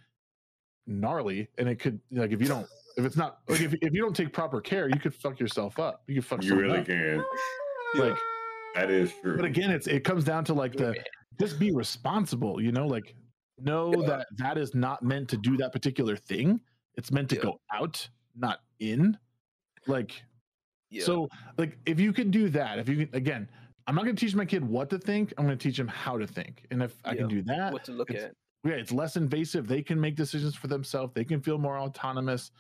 [0.87, 2.67] gnarly and it could like if you don't
[2.97, 5.79] if it's not like if, if you don't take proper care, you could fuck yourself
[5.79, 6.03] up.
[6.07, 6.87] You could fuck You really up.
[6.87, 7.25] can.
[7.97, 8.17] Like
[8.75, 9.37] That is true.
[9.37, 10.95] but again it's it comes down to like the
[11.41, 13.15] just be responsible you know like
[13.59, 14.07] know Yeah.
[14.07, 16.61] that that is not meant to do that particular thing
[16.95, 17.43] it's meant to Yeah.
[17.43, 19.17] go out not in
[19.87, 20.23] like
[20.91, 21.05] Yeah.
[21.05, 23.49] so like if you could do that if you can again
[23.87, 25.89] i'm not going to teach my kid what to think i'm going to teach him
[25.89, 26.65] how to think.
[26.71, 28.33] And if i can do that what to look at.
[28.65, 32.51] yeah it's less invasive they can make decisions for themselves they can feel more autonomous.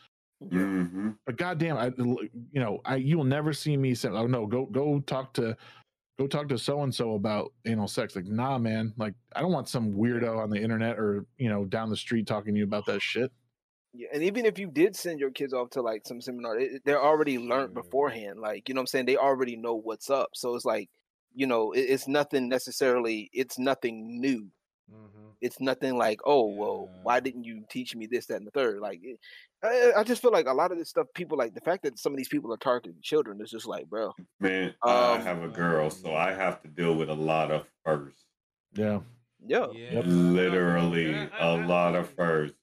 [0.50, 4.46] Hmm but goddamn, I you know I you will never see me say oh no
[4.46, 5.56] go go talk to
[6.18, 8.14] go talk to so and so about anal sex.
[8.14, 8.92] Like nah man.
[8.98, 12.26] Like I don't want some weirdo on the internet or you know down the street
[12.26, 13.32] talking to you about that shit.
[13.96, 16.82] Yeah, and even if you did send your kids off to like some seminar, it,
[16.84, 17.82] they're already learned Sure.
[17.82, 18.40] beforehand.
[18.40, 20.30] Like you know, what I'm saying they already know what's up.
[20.34, 20.88] So it's like
[21.34, 23.28] you know, it, it's nothing necessarily.
[23.32, 24.50] It's nothing new.
[24.92, 25.34] Mhm.
[25.40, 28.78] it's nothing like, oh well, why didn't you teach me this, that, and the third?
[28.78, 29.18] Like, it,
[29.62, 31.98] I, I just feel like a lot of this stuff, people like the fact that
[31.98, 35.42] some of these people are targeting children is just like, bro, Man, I Um, have
[35.42, 38.24] a girl, so I have to deal with a lot of firsts.
[38.74, 39.00] Yeah.
[39.44, 40.00] yeah, Yeah.
[40.04, 42.56] Literally Can I- a I- I- lot of firsts.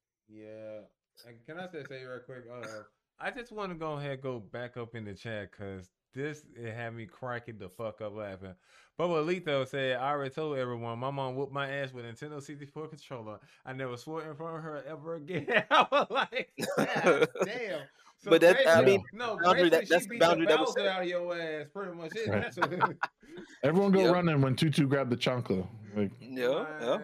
[1.24, 1.30] Yeah.
[1.30, 2.45] And can I say, say real quick?
[2.52, 2.84] Uh,
[3.20, 6.44] I just want to go ahead and go back up in the chat because this
[6.56, 8.56] it had me cracking the fuck up laughing.
[8.98, 12.41] But what Lito said, I already told everyone my mom whooped my ass with Nintendo
[12.41, 13.40] 64 controller.
[13.66, 15.48] I never swore in front of her ever again.
[15.72, 17.82] I was like, "God damn.
[18.24, 20.95] So But that- I mean, no, boundary, that, that's the boundary that was Bowser set.
[20.95, 21.68] out of your ass.
[21.74, 22.30] Pretty much it.
[22.30, 22.95] Right.
[23.64, 24.14] Everyone go Yep.
[24.14, 25.68] running when Tutu grabbed the chancla.
[25.95, 26.98] Like, yeah, yeah.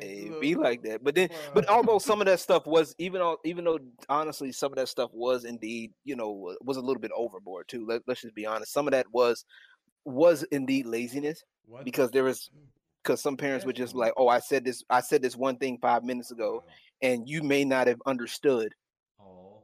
[0.00, 1.74] It look, be like that, but then, but bruh.
[1.74, 3.78] although some of that stuff was even though even though
[4.08, 7.84] honestly some of that stuff was indeed you know was a little bit overboard too.
[7.86, 8.72] Let, let's just be honest.
[8.72, 9.44] Some of that was
[10.06, 12.50] was indeed laziness What because there was
[13.02, 15.78] because some parents would just like, oh, I said this, I said this one thing
[15.82, 16.62] five minutes ago,
[17.02, 18.74] and you may not have understood.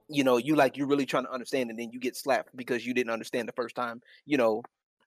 [0.09, 2.87] You know, you like you're really trying to understand, and then you get slapped because
[2.87, 4.01] you didn't understand the first time.
[4.25, 4.63] You know,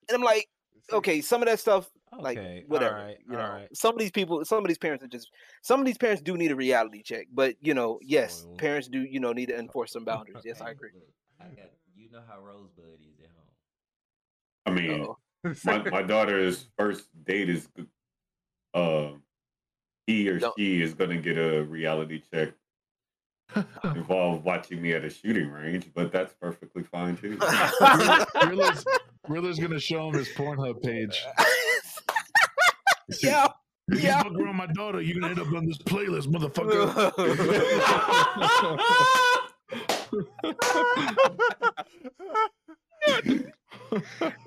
[0.08, 0.48] and I'm like,
[0.92, 2.96] okay, some of that stuff, like okay, whatever.
[2.96, 3.68] All right, you know, right.
[3.76, 5.30] some of these people, some of these parents are just,
[5.62, 7.26] some of these parents do need a reality check.
[7.32, 8.58] But you know, yes, Spoiled.
[8.58, 10.42] parents do, you know, need to enforce some boundaries.
[10.44, 10.90] Yes, I agree.
[11.40, 13.50] I got you know how Rosebud is at home.
[14.66, 15.06] I mean,
[15.64, 17.68] my, my daughter's first date is
[18.74, 19.10] uh
[20.06, 22.52] he or Don't- she is gonna get a reality check
[23.84, 27.38] involve watching me at a shooting range, but that's perfectly fine too.
[28.46, 28.84] Rilla's,
[29.28, 31.24] Rilla's gonna show him his Pornhub page.
[33.22, 33.48] yeah,
[33.88, 34.18] If yeah.
[34.18, 37.12] you fuck around my daughter, you're gonna end up on this playlist, motherfucker.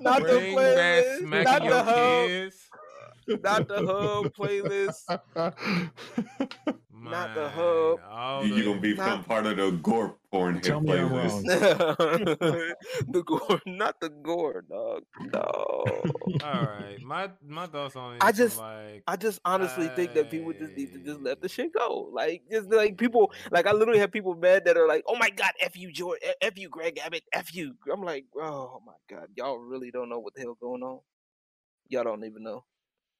[0.00, 2.56] not the Bring back playlist, smacking not the hub, kids.
[3.42, 5.04] not the hub playlist.
[7.10, 7.98] Not the hub.
[8.00, 10.92] Man, all you the- gonna become not- part of the gore porn hit Tell me
[10.92, 11.98] I'm playlist.
[11.98, 12.74] wrong.
[13.08, 15.02] the gore, not the gore, dog.
[15.32, 15.40] No.
[16.42, 18.18] All right, my my thoughts on it.
[18.24, 21.48] I just- like I just honestly think that people just need to just let the
[21.48, 22.10] shit go.
[22.12, 25.30] Like, just like people, like I literally have people mad that are like, "Oh my
[25.30, 29.28] god, f you, George, f you, Greg Abbott, f you." I'm like, oh my god,
[29.36, 31.00] y'all really don't know what the hell going on.
[31.88, 32.64] Y'all don't even know.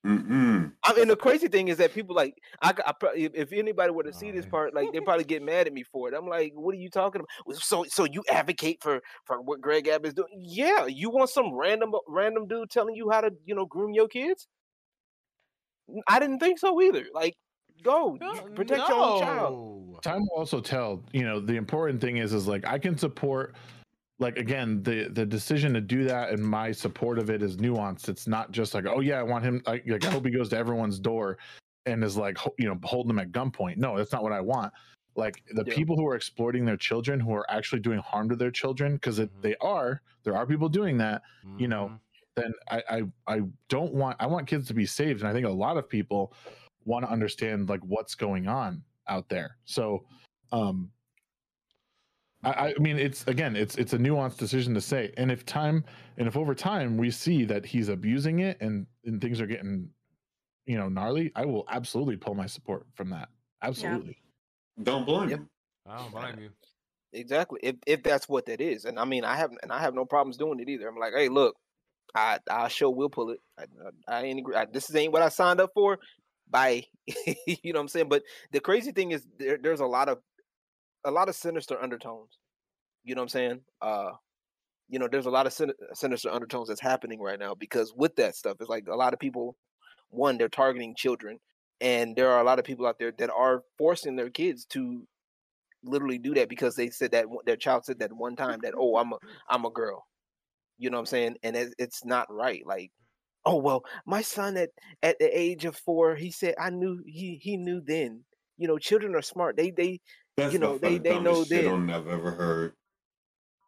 [0.05, 0.73] Mm-mm.
[0.83, 3.53] I mean, the crazy thing is that people like I, c- I pro- if, if
[3.53, 6.15] anybody were to see this part, like they probably get mad at me for it.
[6.15, 7.57] I'm like, what are you talking about?
[7.57, 10.29] So, so you advocate for for what Greg Abbott is doing?
[10.37, 13.95] Yeah, you want some random uh, random dude telling you how to you know groom
[13.95, 14.47] your kids?
[16.07, 17.07] I didn't think so either.
[17.15, 17.35] Like,
[17.83, 20.03] go you No, protect your own child.
[20.03, 21.03] Time will also tell.
[21.13, 23.55] You know, the important thing is, is like I can support.
[24.21, 28.09] Like again, the the decision to do that and my support of it is nuanced.
[28.09, 29.63] It's not just like, oh yeah, I want him.
[29.67, 31.39] I, like I hope he goes to everyone's door
[31.87, 33.77] and is like, you know, holding them at gunpoint.
[33.77, 34.73] No, that's not what I want.
[35.17, 35.75] Like the Yeah.
[35.75, 39.19] people who are exploiting their children, who are actually doing harm to their children, because
[39.19, 39.31] Mhm.
[39.43, 40.01] they are.
[40.23, 41.23] There are people doing that.
[41.59, 42.01] you know, Mhm.
[42.37, 43.03] then I, I
[43.37, 45.89] I don't want I want kids to be saved, and I think a lot of
[45.89, 46.35] people
[46.85, 49.59] want to understand like what's going on out there.
[49.67, 50.05] So,
[50.51, 50.91] um,
[52.45, 55.85] I, I mean, it's again, it's it's a nuanced decision to say, and if time
[56.17, 59.91] and if over time we see that he's abusing it and and things are getting,
[60.67, 63.31] you know, gnarly, I will absolutely pull my support from that.
[63.63, 64.19] Absolutely.
[64.83, 65.39] Don't blame Yep.
[65.41, 65.51] him.
[65.87, 66.51] I don't blame you.
[67.13, 67.61] Exactly.
[67.63, 70.05] If if that's what that is, and I mean, I have and I have no
[70.05, 70.89] problems doing it either.
[70.89, 71.57] I'm like, hey, look,
[72.15, 73.41] I I sure will pull it.
[73.59, 73.65] I
[74.09, 74.57] I, I ain't agree.
[74.57, 75.99] I, this ain't what I signed up for.
[76.49, 76.87] Bye.
[77.47, 78.09] you know what I'm saying?
[78.09, 80.19] But the crazy thing is, there, there's a lot of
[81.05, 82.39] a lot of sinister undertones.
[83.05, 83.61] You know what I'm saying?
[83.83, 84.11] Uh,
[84.89, 88.17] you know, there's a lot of sin- sinister undertones that's happening right now because with
[88.17, 89.57] that stuff, it's like a lot of people.
[90.11, 91.39] One, they're targeting children,
[91.81, 95.07] and there are a lot of people out there that are forcing their kids to
[95.83, 98.97] literally do that because they said that their child said that one time that oh
[98.97, 99.17] I'm a
[99.49, 100.05] I'm a girl,
[100.79, 102.63] you know what I'm saying, and it, it's not right.
[102.67, 102.91] Like
[103.45, 104.71] oh well, my son at
[105.03, 108.25] at the age of four, he said I knew he he knew then.
[108.57, 109.57] You know, children are smart.
[109.57, 110.01] They they
[110.37, 111.91] That's You know, the they they know shit then.
[111.91, 112.73] I've ever heard.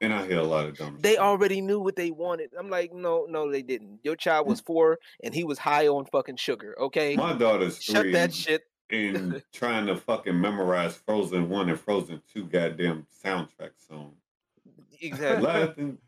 [0.03, 1.19] And I hear a lot of dumb they shit.
[1.21, 2.51] already knew what they wanted.
[2.59, 4.01] I'm like no no they didn't.
[4.03, 6.77] Your child was four and he was high on fucking sugar.
[6.79, 8.65] Okay, My daughter's shut three that shit.
[8.91, 14.13] and trying to fucking memorize Frozen One and Frozen Two goddamn soundtrack song.
[15.01, 15.47] Exactly.
[15.47, 15.99] Laughing.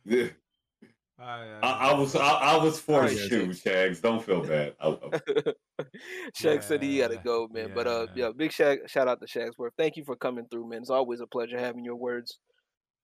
[1.19, 1.59] Yeah.
[1.63, 4.01] I, I, I was I, I was forced Alright, to, Shags.
[4.01, 4.75] Don't feel bad.
[4.81, 5.53] I, I-
[6.41, 7.73] Shaq said he had to go, man.
[7.75, 8.27] But uh, yeah.
[8.27, 9.71] yeah, big Shaq, shout out to Shagsworth.
[9.77, 10.81] Thank you for coming through, man.
[10.81, 12.39] It's always a pleasure having your words.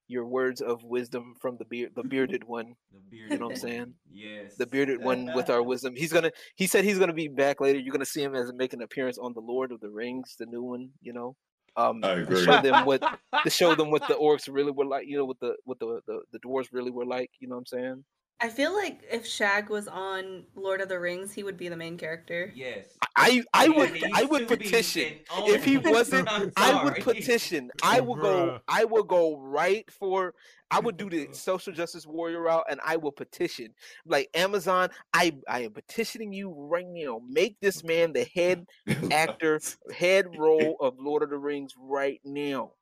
[0.06, 3.52] your words of wisdom from the beard, the bearded one, The bearded You know what
[3.52, 3.94] I'm saying?
[4.12, 4.56] Yes.
[4.56, 5.94] the bearded one with our wisdom.
[5.96, 6.30] He's gonna.
[6.56, 7.78] He said he's gonna be back later.
[7.78, 10.46] You're gonna see him as making an appearance on the Lord of the Rings, the
[10.46, 10.90] new one.
[11.00, 11.36] You know,
[11.76, 12.44] um, I to agree.
[12.44, 13.02] show them what
[13.44, 15.06] to show them what the orcs really were like.
[15.06, 17.30] You know, what the what the the, the dwarves really were like.
[17.40, 18.05] You know what I'm saying?
[18.40, 21.77] I feel like if Shag was on Lord of the Rings, he would be the
[21.77, 22.52] main character.
[22.55, 22.98] Yes.
[23.16, 25.15] I I He would needs I would petition.
[25.39, 27.70] If he wasn't, I'm would petition.
[27.82, 28.61] I oh, will go.
[28.69, 30.35] I will go right for.
[30.70, 33.73] I would do the social justice warrior route, and I will petition.
[34.05, 37.20] Like Amazon, I I am petitioning you right now.
[37.28, 38.66] Make this man the head
[39.12, 39.61] actor,
[39.97, 42.73] head role of Lord of the Rings right now,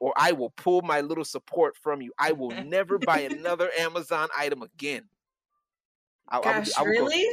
[0.00, 2.12] or I will pull my little support from you.
[2.18, 5.04] I will never buy another Amazon item again.
[6.28, 7.26] I, I would- Gosh, I would really?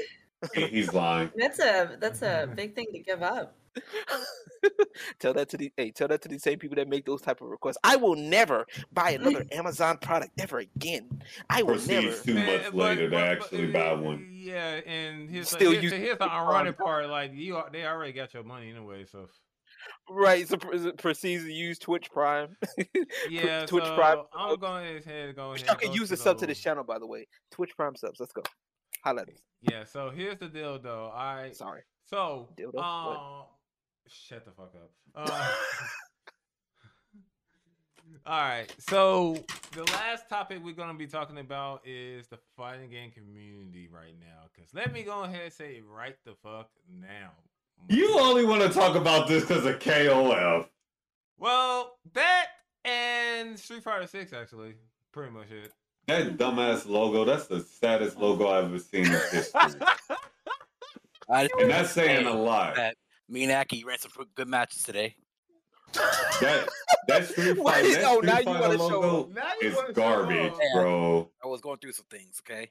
[0.53, 1.31] He- He's lying.
[1.35, 3.55] That's a that's a big thing to give up.
[5.19, 7.41] tell that to the hey, tell that to the same people that make those type
[7.41, 7.77] of requests.
[7.83, 11.09] I will never buy another Amazon product ever again.
[11.49, 12.07] I will never.
[12.07, 14.29] Proceeds too Man, much but- later to but- but, actually buy uh, one.
[14.31, 17.09] Yeah, and here's the, Still here's, use the, here's the the ironic part.
[17.09, 19.05] Like you, they already got your money anyway.
[19.11, 19.27] So
[20.09, 20.57] Right, so
[20.97, 22.55] proceeds to use Twitch Prime.
[23.29, 24.19] yeah, Twitch so Prime.
[24.37, 25.81] I'm going ahead go Which ahead.
[25.81, 27.27] y'all can use the sub to this channel, by the way.
[27.51, 28.19] Twitch Prime subs.
[28.19, 28.43] Let's go.
[29.03, 29.39] Highlight us.
[29.61, 31.11] Yeah, so here's the deal, though.
[31.13, 31.81] I Sorry.
[32.03, 32.75] so Dildo?
[32.75, 32.83] What?
[32.83, 33.43] uh,
[34.07, 34.91] shut the fuck up.
[35.15, 35.51] Uh,
[38.25, 43.11] all right, so the last topic we're gonna be talking about is the fighting game
[43.11, 44.43] community right now.
[44.55, 47.31] Cause let me go ahead and say it right the fuck now.
[47.87, 50.67] You only want to talk about this because of KOF.
[51.37, 52.47] Well, that
[52.83, 54.75] and Street Fighter Six actually,
[55.11, 55.71] pretty much it.
[56.07, 59.81] That dumbass logo, that's the saddest logo I've ever seen in history.
[61.27, 62.75] And that's saying a lot.
[62.75, 62.95] that
[63.27, 65.15] me and Aki ran some good matches today.
[66.41, 66.67] That
[67.07, 69.31] that Street Wait, Fighter, that oh, Street you Fighter logo
[69.61, 71.31] is garbage, bro.
[71.43, 72.69] I was going through some things, okay?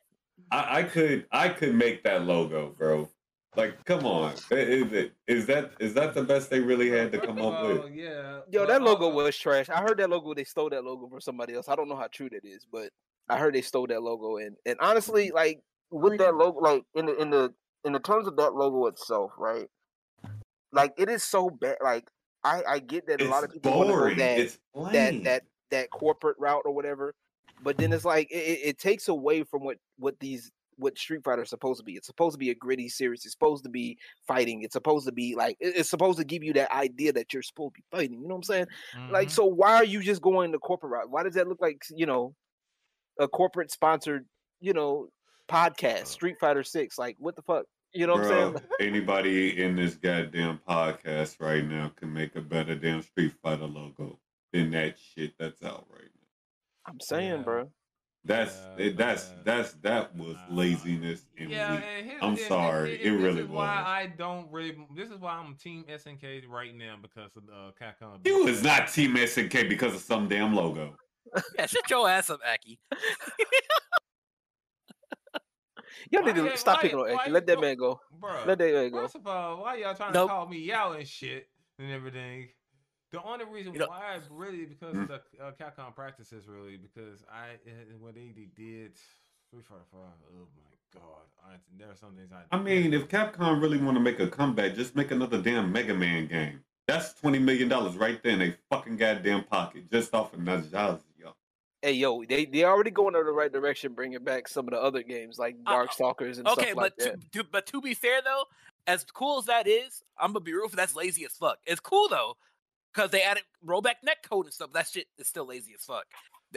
[0.50, 3.08] I, I could I could make that logo, bro.
[3.56, 7.18] Like, come on, is it is that is that the best they really had to
[7.18, 7.94] come up all, with?
[7.94, 8.40] Yeah.
[8.50, 9.68] Yo, but that logo also- was trash.
[9.68, 10.34] I heard that logo.
[10.34, 11.68] They stole that logo from somebody else.
[11.68, 12.90] I don't know how true that is, but
[13.28, 14.38] I heard they stole that logo.
[14.38, 15.60] And and honestly, like
[15.90, 17.54] with that logo, like in the in the
[17.84, 19.66] in the terms of that logo itself, right?
[20.72, 21.76] Like it is so bad.
[21.82, 22.08] Like
[22.42, 24.18] I I get that a lot of people want to boring.
[24.18, 24.56] that
[24.92, 27.14] that that that corporate route or whatever.
[27.62, 31.22] But then it's like it, it it takes away from what what these what Street
[31.24, 31.94] Fighter is supposed to be.
[31.94, 33.24] It's supposed to be a gritty series.
[33.24, 34.62] It's supposed to be fighting.
[34.62, 37.74] It's supposed to be like it's supposed to give you that idea that you're supposed
[37.74, 38.20] to be fighting.
[38.20, 38.66] You know what I'm saying?
[39.10, 39.32] Like Mhm.
[39.32, 41.10] so, why are you just going the corporate route?
[41.10, 42.34] Why does that look like you know
[43.18, 44.26] a corporate sponsored
[44.60, 45.08] you know
[45.48, 46.98] podcast Street Fighter Six?
[46.98, 47.66] Like what the fuck?
[47.92, 48.66] You know what I'm saying?
[48.80, 54.18] Anybody in this goddamn podcast right now can make a better damn Street Fighter logo
[54.52, 56.28] than that shit that's out right now.
[56.86, 57.42] I'm saying, Yeah.
[57.42, 57.70] bro.
[58.26, 60.56] That's Yeah, it, that's that's that was Nah.
[60.56, 61.84] laziness and Yeah, weak.
[61.84, 63.84] and here's- I'm and thi- sorry, thi- it this really is why was.
[63.86, 64.78] I don't really.
[64.96, 68.26] This is why I'm Team SNK right now because of uh, Capcom.
[68.26, 70.96] You was not Team SNK because of some damn logo.
[71.58, 72.78] Yeah, shut your ass up, Aki.
[76.10, 77.30] Y'all Why need to ya- stop why picking ya- on Aki.
[77.30, 78.00] Let that man go.
[78.20, 79.02] Bruh, Let that man go.
[79.02, 80.28] First of all, why y'all trying Nope.
[80.28, 81.48] to call me out and shit
[81.78, 82.48] and everything?
[83.14, 85.02] The only reason You know- why is really because Mm.
[85.02, 88.98] of the uh, Capcom practices, really, because I uh, what they they did
[89.46, 92.42] Street Oh my god, I, there are some things I.
[92.50, 95.94] I mean, if Capcom really want to make a comeback, just make another damn Mega
[95.94, 96.64] Man game.
[96.88, 101.02] That's twenty million dollars right there in a fucking goddamn pocket, just off of Najazi,
[101.16, 101.36] yo.
[101.82, 104.80] Hey yo, they they already going in the right direction, bringing back some of the
[104.80, 107.30] other games like Uh, Darkstalkers and Okay, stuff like but that.
[107.30, 108.46] to, to, but to be fair though,
[108.88, 111.58] as cool as that is, I'm gonna be real for that's lazy as fuck.
[111.64, 112.36] It's cool though,
[112.94, 114.72] because they added rollback neck code and stuff.
[114.72, 116.04] That shit is still lazy as fuck.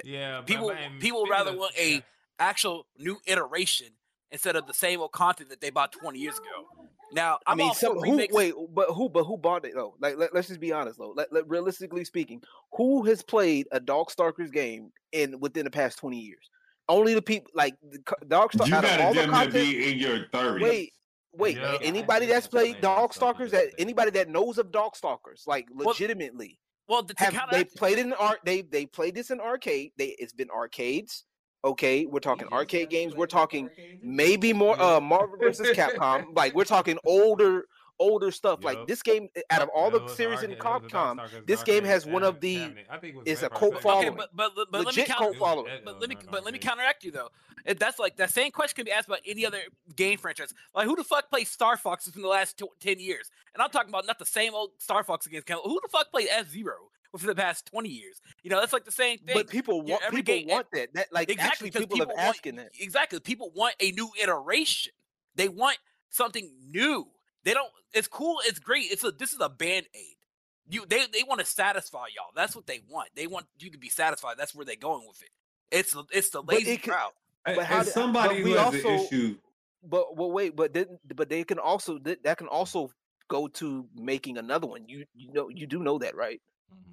[0.03, 1.99] yeah, People but- and people rather of- want a yeah.
[2.39, 3.87] actual new iteration
[4.31, 6.67] instead of the same old content that they bought 20 years ago.
[7.13, 9.95] Now I I'm mean, all some who wait, but who but who bought it though?
[10.01, 11.13] Like let, us just be honest though.
[11.15, 12.41] Let, let- realistically speaking,
[12.73, 16.49] who has played a Darkstalkers game in within the past twenty years?
[16.89, 18.67] Only the people like the co- Darkstalkers.
[18.67, 20.63] You out of all gotta the damn near content, be in your thirties.
[20.63, 20.93] wait,
[21.37, 25.45] wait, Yeah, anybody that's that's played played Darkstalkers Darkstalkers, that anybody that knows of Darkstalkers,
[25.47, 28.39] like legitimately, well, to have they it- played it in art?
[28.45, 29.91] They they played this in arcade.
[29.97, 31.25] They it's been arcades.
[31.65, 33.15] Okay, we're talking arcade games.
[33.15, 33.69] We're talking
[34.01, 36.35] maybe more uh Marvel versus Capcom.
[36.35, 37.65] like we're talking older
[37.99, 38.63] older stuff.
[38.63, 41.63] Like this game eh, out of all Yeah, the series in arcade- it Capcom, this
[41.63, 42.85] game has one of the- cabinet.
[42.89, 44.07] I think it it's a Vampire cult following.
[44.09, 45.81] Okay, but but but let me Legit counter, cult following.
[45.83, 47.29] But let me but let me counteract you though.
[47.65, 49.59] If that's like that same question can be asked about any other
[49.95, 50.53] game franchise.
[50.73, 53.29] Like who the fuck plays Star Fox in the last tw- ten years?
[53.53, 56.11] And I'm talking about not the same old Star Fox against Cal- Who the fuck
[56.11, 56.75] played F Zero?
[57.13, 58.19] within the past 20 years.
[58.43, 59.33] You know, that's like the same thing.
[59.33, 60.93] But people want people game- want that.
[60.93, 62.69] That like exactly actually 'cause people, have want- asking that.
[62.79, 63.19] Exactly.
[63.21, 64.91] People want a new iteration.
[65.33, 65.77] They want
[66.09, 67.07] something new.
[67.47, 68.91] They don't it's cool, it's great.
[68.91, 70.15] It's a this is a band-aid.
[70.69, 72.31] You they they want to satisfy y'all.
[72.35, 73.07] That's what they want.
[73.15, 74.35] They want you to be satisfied.
[74.37, 75.29] That's where they're going with it.
[75.71, 77.13] It's it's the But lazy it could- route.
[77.45, 79.37] But how did- somebody but who has also- an issue,
[79.81, 82.91] But well, wait, but then but they can also that, that can also
[83.29, 84.83] go to making another one.
[84.89, 86.41] You you know you do know that, right?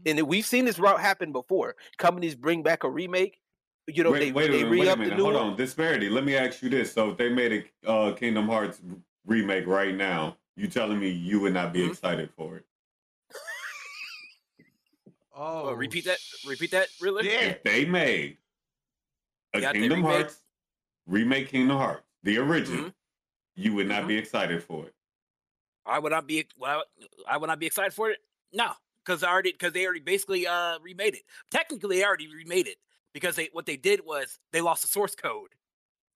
[0.06, 0.10] Mhm.
[0.18, 1.74] And we've seen this route happen before.
[1.98, 3.40] Companies bring back a remake.
[3.88, 5.34] You know, wait, they wait a they minute, re wait a up the new hold
[5.34, 5.42] one.
[5.50, 5.56] on.
[5.56, 6.08] DisBearity.
[6.12, 8.80] Let me ask you this: So if they made a uh, Kingdom Hearts
[9.26, 11.88] remake right now, you telling me you would not be Mm-hmm.
[11.88, 11.92] Mhm.
[11.92, 12.64] excited for it?
[15.36, 16.18] Oh, repeat that.
[16.46, 16.88] Repeat that.
[17.00, 17.26] Really?
[17.28, 17.40] Yeah.
[17.40, 18.38] If they made
[19.52, 20.40] a Yeah, Kingdom remake- Hearts
[21.06, 22.94] remake, Kingdom Hearts, the original, Mhm.
[23.56, 24.08] you would not Mhm.
[24.08, 24.94] be excited for it.
[25.86, 26.48] I would not be.
[26.56, 26.84] well,
[27.26, 28.24] I would not be excited for it.
[28.52, 28.74] No,
[29.04, 31.24] because I already because they already basically uh remade it.
[31.50, 32.78] Technically, they already remade it
[33.12, 35.56] because they what they did was they lost the source code,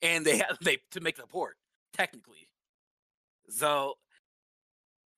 [0.00, 1.58] and they had they to make the port
[1.92, 2.48] technically.
[3.50, 3.98] So,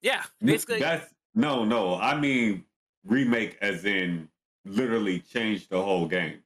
[0.02, 1.96] yeah, basically, that's no, no.
[1.96, 2.64] I mean
[3.04, 4.28] remake, as in
[4.64, 6.42] literally change the whole game,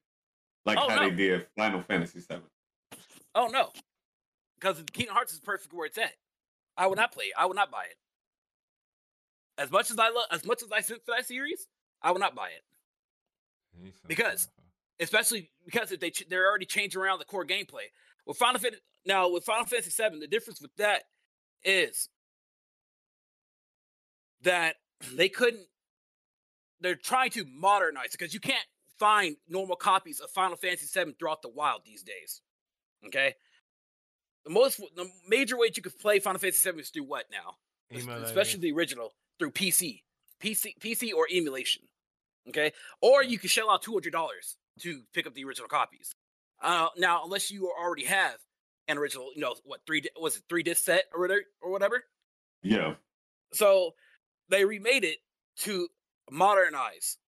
[0.66, 1.08] like Oh, how no.
[1.08, 2.44] they did Final Fantasy Seven.
[3.34, 3.70] oh no,
[4.58, 6.12] because Kingdom Hearts is perfect where it's at.
[6.76, 7.32] I would not play it.
[7.38, 7.96] I would not buy it.
[9.56, 11.68] As much as I love, as much as I sent for that series,
[12.02, 13.92] I would not buy it.
[14.06, 14.48] Because-
[15.00, 17.86] especially because if they ch- they're already changing around the core gameplay.
[18.26, 21.04] With Final Fantasy now with Final Fantasy VII, the difference with that
[21.64, 22.08] is
[24.44, 24.76] that
[25.14, 25.66] they couldn't.
[26.80, 28.66] They're trying to modernize it because you can't
[28.98, 32.40] find normal copies of Final Fantasy VII throughout the wild these days.
[33.06, 33.34] Okay,
[34.44, 37.56] the most the major way you could play Final Fantasy VII is through what now?
[37.90, 38.24] Emulating.
[38.24, 40.02] especially the original through PC,
[40.42, 41.82] PC, PC or emulation.
[42.48, 46.14] Okay, or you can shell out two hundred dollars to pick up the original copies.
[46.62, 48.36] Uh, now, unless you already have
[48.88, 52.04] an original, you know what three was it three disc set or whatever or whatever.
[52.62, 52.94] Yeah,
[53.52, 53.90] So
[54.48, 55.18] they remade it
[55.60, 55.88] to
[56.30, 57.18] modernize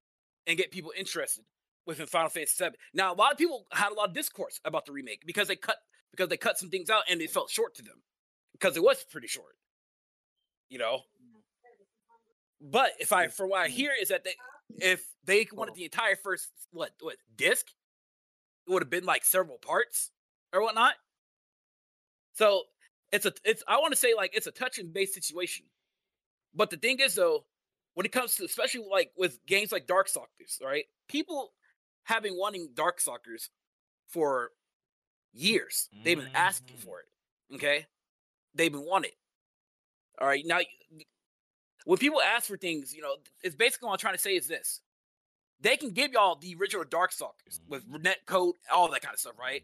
[0.47, 1.45] and get people interested
[1.87, 2.77] within Final Fantasy VII.
[2.93, 5.57] Now, a lot of people had a lot of discourse about the remake because they
[5.57, 5.77] cut
[6.11, 8.03] because they cut some things out and it felt short to them
[8.53, 9.57] because it was pretty short.
[10.69, 11.01] You know.
[12.61, 13.77] But if I, from what I mm-hmm.
[13.77, 14.35] hear, is that they,
[14.79, 15.75] if they wanted oh.
[15.77, 17.67] the entire first what what disc,
[18.67, 20.11] it would have been like several parts
[20.53, 20.95] or whatnot.
[22.35, 22.63] So
[23.13, 25.67] it's a it's I want to say like it's a touch and base situation.
[26.55, 27.45] But the thing is though,
[27.95, 30.85] when it comes to especially like with games like Darkstalkers, right?
[31.09, 31.53] People
[32.05, 33.49] have been wanting Darkstalkers
[34.09, 34.53] for
[35.33, 35.89] years.
[36.05, 36.85] They've been asking Mhm.
[36.85, 37.55] for it.
[37.55, 37.87] Okay?
[38.55, 39.19] They've been wanting it.
[40.21, 40.45] All right.
[40.47, 40.61] Now
[41.85, 44.49] when people ask for things, you know, it's basically what I'm trying to say is
[44.49, 44.81] this.
[45.61, 49.39] They can give y'all the original Darkstalkers with net code, all that kind of stuff,
[49.39, 49.63] right?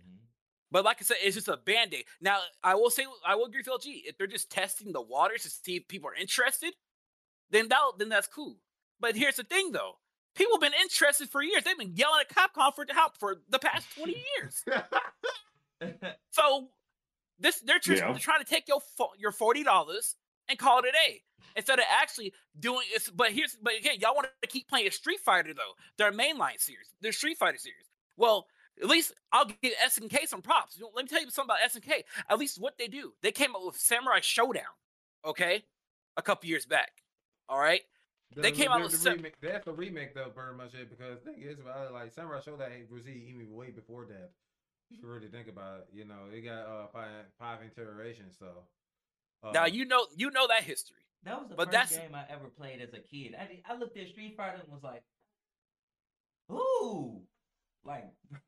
[0.73, 2.07] But like I said, it's just a band aid.
[2.21, 4.03] Now, I will say, I will agree with LG.
[4.07, 6.73] If they're just testing the waters to see if people are interested,
[7.51, 8.57] then that then that's cool.
[8.99, 9.99] But here's the thing, though:
[10.35, 11.63] people have been interested for years.
[11.65, 14.65] They've been yelling at Capcom for help for the past twenty years.
[16.31, 16.69] So
[17.39, 18.11] this they're just Yeah.
[18.13, 20.15] they're trying to take your fo- your forty dollars
[20.49, 21.23] and call it a day
[21.57, 23.11] instead of actually doing it.
[23.15, 25.73] But here's but again, y'all want to keep playing Street Fighter though.
[25.99, 27.87] Their mainline series, their Street Fighter series.
[28.17, 28.47] Well,
[28.83, 30.77] at least I'll give SNK some props.
[30.77, 32.03] You know, let me tell you something about SNK.
[32.29, 34.63] At least what they do, they came up with Samurai Shodown.
[35.25, 35.65] Okay,
[36.17, 36.91] a couple years back.
[37.49, 37.83] All right.
[38.35, 39.39] They The- came the- out the with sem- remake.
[39.41, 40.89] That's a remake though, very much it.
[40.91, 44.33] Because the thing is, about it, like Samurai Shodown was even way before that.
[44.91, 48.37] If you really think about it, you know, it got uh five five iterations.
[48.39, 48.65] So
[49.53, 50.99] now uh, you know you know that history.
[51.25, 53.35] That was the But first that's- game I ever played as a kid.
[53.39, 55.03] I, I looked at Street Fighter and was like,
[56.51, 57.23] "Ooh,
[57.85, 58.05] like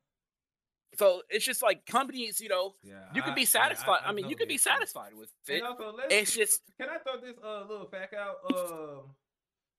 [0.97, 4.01] So it's just like companies, you know, yeah, you can I- be I- satisfied.
[4.05, 5.61] I, I mean, you can be satisfied with it.
[5.63, 8.37] Also, It's just Can I throw this uh little fact out?
[8.55, 9.01] Um,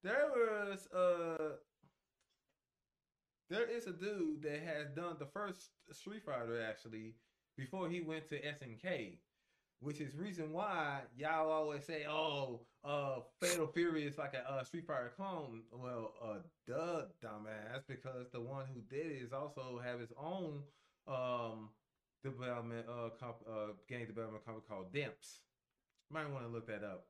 [0.02, 1.56] there was uh,
[3.50, 7.14] there is a dude that has done the first Street Fighter actually
[7.56, 9.18] before he went to SNK,
[9.80, 14.64] which is reason why y'all always say, "Oh, uh, Fatal Fury is like a uh,
[14.64, 19.80] Street Fighter clone." Well, uh, duh, dumbass, because the one who did it is also
[19.82, 20.62] have his own
[21.08, 21.70] um
[22.24, 25.38] development uh, comp, uh game development company called Dimps.
[26.10, 27.06] Might want to look that up.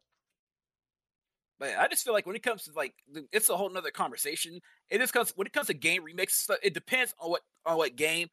[1.58, 2.94] But I just feel like when it comes to like,
[3.32, 4.60] it's a whole nother conversation.
[4.90, 6.48] It is comes when it comes to game remakes.
[6.62, 8.28] It depends on what on what game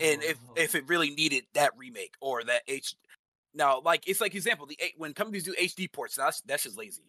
[0.00, 2.94] and if oh, if it really needed that remake or that H.
[3.54, 6.78] Now, like it's like example the eight when companies do HD ports, that's that's just
[6.78, 7.02] lazy.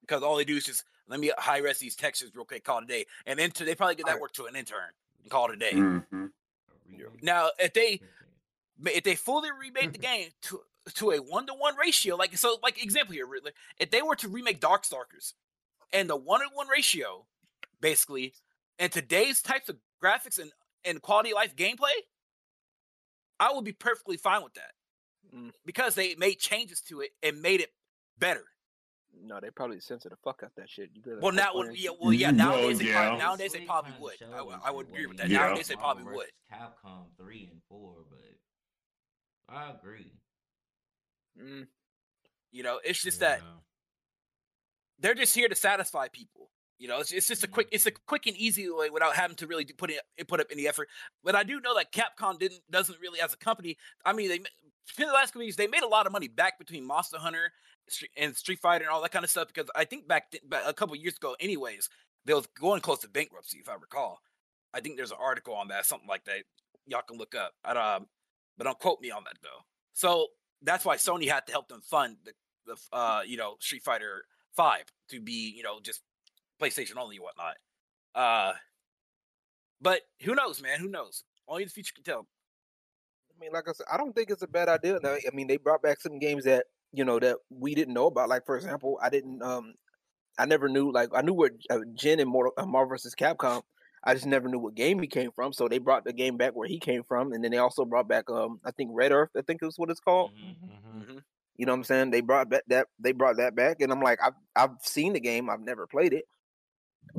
[0.00, 2.78] because all they do is just let me high res these textures real quick, call
[2.78, 4.78] it a day, and then they probably get that work to an intern
[5.22, 5.72] and call it a day.
[6.98, 7.22] Mhm.
[7.22, 8.00] Now, if they
[8.86, 10.64] if they fully remade the game to
[10.94, 14.16] to a one to one ratio, like so, like example here, Riddler, if they were
[14.16, 15.34] to remake Darkstalkers
[15.92, 17.26] and the one to one ratio,
[17.80, 18.34] basically,
[18.78, 20.52] and today's types of graphics and
[20.84, 21.94] and quality of life gameplay,
[23.40, 24.72] I would be perfectly fine with that
[25.34, 25.52] Mm.
[25.64, 27.74] because they made changes to it and made it
[28.18, 28.53] better.
[29.22, 30.90] No, they probably censor the fuck out that shit.
[30.94, 31.78] You better Well, hope now, on well, it.
[31.78, 32.28] yeah, well, yeah.
[32.28, 32.92] Well, Nowadays, they yeah.
[33.02, 34.14] probably, nowadays they probably would.
[34.34, 35.28] I, would- I would agree with that.
[35.28, 35.38] Yeah.
[35.38, 36.26] Nowadays they probably would.
[36.52, 40.12] Capcom three and four, but I agree.
[41.40, 41.66] Mm,
[42.52, 43.40] You know, it's just that
[44.98, 46.50] they're just here to satisfy people.
[46.78, 49.36] You know, it's, it's just a quick, it's a quick and easy way without having
[49.36, 50.88] to really do- put in, put up any effort.
[51.22, 53.76] But I do know that Capcom didn't doesn't really as a company.
[54.04, 56.58] I mean, they in the last couple years they made a lot of money back
[56.58, 57.73] between Monster Hunter Stre-
[58.16, 59.48] and Street Fighter and all that kind of stuff.
[59.48, 61.88] Because I think back, th- a couple years ago, anyways,
[62.24, 64.20] they was going close to bankruptcy, if I recall.
[64.72, 66.44] I think there's an article on that, something like that.
[66.86, 67.52] Y'all can look up.
[67.64, 68.06] I, um,
[68.58, 69.62] but don't quote me on that though.
[69.92, 70.28] So
[70.62, 72.32] that's why Sony had to help them fund the,
[72.66, 74.24] the uh, you know, Street Fighter
[74.56, 76.02] Five to be, you know, just
[76.60, 77.56] PlayStation only and whatnot.
[78.14, 78.52] Uh,
[79.80, 80.78] but who knows, man?
[80.78, 81.24] Who knows?
[81.48, 82.26] Only the future can tell.
[83.30, 84.98] I mean, like I said, I don't think it's a bad idea.
[85.02, 88.06] Now, I mean, they brought back some games that you know that we didn't know
[88.06, 88.28] about.
[88.28, 89.74] Like for example, I didn't, um,
[90.38, 90.92] I never knew.
[90.92, 93.14] Like I knew where uh, Jin and Mortal, uh, Marvel vs.
[93.14, 93.62] Capcom.
[94.04, 95.52] I just never knew what game he came from.
[95.52, 98.08] So they brought the game back where he came from, and then they also brought
[98.08, 99.30] back, um, I think Red Earth.
[99.36, 100.30] I think is what it's called.
[100.30, 100.58] Mhm.
[100.60, 101.06] Mhm.
[101.06, 101.18] hmm
[101.56, 102.10] You know what I'm saying?
[102.10, 105.20] They brought that that they brought that back, and I'm like, I've I've seen the
[105.20, 106.24] game, I've never played it,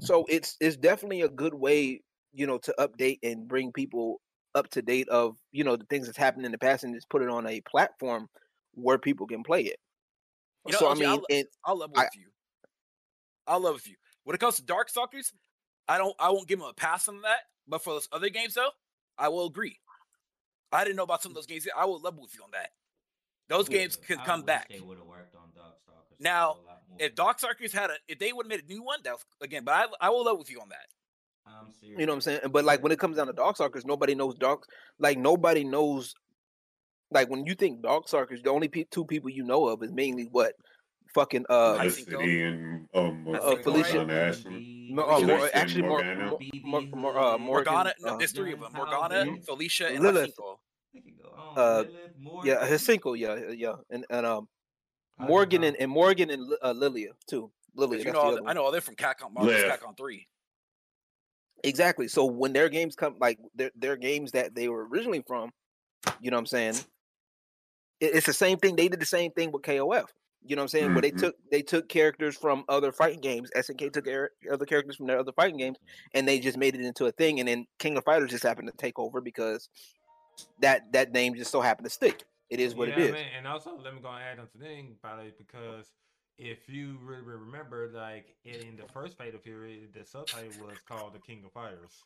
[0.02, 2.02] so it's it's definitely a good way,
[2.34, 4.22] you know, to update and bring people
[4.56, 7.10] up to date of you know the things that's happened in the past, and just
[7.10, 8.28] put it on a platform
[8.76, 9.78] where people can play it.
[10.66, 12.28] You know, so I mean, I'll, it, I'll level I- with you.
[13.48, 13.96] I'll level with you.
[14.24, 15.32] When it comes to Darkstalkers,
[15.88, 16.16] I don't.
[16.20, 17.42] I won't give them a pass on that.
[17.68, 18.70] But for those other games, though,
[19.18, 19.80] I will agree.
[20.72, 21.68] I didn't know about some of those games.
[21.78, 22.72] I will level with you on that.
[23.48, 24.70] Those Yeah, games can I come wish back.
[24.70, 26.20] They would have worked on Darkstalkers.
[26.20, 26.98] Now, a lot more.
[27.00, 29.64] If Darkstalkers had a, if they would have made a new one, that was, again.
[29.64, 30.88] But I, I will level with you on that.
[31.48, 32.00] I'm serious.
[32.00, 32.40] you know what I'm saying.
[32.52, 34.64] But like when it comes down to Darkstalkers, nobody knows Dark.
[34.98, 36.16] Like nobody knows.
[37.12, 39.92] Like when you think dog Darkstalkers, the only pe- two people you know of is
[39.92, 40.54] mainly what,
[41.14, 41.90] fucking uh, I.
[41.90, 44.08] Felicity and um, I Uh, Felicia- right?
[44.08, 44.58] Morgana Ashton.
[44.58, 46.26] B, No, uh, Felicia more, actually, more, Morgana.
[46.26, 47.94] more, more, more, uh, Morgan, Morgana.
[48.02, 49.46] No, uh, there's three of them: John Morgana, Howard.
[49.46, 50.36] Felicia, and Lilith.
[50.36, 50.58] Hachiko.
[50.94, 51.58] We could go on.
[51.58, 51.84] Uh,
[52.44, 52.58] yeah, Morgan.
[52.58, 54.48] Hisinko, yeah, yeah, and and um,
[55.20, 57.52] Morgan and, and Morgan and uh, Lilia too.
[57.76, 59.34] Lilia, You know, the all I know all they're from Capcom.
[59.34, 59.72] Marvel's Liv.
[59.72, 60.28] Capcom Three.
[61.64, 62.08] Exactly.
[62.08, 65.52] So when their games come, like their their games that they were originally from,
[66.22, 66.76] you know what I'm saying?
[68.00, 68.76] It, it's the same thing.
[68.76, 70.06] They did the same thing with KOF.
[70.48, 70.94] You know what I'm saying?
[70.94, 71.20] Where they Mhm.
[71.20, 73.50] took they took characters from other fighting games.
[73.56, 75.78] SNK took ar- other characters from their other fighting games,
[76.14, 77.40] and they just made it into a thing.
[77.40, 79.70] And then King of Fighters just happened to take over because
[80.62, 82.24] that that name just so happened to stick.
[82.52, 83.16] It is what it is.
[83.36, 85.92] and also let me go and add on to the thing about it because
[86.38, 91.14] if you really, really remember, like in the first Fatal Fury, the subtitle was called
[91.14, 92.04] The King of Fighters.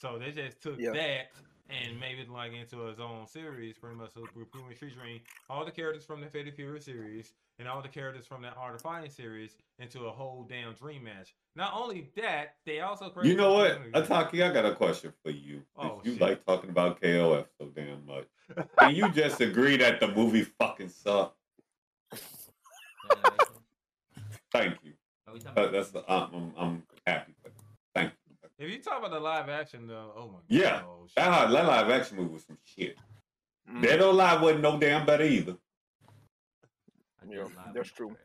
[0.00, 0.92] So they just took Yeah.
[0.92, 1.30] that
[1.70, 4.12] and made it like into its own series, pretty much.
[4.14, 7.88] So we're pretty featuring all the characters from the Fatal Fury series and all the
[7.88, 11.34] characters from the Art of Fighting series into a whole damn dream match.
[11.54, 13.92] Not only that, they also created You know what.
[13.92, 14.42] Ataki?
[14.42, 15.62] I got a question for you.
[15.76, 16.20] Oh, if you shit.
[16.20, 18.26] like talking about KOF so damn much,
[18.80, 21.36] can you just agree that the movie fucking sucked?
[24.52, 24.92] Thank you.
[25.26, 27.34] Are That, that's the, I'm, I'm, I'm happy.
[27.42, 27.54] For you.
[27.94, 28.48] Thank you.
[28.62, 30.42] If you talk about the live action, though, oh my god.
[30.48, 31.16] Yeah, oh, shit.
[31.16, 32.96] That, that live action movie was some shit.
[33.70, 33.82] Mm.
[33.82, 35.56] Dead or Alive wasn't no damn better either.
[37.20, 37.44] I Yeah,
[37.74, 38.08] that's true.
[38.08, 38.18] trash.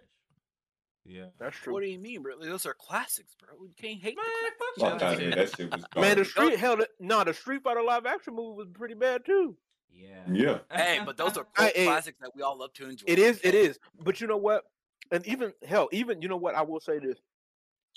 [1.06, 1.26] Yeah.
[1.40, 1.74] That's true.
[1.74, 2.34] What do you mean, bro?
[2.40, 3.56] Those are classics, bro.
[3.64, 4.52] You can't hate Man, the
[4.82, 5.10] fuck Fuck y'all.
[5.14, 5.32] out here.
[5.32, 6.28] That shit was Man, the garbage.
[6.30, 9.56] street hell, no, the Street Fighter live action movie was pretty bad too.
[9.92, 10.24] Yeah.
[10.32, 10.58] Yeah.
[10.72, 13.06] Hey, but those are I- cult hey, classics that we all love to enjoy.
[13.08, 13.40] It is.
[13.44, 13.80] It is.
[14.04, 14.64] But you know what?
[15.12, 16.54] And even hell, even you know what?
[16.56, 17.18] I will say this: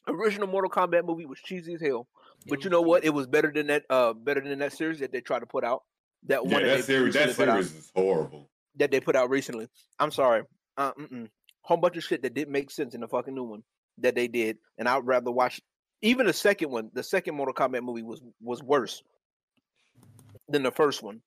[0.06, 2.06] original Mortal Kombat movie was cheesy as hell.
[2.46, 3.04] It But you know what?
[3.04, 3.84] It was better than that.
[3.90, 5.82] Uh, better than that series that they tried to put out.
[6.26, 8.50] That Yeah, one that they series, that recently put out- series is horrible.
[8.76, 9.68] that they put out recently.
[9.98, 10.42] I'm sorry.
[10.76, 11.28] Uh, mm-mm.
[11.62, 13.62] Whole bunch of shit that didn't make sense in the fucking new one
[13.98, 15.60] that they did, and I'd rather watch
[16.02, 16.90] even the second one.
[16.94, 19.02] The second Mortal Kombat movie was was worse
[20.48, 21.20] than the first one.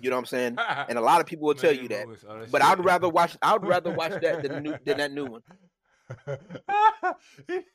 [0.00, 0.56] You know what I'm saying?
[0.88, 2.06] And a lot of people will tell you that.
[2.50, 3.36] But I'd rather watch.
[3.42, 5.42] I'd rather watch that than the new than that new one.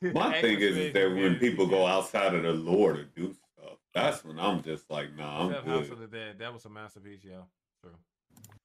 [0.02, 3.78] My thing is, is that when people go outside of the lore to do stuff,
[3.94, 5.92] that's when I'm just like, nah, I'm Except House good.
[5.94, 7.44] of the Dead, that was a masterpiece, yeah.
[7.82, 7.92] True.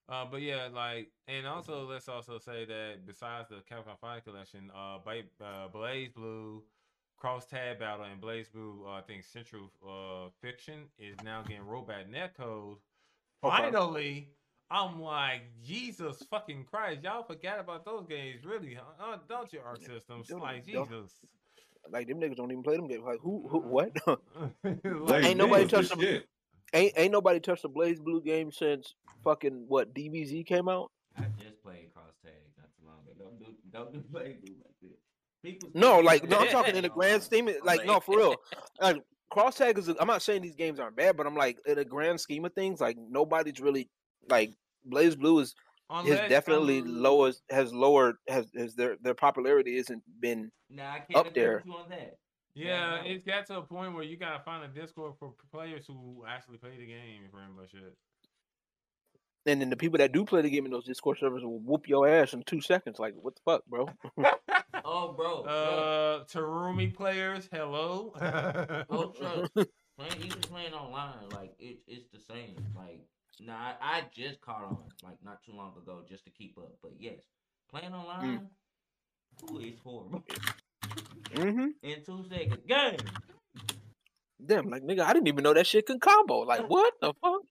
[0.08, 4.70] Uh, but yeah, like, and also let's also say that besides the Capcom Fight Collection,
[4.74, 6.62] uh, uh BlazBlue,
[7.16, 12.06] Cross Tag Battle, and BlazBlue, uh, I think Central uh Fiction is now getting rollback
[12.10, 12.78] netcode.
[13.40, 14.28] Finally,
[14.70, 18.74] I'm like, Jesus fucking Christ, y'all forgot about those games, really?
[18.74, 19.12] huh?
[19.14, 20.28] Uh, don't you, Arc Systems?
[20.28, 21.12] Don't- Like Jesus.
[21.90, 23.02] Like them niggas don't even play them games.
[23.04, 23.48] Like who?
[23.48, 23.90] who what?
[24.64, 26.00] Like, Ain't nobody touched the them.
[26.04, 26.26] shit.
[26.74, 28.94] ain't ain't nobody touched the BlazBlue game since
[29.24, 30.90] fucking what DBZ came out.
[31.16, 33.14] I just played cross tag not too long ago.
[33.18, 34.90] Don't do don't do play blue like this.
[35.42, 37.48] People No, like no, I'm talking in the grand scheme.
[37.48, 38.36] of- Like no, for real.
[38.80, 39.88] Like cross tag is.
[39.88, 42.52] I'm not saying these games aren't bad, but I'm like in the grand scheme of
[42.52, 43.88] things, like nobody's really
[44.30, 44.52] like
[44.90, 45.54] BlazBlue is
[45.90, 50.98] has definitely um, lowered has lowered has, has their their popularity isn't been Nah, I
[51.00, 51.56] can't up there.
[51.56, 52.16] with you on that.
[52.54, 56.24] Yeah, it's got to a point where you gotta find a Discord for players who
[56.28, 57.94] actually play the game, pretty much it.
[59.46, 61.88] and then the people that do play the game in those Discord servers will whoop
[61.88, 62.98] your ass in two seconds.
[62.98, 63.88] Like what the fuck, bro?
[64.82, 65.42] Oh, bro.
[65.42, 65.52] bro.
[65.52, 68.12] Uh, Terumi players, hello.
[68.88, 69.52] Oh, trust.
[69.98, 72.56] Playing, even playing online, like it, it's the same.
[72.74, 73.02] Like,
[73.38, 76.72] nah, I, just caught on like not too long ago just to keep up.
[76.82, 77.20] But yes,
[77.70, 78.48] playing online,
[79.50, 80.22] ooh, it's horrible.
[81.34, 82.96] hmm In two seconds, game.
[84.44, 86.40] Damn, like nigga, I didn't even know that shit can combo.
[86.40, 87.42] Like what the fuck?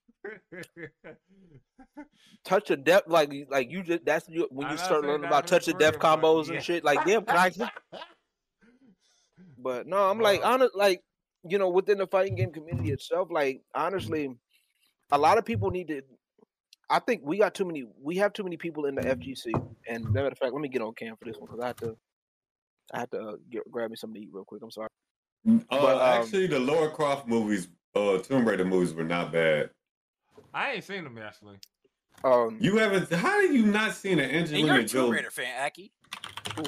[2.45, 5.67] Touch of death, like like you just that's you, when you start learning about touch
[5.67, 6.55] of but combos yeah.
[6.55, 6.83] and shit.
[6.83, 7.69] Like damn, can
[9.57, 11.01] But no, I'm like honest, like
[11.43, 14.35] you know, within the fighting game community itself, like honestly,
[15.11, 16.01] a lot of people need to.
[16.89, 17.85] I think we got too many.
[18.01, 19.51] We have too many people in the FGC.
[19.87, 21.75] And matter of fact, let me get on cam for this one because I have
[21.77, 21.97] to.
[22.91, 24.61] I have to uh, get, grab me something to eat real quick.
[24.63, 24.89] I'm sorry.
[25.47, 29.69] Uh, But, um, actually, the Lara Croft movies, uh, Tomb Raider movies were not bad.
[30.53, 31.57] I ain't seen them actually.
[32.23, 33.11] Um, You haven't?
[33.11, 35.91] How have you not seen an And you're Angelina a Tomb Raider fan, Aki.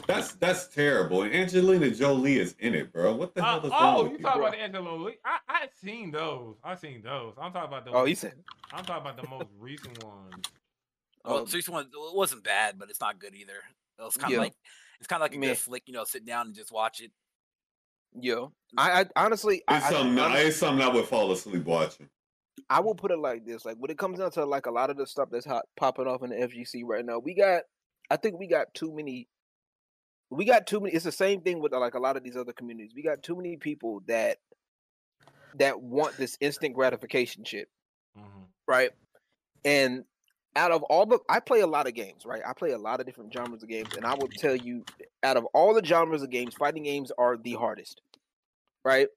[0.07, 1.23] That's that's terrible.
[1.23, 3.15] And Angelina Jolie is in it, bro.
[3.15, 5.17] What the Uh, hell is wrong oh, with you you, talking about the Angelo Lee?
[5.25, 6.55] I I seen those.
[6.63, 7.33] I seen those.
[7.37, 7.91] I'm talking about the.
[7.91, 8.35] oh, he said.
[8.71, 10.33] I'm talking about the most recent ones.
[11.25, 13.61] Well, Um, so one it wasn't bad, but it's not good either.
[13.99, 14.43] It was kind of Yeah.
[14.43, 14.53] like
[14.99, 15.47] it's kind of like a Meh.
[15.47, 17.11] good flick, you know, sit down and just watch it.
[18.19, 20.19] Yo, I, I honestly, It's I, something.
[20.19, 22.09] honestly- it's something I would fall asleep watching.
[22.69, 24.89] I will put it like this: like when it comes down to like a lot
[24.89, 27.63] of the stuff that's hot popping off in the FGC right now, we got,
[28.09, 29.27] I think we got too many.
[30.31, 30.93] We got too many.
[30.95, 32.93] It's the same thing with like a lot of these other communities.
[32.95, 34.39] We got too many people that
[35.55, 37.69] that want this instant gratification shit,
[38.17, 38.47] Mhm.
[38.67, 38.91] right?
[39.65, 40.05] And
[40.55, 42.41] out of all the, I play a lot of games, right?
[42.45, 44.85] I play a lot of different genres of games, and I will tell you,
[45.23, 48.01] out of all the genres of games, fighting games are the hardest,
[48.85, 49.09] right?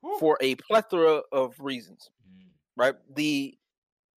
[0.00, 0.18] Whew.
[0.18, 2.50] For a plethora of reasons Mm.
[2.76, 3.58] right the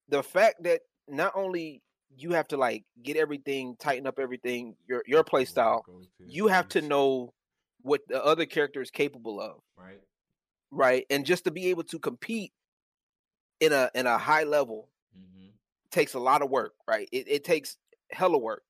[0.09, 1.83] the fact that not only
[2.17, 5.85] you have to like get everything tighten up everything your your play style.
[6.25, 7.33] you have to know
[7.81, 9.59] what the other character is capable of.
[9.77, 9.99] Right.
[10.71, 11.05] right?
[11.09, 12.51] And just to be able to compete
[13.59, 15.47] in a in a high level Mm-hmm.
[15.91, 17.07] takes a lot of work right?
[17.11, 17.77] It, it takes
[18.11, 18.63] hella work.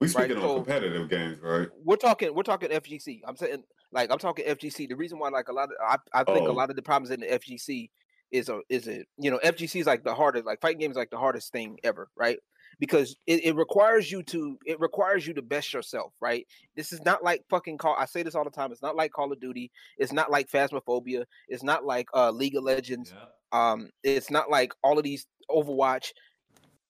[0.00, 1.68] We Right, speaking so- on competitive games, right?
[1.82, 3.62] we're talking we're talking fgc i'm saying
[3.92, 6.50] like i'm talking fgc the reason why like a lot of i, I think a
[6.50, 6.54] Oh.
[6.54, 7.88] lot of the problems in the fgc
[8.32, 11.10] is a is it you know fgc is like the hardest like fighting games like
[11.10, 12.38] the hardest thing ever right
[12.78, 16.46] because it, it requires you to it requires you to best yourself right?
[16.76, 19.12] This is not like fucking call i say this all the time it's not like
[19.12, 23.34] call of duty it's not like phasmophobia it's not like uh league of legends Yep.
[23.52, 26.12] um it's not like all of these overwatch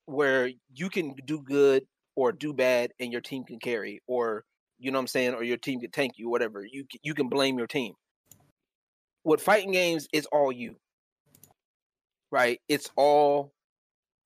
[0.07, 1.85] where you can do good
[2.17, 4.45] or do bad and your team can carry or
[4.79, 7.29] you know what i'm saying or your team can tank you whatever you you can
[7.29, 7.95] blame your team.
[9.25, 10.77] With fighting games it's all you
[12.33, 12.59] right?
[12.69, 13.53] It's all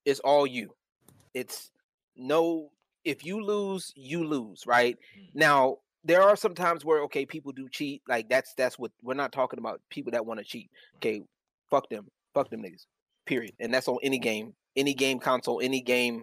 [0.06, 0.70] it's all you
[1.36, 1.70] it's
[2.16, 2.70] no
[3.04, 4.96] if you lose you lose right?
[4.96, 5.28] Mm.
[5.34, 9.14] now there are some times where okay people do cheat like that's that's what we're
[9.14, 11.22] not talking about people that want to cheat okay?
[11.70, 12.86] Fuck them fuck them niggas
[13.26, 16.22] period and that's on any game any game console any game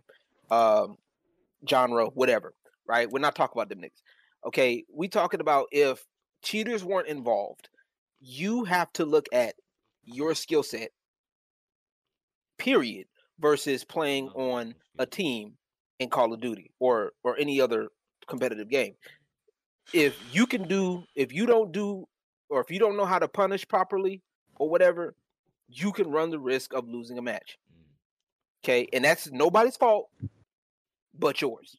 [0.49, 0.98] um
[1.69, 2.53] genre whatever
[2.88, 3.10] right?
[3.10, 4.02] We're not talking about them niggas.
[4.48, 6.03] Okay we talking about if
[6.41, 7.69] cheaters weren't involved
[8.19, 9.53] you have to look at
[10.06, 10.90] your skill set
[12.57, 13.06] period
[13.39, 15.53] versus playing Oh, on a team
[15.99, 17.89] in Call of Duty or or any other
[18.27, 18.95] competitive game.
[19.93, 22.05] If you can do if you don't do
[22.49, 24.22] or if you don't know how to punish properly
[24.55, 25.15] or whatever,
[25.68, 27.57] you can run the risk of losing a match.
[27.72, 28.64] Mm.
[28.64, 28.88] Okay?
[28.93, 30.10] And that's nobody's fault
[31.18, 31.77] but yours.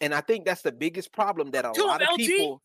[0.00, 2.16] And I think that's the biggest problem that a lot of LG.
[2.18, 2.62] people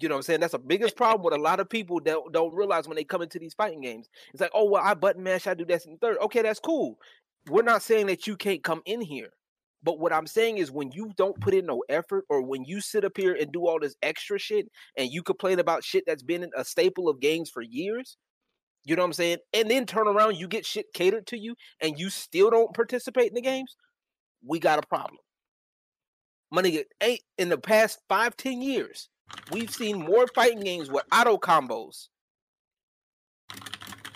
[0.00, 0.40] you know what I'm saying?
[0.40, 3.22] That's the biggest problem with a lot of people that don't realize when they come
[3.22, 4.08] into these fighting games.
[4.32, 6.18] It's like, oh well, I button mash, I do this and third.
[6.18, 6.98] Okay, that's cool.
[7.48, 9.30] we're not saying that you can't come in here.
[9.82, 12.80] But what I'm saying is when you don't put in no effort or when you
[12.80, 14.66] sit up here and do all this extra shit
[14.96, 18.16] and you complain about shit that's been a staple of games for years,
[18.84, 19.38] you know what I'm saying?
[19.52, 23.28] And then turn around, you get shit catered to you and you still don't participate
[23.28, 23.76] in the games,
[24.42, 25.18] we got a problem.
[26.50, 29.10] Money ain't in the past five, ten years,
[29.50, 32.08] we've seen more fighting games with auto combos.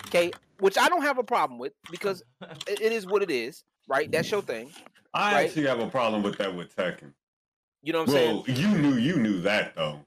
[0.07, 2.23] Okay, which I don't have a problem with because
[2.67, 4.11] it- it is what it is, right?
[4.11, 4.71] That's your thing.
[5.15, 5.47] I Right.
[5.49, 7.13] actually have a problem with that with Tekken.
[7.83, 8.37] You know what I'm saying?
[8.47, 10.05] Well, you knew you knew that though.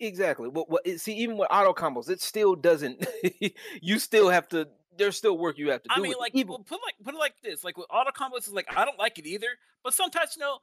[0.00, 0.48] Exactly.
[0.48, 3.06] What what see even with auto combos, it still doesn't
[3.80, 5.94] you still have to there's still work you have to do.
[5.96, 8.48] I mean, like, even well, put like put it like this: like with auto combos,
[8.48, 9.46] is like I don't like it either.
[9.84, 10.58] But sometimes, you know,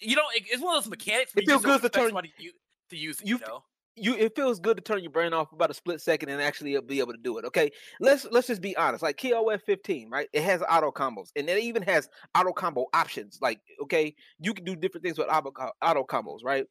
[0.00, 1.34] you know, it, it's one of those mechanics.
[1.34, 2.50] where It you feels just don't good to turn- somebody to,
[2.90, 3.26] to use it.
[3.26, 3.64] you You know,
[3.96, 6.76] you it feels good to turn your brain off about a split second and actually
[6.76, 7.44] uh, be able to do it.
[7.46, 7.70] Okay.
[8.00, 9.02] Let's let's just be honest.
[9.02, 10.28] Like KOF 15, right?
[10.32, 13.38] It has auto combos and it even has auto combo options.
[13.42, 15.52] Like, okay, you can do different things with auto,
[15.82, 16.64] auto combos, right?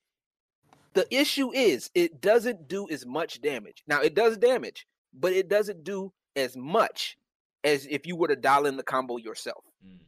[0.94, 3.84] The issue is it doesn't do as much damage.
[3.88, 7.16] Now it does damage, but it doesn't do as much
[7.64, 9.64] as if you were to dial in the combo yourself.
[9.86, 10.00] Mm.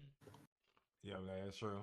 [1.04, 1.16] Yeah,
[1.46, 1.82] that's true.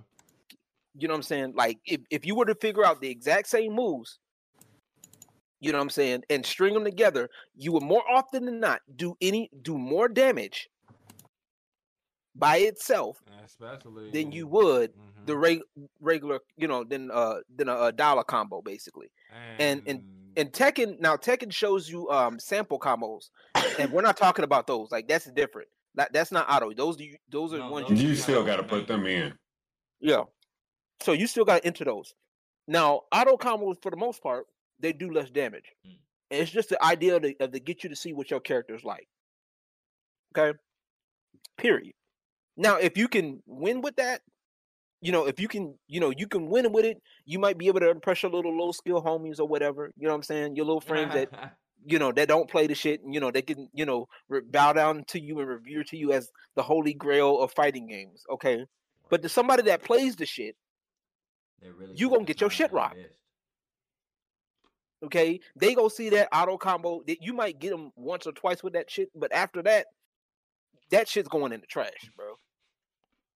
[0.94, 1.52] You know what I'm saying?
[1.54, 4.18] Like if, if you were to figure out the exact same moves,
[5.60, 8.80] you know what I'm saying, and string them together, you would more often than not
[8.96, 10.68] do any do more damage
[12.34, 15.26] by itself Especially than you would Mhm.
[15.26, 15.60] the reg,
[16.00, 19.10] regular, you know, than uh than a, a dollar combo basically.
[19.58, 20.04] and- and
[20.36, 23.30] And Tekken now Tekken shows you um sample combos,
[23.78, 24.92] and we're not talking about those.
[24.92, 25.68] Like that's different.
[25.96, 26.72] That that's not auto.
[26.72, 29.36] Those you, those are No, ones those you You still got to put them in.
[29.98, 30.24] Yeah.
[31.00, 32.14] So you still got to enter those.
[32.66, 34.46] Now, auto combos for the most part,
[34.80, 35.64] they do less damage.
[35.86, 35.98] Mm.
[36.30, 38.40] And it's just the idea of, the, of to get you to see what your
[38.40, 39.08] character's like.
[40.36, 40.58] Okay.
[41.56, 41.94] Period.
[42.56, 44.20] Now, if you can win with that,
[45.00, 47.68] you know, if you can, you know, you can win with it, you might be
[47.68, 49.90] able to impress your little low skill homies or whatever.
[49.96, 50.56] You know what I'm saying?
[50.56, 51.30] Your little friends that
[51.86, 54.40] you know that don't play the shit and you know they can you know re-
[54.40, 58.24] bow down to you and revere to you as the holy grail of fighting games
[58.30, 58.64] okay
[59.10, 60.56] but to somebody that plays the shit
[61.62, 62.98] really you gonna get your shit rocked.
[65.04, 65.40] okay?
[65.56, 67.02] They go see that auto combo.
[67.06, 69.86] That you might get them once or twice with that shit but after that
[70.90, 72.34] that shit's going in the trash bro.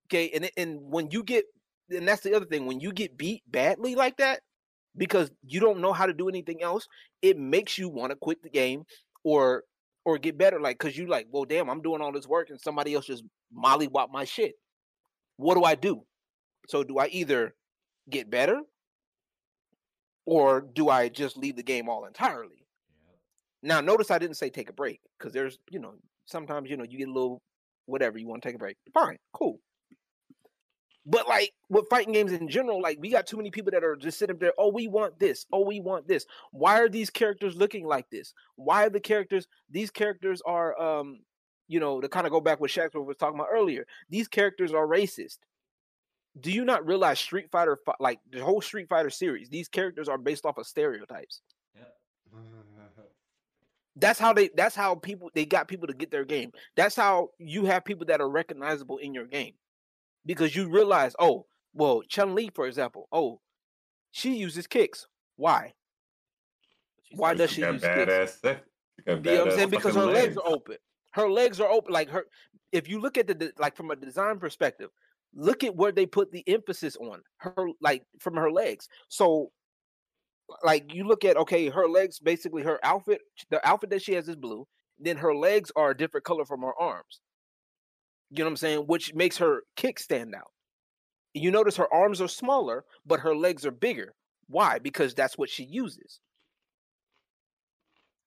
[0.07, 0.31] Okay?
[0.31, 1.45] And and when you get
[1.91, 4.41] and that's the other thing when you get beat badly like that
[4.97, 6.87] because you don't know how to do anything else
[7.23, 8.85] it makes you want to quit the game
[9.25, 9.65] or
[10.05, 10.61] or get better.
[10.61, 13.25] Like because you like well damn i'm doing all this work and somebody else just
[13.57, 14.55] mollywop my shit.
[15.37, 16.03] What do i do?
[16.69, 17.55] So do i either
[18.11, 18.61] get better
[20.27, 22.65] or do i just leave the game all entirely
[23.07, 23.17] Yep.
[23.63, 25.95] now notice i didn't say take a break because there's you know
[26.27, 27.41] sometimes you know you get a little
[27.87, 29.59] whatever you want to take a break fine cool
[31.05, 33.97] but like with fighting games in general, like we got too many people that are
[33.97, 34.53] just sitting there.
[34.57, 35.47] Oh, we want this.
[35.53, 36.27] Oh, we want this.
[36.53, 38.33] Why are these characters looking like this?
[38.55, 39.49] Why are the characters?
[39.69, 41.21] These characters are, um,
[41.67, 43.85] you know, to kind of go back what Shags was talking about earlier.
[44.11, 45.39] These characters are racist.
[46.41, 50.19] Do you not realize Street Fighter, like the whole Street Fighter series, these characters are
[50.19, 51.43] based off of stereotypes.
[51.75, 51.95] Yep.
[53.97, 54.49] That's how they.
[54.57, 56.51] That's how people they got people to get their game.
[56.77, 59.53] That's how you have people that are recognizable in your game,
[60.25, 61.45] because you realize, oh,
[61.75, 63.41] well, Chun Li, for example, oh,
[64.11, 65.07] she uses kicks.
[65.37, 65.75] Why?
[67.03, 67.85] She's Why does she use kicks?
[67.85, 68.67] badass sex.
[69.07, 69.71] She You know what I'm saying?
[69.71, 70.77] Because her fucking legs are open.
[71.13, 71.93] Her legs are open.
[71.93, 72.25] Like her,
[72.73, 74.89] if you look at the like from a design perspective,
[75.35, 78.89] look at where they put the emphasis on her, like from her legs.
[79.09, 79.51] So,
[80.63, 84.29] like you look at okay, her legs basically her outfit, the outfit that she has
[84.29, 84.67] is blue.
[84.99, 87.21] Then her legs are a different color from her arms.
[88.31, 88.79] You know what I'm saying?
[88.87, 90.51] Which makes her kick stand out.
[91.35, 94.15] You notice her arms are smaller, but her legs are bigger.
[94.49, 94.79] Why?
[94.79, 96.21] Because that's what she uses.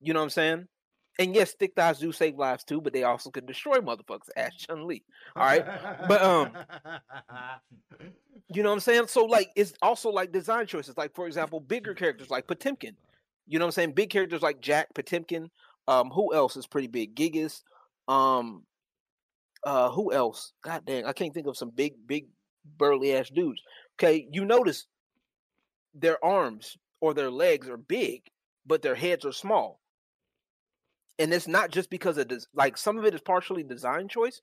[0.02, 0.68] You know what I'm saying?
[1.18, 4.30] And yes, stick thighs do save lives too, but they also can destroy motherfuckers.
[4.36, 5.04] Ask Chun Li.
[5.36, 5.66] All right,
[6.08, 6.52] but, um,
[8.50, 9.08] You know what I'm saying?
[9.08, 10.98] So like, it's also like design choices.
[10.98, 12.96] Like for example, bigger characters like Potemkin.
[13.48, 13.92] You know what I'm saying?
[13.94, 15.50] Big characters like Jack Potemkin.
[15.88, 17.16] Um, who else is pretty big?
[17.16, 17.62] Gigas.
[18.08, 18.64] Um,
[19.66, 20.54] uh, who else?
[20.64, 22.28] God dang, I can't think of some big, big,
[22.78, 23.62] burly ass dudes.
[23.98, 24.86] Okay, you notice
[25.94, 28.24] their arms or their legs are big,
[28.66, 29.80] but their heads are small.
[31.18, 34.42] And it's not just because of this, like some of it is partially design choice,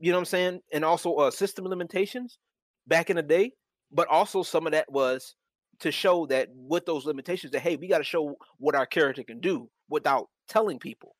[0.00, 0.60] you know what I'm saying?
[0.72, 2.38] And also uh system limitations
[2.86, 3.52] back in the day,
[3.92, 5.34] but also some of that was
[5.80, 9.22] to show that with those limitations that hey, we got to show what our character
[9.22, 11.14] can do without telling people.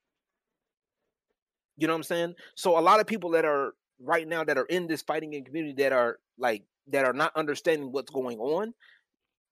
[1.77, 2.35] You know what I'm saying?
[2.57, 5.45] So a lot of people that are right now that are in this fighting game
[5.45, 8.75] community that are like that are not understanding what's going on.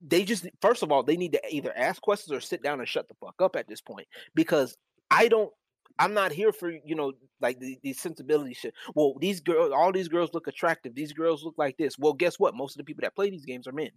[0.01, 2.89] They just first of all they need to either ask questions or sit down and
[2.89, 4.77] shut the fuck up at this point because
[5.11, 5.51] I don't.
[5.99, 8.75] I'm not here for you know like the, the sensibility shit.
[8.95, 10.95] Well, these girls, all these girls look attractive.
[10.95, 11.99] These girls look like this.
[11.99, 12.55] Well, guess what?
[12.55, 13.91] Most of the people that play these games are men.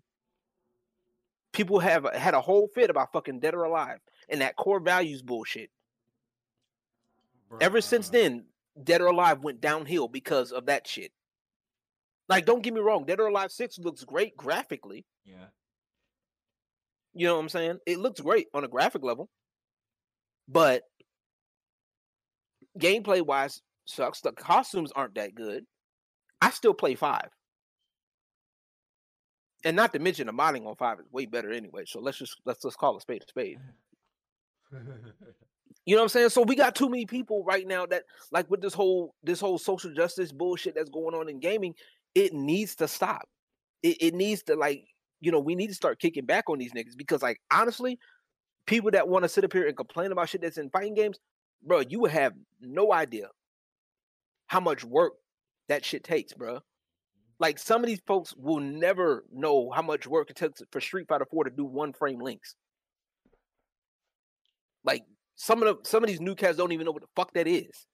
[1.52, 4.00] People have had a whole fit about fucking dead or alive
[4.30, 5.70] and that core values bullshit.
[7.60, 8.46] Ever since then,
[8.84, 11.12] Dead or Alive went downhill because of that shit.
[12.28, 15.06] Like, don't get me wrong, Dead or Alive 6 looks great graphically.
[15.26, 15.48] Yeah.
[17.14, 17.80] You know what I'm saying?
[17.88, 19.30] It looks great on a graphic level.
[20.48, 20.84] But
[22.80, 24.22] gameplay wise sucks.
[24.22, 25.66] The costumes aren't that good.
[26.42, 27.30] I still play five.
[29.66, 31.84] And not to mention the modding on five is way better anyway.
[31.86, 33.58] So let's just let's just call a spade a spade.
[35.86, 36.30] You know what I'm saying?
[36.30, 39.58] So we got too many people right now that like with this whole this whole
[39.58, 41.74] social justice bullshit that's going on in gaming,
[42.14, 43.28] it needs to stop.
[43.82, 44.86] It, it needs to like,
[45.20, 47.98] you know, we need to start kicking back on these niggas because like honestly,
[48.68, 51.18] people that want to sit up here and complain about shit that's in fighting games,
[51.64, 53.30] bro, you would have no idea
[54.48, 55.14] how much work
[55.68, 56.60] that shit takes, bro.
[57.40, 61.08] Like some of these folks will never know how much work it takes for Street
[61.08, 62.56] Fighter 4 to do one frame links.
[64.84, 65.04] Like
[65.36, 67.48] some of the some of these new cats don't even know what the fuck that
[67.48, 67.86] is.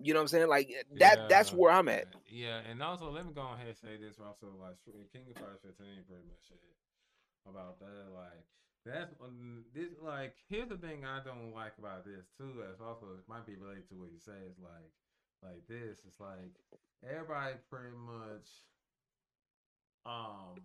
[0.00, 0.48] You know what I'm saying?
[0.48, 2.06] Like eh, that that's where I'm at.
[2.28, 4.76] Yeah, and also let me go ahead and say this also like
[5.12, 5.76] King of Fighters 15
[6.08, 6.60] pretty much it
[7.48, 8.08] about that.
[8.14, 8.44] Like
[8.86, 12.64] that's um, this like here's the thing I don't like about this too.
[12.72, 14.40] As also it might be related to what you say.
[14.48, 14.88] It's like
[15.42, 16.00] like this.
[16.06, 16.56] It's like
[17.04, 18.48] everybody pretty much
[20.06, 20.56] um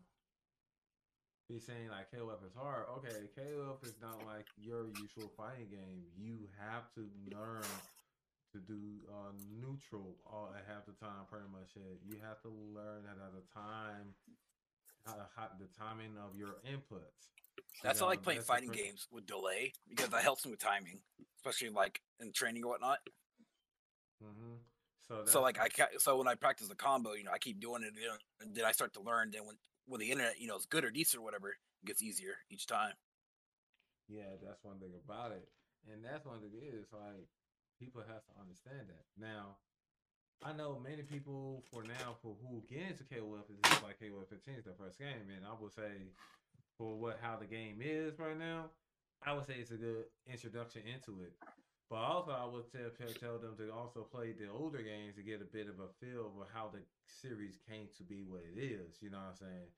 [1.50, 2.86] be saying like KOF is hard.
[2.98, 6.02] Okay, KOF is not like your usual fighting game.
[6.18, 7.62] You have to learn
[8.56, 8.80] to do
[9.12, 12.00] uh, neutral all at half the time, pretty much it.
[12.08, 14.16] You have to learn at the time
[15.06, 17.36] how, how the timing of your inputs.
[17.84, 20.60] That's why I like playing fighting prin- games with delay because that helps me with
[20.60, 21.02] timing,
[21.38, 23.00] especially like in training or whatnot.
[24.24, 24.56] Mm-hmm.
[25.08, 27.60] So So like I ca- so when I practice the combo, you know, I keep
[27.60, 29.32] doing it, you know, and then I start to learn.
[29.32, 32.02] Then when when the internet, you know, is good or decent or whatever, it gets
[32.02, 32.94] easier each time.
[34.08, 35.48] Yeah, that's one thing about it.
[35.92, 37.30] And that's one thing is like
[37.80, 39.06] people have to understand that.
[39.20, 39.58] Now,
[40.44, 44.28] I know many people for now for who get into KOF is just like KOF
[44.30, 45.32] 15 is their first game.
[45.32, 46.12] And I would say
[46.78, 48.72] for what how the game is right now,
[49.26, 51.34] I would say it's a good introduction into it.
[51.90, 52.90] But also I would tell
[53.20, 56.34] tell them to also play the older games to get a bit of a feel
[56.34, 59.70] of how the series came to be what it is, you know what I'm saying?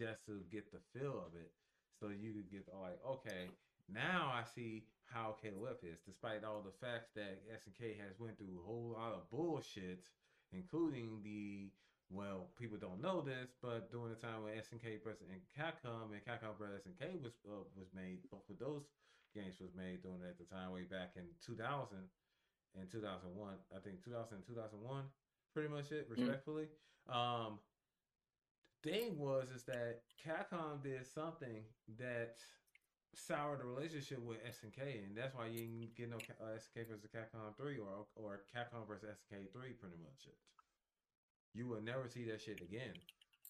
[0.00, 1.52] Just to get the feel of it
[2.00, 3.52] so you could get like, okay,
[3.92, 8.58] now I see how KOF is, despite all the facts that SNK has went through
[8.58, 10.06] a whole lot of bullshit,
[10.52, 11.70] including the
[12.10, 16.18] well, people don't know this, but during the time when SNK versus and Capcom and
[16.26, 18.82] Capcom versus SNK was uh, was made, both of those
[19.34, 21.98] games was made during at the time way back in 2000
[22.78, 23.54] and 2001.
[23.74, 25.04] I think 2000 and 2001,
[25.54, 26.66] pretty much it, respectfully.
[27.08, 27.58] Um,
[28.82, 31.62] thing was is that Capcom did something
[31.98, 32.36] that
[33.14, 37.06] soured the relationship with SNK, and that's why you didn't get no uh, SNK versus
[37.14, 40.38] Capcom three or or Capcom versus SNK three, pretty much it.
[41.54, 42.94] You will never see that shit again,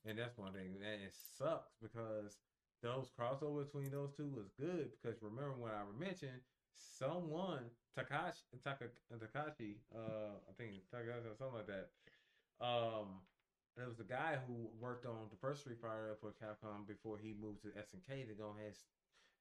[0.07, 2.39] and that's one thing, and it sucks because
[2.83, 6.41] those crossover between those two was good because remember what I mentioned,
[6.75, 7.69] someone
[7.99, 11.89] Takashi Taka, Takashi, uh, I think Takashi or something like that.
[12.61, 13.21] Um,
[13.77, 17.35] there was a guy who worked on the first Street Fighter for Capcom before he
[17.41, 18.75] moved to SNK to go ahead,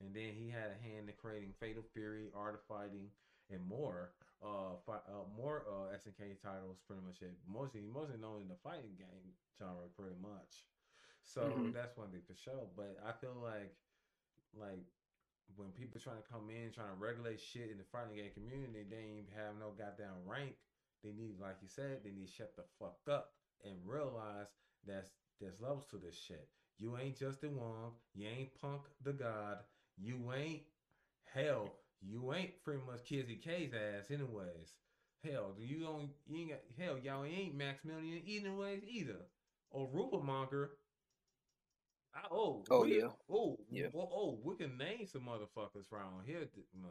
[0.01, 3.11] and then he had a hand in creating Fatal Fury, Art of Fighting,
[3.49, 4.11] and more.
[4.41, 7.35] Uh, fi- uh more uh SNK titles, pretty much it.
[7.45, 10.63] Mostly, mostly known in the fighting game genre, pretty much.
[11.23, 11.73] So Mhm.
[11.73, 12.69] that's one thing for sure.
[12.76, 13.76] But I feel like,
[14.55, 14.85] like
[15.57, 18.84] when people trying to come in trying to regulate shit in the fighting game community,
[18.84, 20.55] they ain't have no goddamn rank.
[21.03, 24.47] They need, like you said, they need to shut the fuck up and realize
[24.85, 25.11] that's
[25.41, 26.47] there's levels to this shit.
[26.77, 27.93] You ain't Justin Wong.
[28.13, 29.59] You ain't Punk the God.
[30.01, 30.61] You ain't
[31.34, 31.73] hell.
[32.01, 34.73] You ain't pretty much Kizzy K's ass, anyways.
[35.23, 39.17] Hell, do you don't you ain't got hell, y'all ain't Maximilian anyways either.
[39.71, 40.71] Or Ruba Monger.
[42.15, 43.09] I, oh, Oh, we- yeah.
[43.30, 43.88] Oh, Yeah.
[43.93, 46.47] Well, oh, we can name some motherfuckers around here.
[46.81, 46.89] No,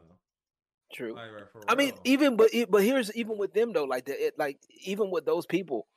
[0.93, 1.13] True.
[1.13, 1.29] like,
[1.67, 5.11] I mean, even but but here's even with them though, like the, it, like even
[5.11, 5.87] with those people,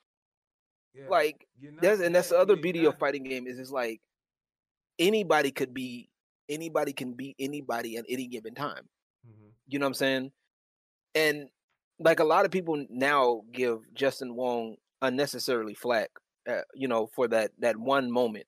[0.94, 1.46] Yeah, like
[1.80, 4.00] that's and that's the other beauty of fighting game is it's like
[4.98, 6.10] anybody could be
[6.52, 8.88] anybody can beat anybody at any given time.
[9.26, 9.52] Mhm.
[9.66, 10.32] You know what I'm saying?
[11.14, 11.48] And
[11.98, 16.10] like a lot of people now give Justin Wong unnecessarily flack,
[16.48, 18.46] uh, you know, for that that one moment.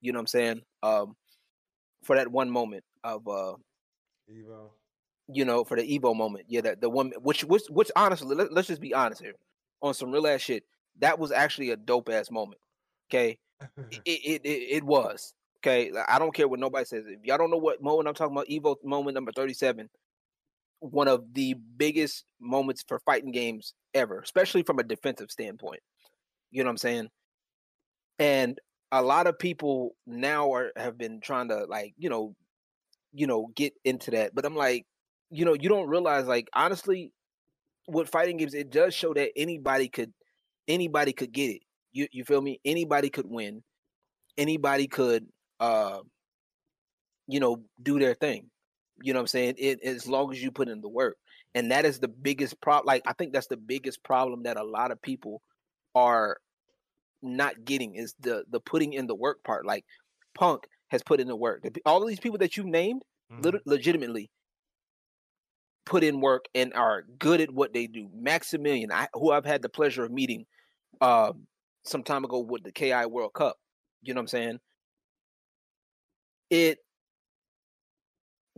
[0.00, 0.62] You know what I'm saying?
[0.82, 1.16] Um,
[2.02, 3.54] for that one moment of uh,
[4.30, 4.70] Evo.
[5.28, 6.46] you know, for the Evo moment.
[6.48, 9.34] Yeah, that the one which which which honestly, let, let's just be honest here,
[9.80, 10.64] on some real ass shit.
[11.00, 12.60] That was actually a dope ass moment.
[13.10, 13.38] Okay,
[13.88, 15.34] it, it it it was.
[15.64, 17.04] Okay, I don't care what nobody says.
[17.06, 19.88] If y'all don't know what moment I'm talking about, Evo moment number 37,
[20.80, 25.80] one of the biggest moments for fighting games ever, especially from a defensive standpoint.
[26.50, 27.08] You know what I'm saying?
[28.18, 28.58] And
[28.92, 32.34] a lot of people now are have been trying to like, you know,
[33.14, 34.34] you know, get into that.
[34.34, 34.84] But I'm like,
[35.30, 37.10] you know, you don't realize like honestly,
[37.88, 40.12] with fighting games, it does show that anybody could
[40.68, 41.62] anybody could get it.
[41.92, 42.60] You you feel me?
[42.66, 43.62] Anybody could win.
[44.36, 45.26] Anybody could
[45.60, 46.00] uh
[47.26, 48.50] you know do their thing.
[49.02, 49.54] You know what I'm saying?
[49.58, 51.16] It as long as you put in the work.
[51.54, 52.86] And that is the biggest problem.
[52.86, 55.42] Like I think that's the biggest problem that a lot of people
[55.94, 56.38] are
[57.22, 59.66] not getting is the the putting in the work part.
[59.66, 59.84] Like
[60.34, 61.64] Punk has put in the work.
[61.86, 63.02] All of these people that you named
[63.32, 63.44] Mhm.
[63.44, 64.30] lit- legitimately
[65.86, 68.08] put in work and are good at what they do.
[68.14, 70.46] Maximilian, I, who I've had the pleasure of meeting
[71.00, 71.46] um,
[71.84, 73.56] some time ago with the KI World Cup.
[74.02, 74.60] You know what I'm saying?
[76.50, 76.78] It,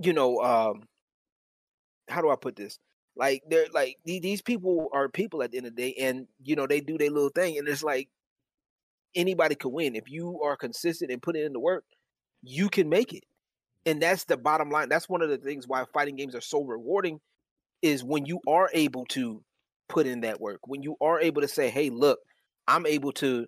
[0.02, 0.82] you know, um,
[2.08, 2.78] how do I put this?
[3.16, 6.54] Like they're like these people are people at the end of the day, and you
[6.54, 8.08] know they do their little thing, and it's like
[9.14, 11.84] anybody could win if you are consistent and put in the work.
[12.42, 13.24] You can make it
[13.86, 16.62] and that's the bottom line that's one of the things why fighting games are so
[16.62, 17.20] rewarding
[17.82, 19.42] is when you are able to
[19.88, 22.18] put in that work when you are able to say hey look
[22.68, 23.46] i'm able to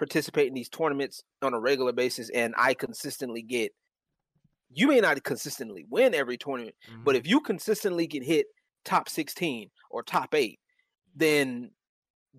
[0.00, 3.72] participate in these tournaments on a regular basis and i consistently get
[4.72, 6.74] you may not consistently win every tournament
[7.04, 7.18] but Mhm.
[7.18, 8.46] if you consistently get hit
[8.84, 10.58] top 16 or top 8
[11.14, 11.70] then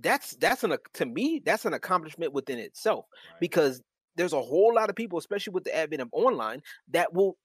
[0.02, 3.40] that's that's an to me that's an accomplishment within itself Right.
[3.42, 3.82] because
[4.16, 7.38] there's a whole lot of people, especially with the advent of online, that will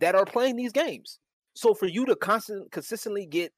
[0.00, 1.20] that are playing these games.
[1.54, 3.52] So for you to constant consistently get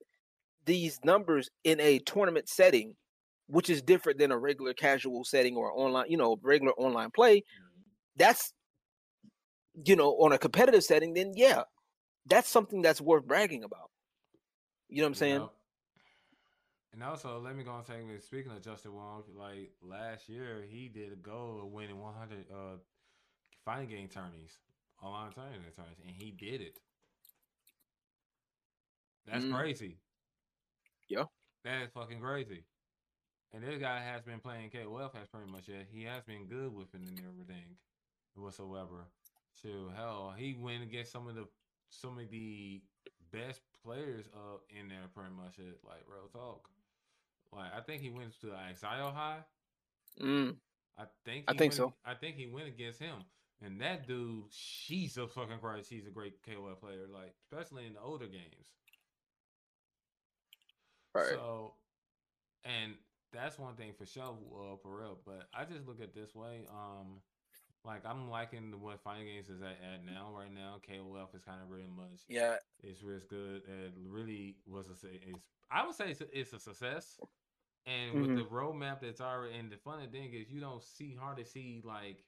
[0.67, 2.97] these numbers in a tournament setting,
[3.49, 7.43] which is different than a regular casual setting or online, you know, regular online play,
[8.17, 8.53] that's
[9.85, 11.63] you know, on a competitive setting, then yeah,
[12.27, 13.91] that's something that's worth bragging about.
[14.89, 15.41] You know what I'm saying?
[15.41, 15.51] Yep.
[16.95, 20.65] And also, let me go and say, like, speaking of Justin Wong, like last year,
[20.69, 22.77] he did a goal of winning 100 uh,
[23.65, 24.59] fighting game tourneys,
[25.03, 26.79] online tournament tourneys, and he did it.
[29.27, 29.55] That's Mm.
[29.55, 30.01] crazy.
[31.09, 31.27] Yeah.
[31.65, 32.65] That is fucking crazy.
[33.55, 35.89] And this guy has been playing KOF has pretty much it.
[35.91, 37.77] He has been good with it and everything
[38.37, 39.07] whatsoever.
[39.63, 41.47] So hell, he went against some of the
[41.91, 42.83] some of the
[43.33, 46.69] best players up in there pretty much it like real talk.
[47.55, 49.37] Like I think he went to Xiaohai.
[50.21, 50.57] Mm,
[50.99, 51.95] I think I think went, so.
[52.05, 53.25] I think he went against him.
[53.65, 55.91] And that dude, she's a fucking Christ.
[55.91, 58.69] He's a great KOF player, like especially in the older games.
[61.15, 61.31] right.
[61.31, 61.75] So,
[62.65, 62.95] and
[63.33, 65.19] that's one thing for sure, uh, for real.
[65.25, 66.67] But I just look at it this way.
[66.71, 67.21] Um,
[67.85, 70.31] like I'm liking the what fighting games is at, at now.
[70.37, 72.23] Right now, KOF is kind of really much.
[72.29, 73.63] Yeah, It's really good.
[73.67, 75.09] It really was a.
[75.09, 77.19] It's I would say it's a, it's a success.
[77.87, 78.37] And with Mhm.
[78.37, 81.81] the roadmap that's already, and the funny thing is, you don't see hard to see
[81.85, 82.25] like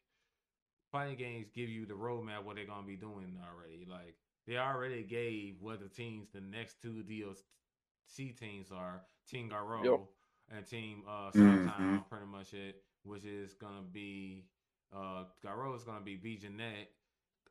[0.93, 3.85] fighting games give you the roadmap what they're gonna be doing already.
[3.89, 4.17] Like
[4.47, 10.07] they already gave what the teams, the next two DLC teams are Team Garou
[10.51, 12.09] and Team uh Southtown, Mhm.
[12.09, 14.45] pretty much it, which is gonna be
[14.93, 16.87] uh Garou is gonna be B Jenet.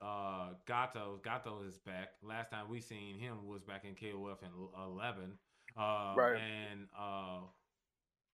[0.01, 2.09] Uh Gato, Gato is back.
[2.21, 5.37] Last time we seen him was back in KOF in eleven.
[5.77, 6.37] Uh Right.
[6.41, 7.41] and uh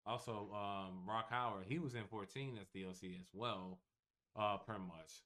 [0.06, 3.80] also um Rock Howard, he was in 14 as DLC as well,
[4.36, 5.24] uh pretty much.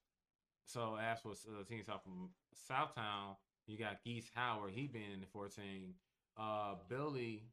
[0.65, 2.30] So as for uh, teams out from
[2.69, 3.38] Southtown,
[3.68, 5.93] you got Geese Howard, he been in 14.
[6.38, 7.49] Uh Billy,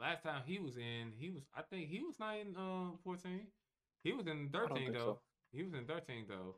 [0.00, 3.46] last time he was in, he was I think he was not in uh 14.
[4.02, 4.98] He was in 13 though.
[4.98, 5.18] so.
[5.52, 6.56] He was in 13 though.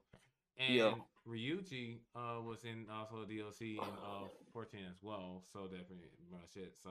[0.59, 0.95] And Yeah.
[1.27, 5.43] Ryuji uh was in also DLC in uh 14 as well.
[5.53, 5.87] So pretty
[6.31, 6.53] much.
[6.83, 6.91] So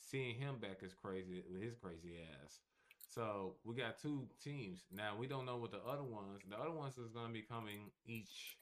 [0.00, 2.60] seeing him back is crazy with his crazy ass.
[3.14, 4.84] So we got two teams.
[4.92, 6.40] Now we don't know what the other ones.
[6.48, 8.56] The other ones is gonna be coming each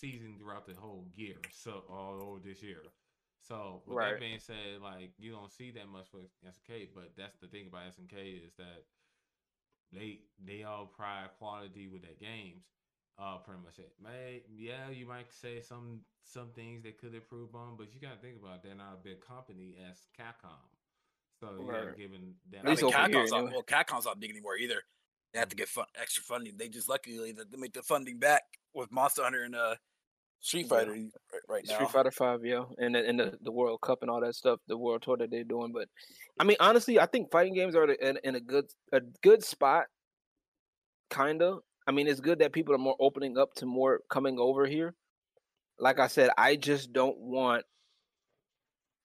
[0.00, 1.36] season throughout the whole year.
[1.50, 2.82] So all over this year.
[3.46, 4.12] So with Right.
[4.12, 7.66] that being said, like you don't see that much for SNK, but that's the thing
[7.68, 8.84] about SNK is that
[9.92, 12.64] they they all pride quality with their games.
[13.18, 13.92] Uh, pretty much it.
[14.02, 18.18] May yeah, you might say some some things they could improve on, but you gotta
[18.20, 20.50] think about it, they're not a big company as Capcom,
[21.40, 21.96] so you gotta Right.
[21.96, 22.58] give them that.
[22.58, 23.52] At I least mean, over here, Capcom's not, anyway.
[23.52, 24.82] well, Capcom's not big anymore either.
[25.32, 26.56] They have to get fun, extra funding.
[26.56, 28.42] They just luckily that they make the funding back
[28.74, 29.76] with Monster Hunter and uh,
[30.40, 31.12] Street Fighter right-
[31.48, 31.74] right now.
[31.74, 34.60] Street Fighter Five, yeah, and the, and the, the World Cup and all that stuff,
[34.68, 35.72] the World Tour that they're doing.
[35.72, 35.88] But
[36.38, 39.86] I mean, honestly, I think fighting games are in, in a good a good spot.
[41.10, 41.58] Kinda.
[41.86, 44.94] I mean, it's good that people are more opening up to more coming over here.
[45.78, 47.64] Like I said, I just don't want.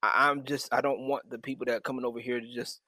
[0.02, 2.82] I- I'm just I don't want the people that are coming over here to just.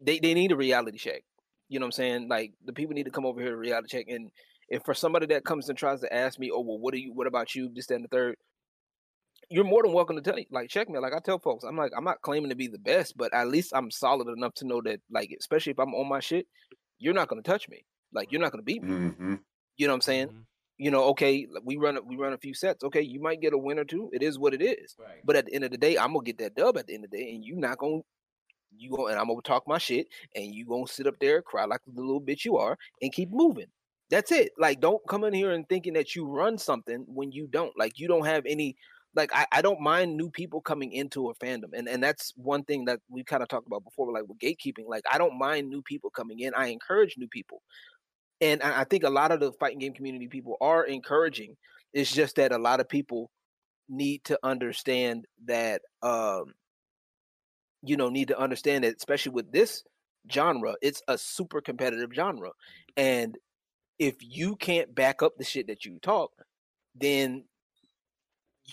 [0.00, 1.22] They they need a reality check.
[1.68, 2.28] You know what I'm saying?
[2.28, 4.30] Like the people need to come over here to reality check and
[4.70, 7.12] if for somebody that comes and tries to ask me, oh well, what are you?
[7.12, 7.70] What about you?
[7.74, 8.36] This, that, and the third.
[9.50, 10.46] You're more than welcome to tell me.
[10.50, 10.98] Like, check me.
[11.00, 13.48] Like I tell folks, I'm like, I'm not claiming to be the best, but at
[13.48, 16.46] least I'm solid enough to know that, like, especially if I'm on my shit,
[16.98, 17.84] you're not gonna touch me.
[18.12, 18.88] Like, you're not gonna beat me.
[18.90, 19.34] hmm
[19.76, 20.28] You know what I'm saying?
[20.28, 20.46] Mhm.
[20.78, 22.84] You know, okay, we run a- we run a few sets.
[22.84, 24.08] Okay, you might get a win or two.
[24.12, 24.94] It is what it is.
[24.98, 25.20] Right.
[25.24, 27.04] But at the end of the day, I'm gonna get that dub at the end
[27.04, 28.02] of the day, and you're not gonna
[28.76, 31.64] you go and I'm gonna talk my shit, and you gonna sit up there, cry
[31.64, 33.66] like the little bitch you are, and keep moving.
[34.10, 34.52] That's it.
[34.58, 37.76] Like, don't come in here and thinking that you run something when you don't.
[37.76, 38.76] Like, you don't have any.
[39.14, 42.64] Like, I, I don't mind new people coming into a fandom, and and that's one
[42.64, 44.12] thing that we kind of talked about before.
[44.12, 46.54] Like with gatekeeping, like I don't mind new people coming in.
[46.54, 47.62] I encourage new people,
[48.40, 51.56] and I I think a lot of the fighting game community people are encouraging.
[51.92, 53.30] It's just that a lot of people
[53.88, 56.54] need to understand that um
[57.82, 59.82] you know need to understand that especially with this
[60.32, 62.50] genre it's a super competitive genre
[62.96, 63.36] and
[63.98, 66.30] if you can't back up the shit that you talk
[66.94, 67.44] then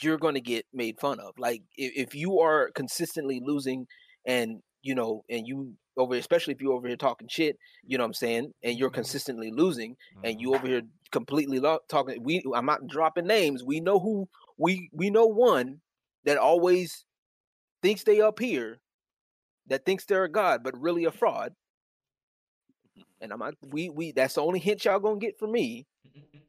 [0.04, 3.86] you're going to get made fun of like if, if you are consistently losing
[4.26, 8.04] and you know and you over especially if you're over here talking shit you know
[8.04, 8.96] what i'm saying and you're Mhm.
[8.96, 10.56] consistently losing and you Mhm.
[10.56, 15.10] over here completely lo- talking we i'm not dropping names we know who we we
[15.10, 15.82] know one
[16.26, 17.06] that always
[17.82, 18.78] thinks they up here
[19.68, 21.54] that thinks they're a god but really a fraud
[23.22, 25.86] and i'm not we we that's the only hint y'all gonna get from me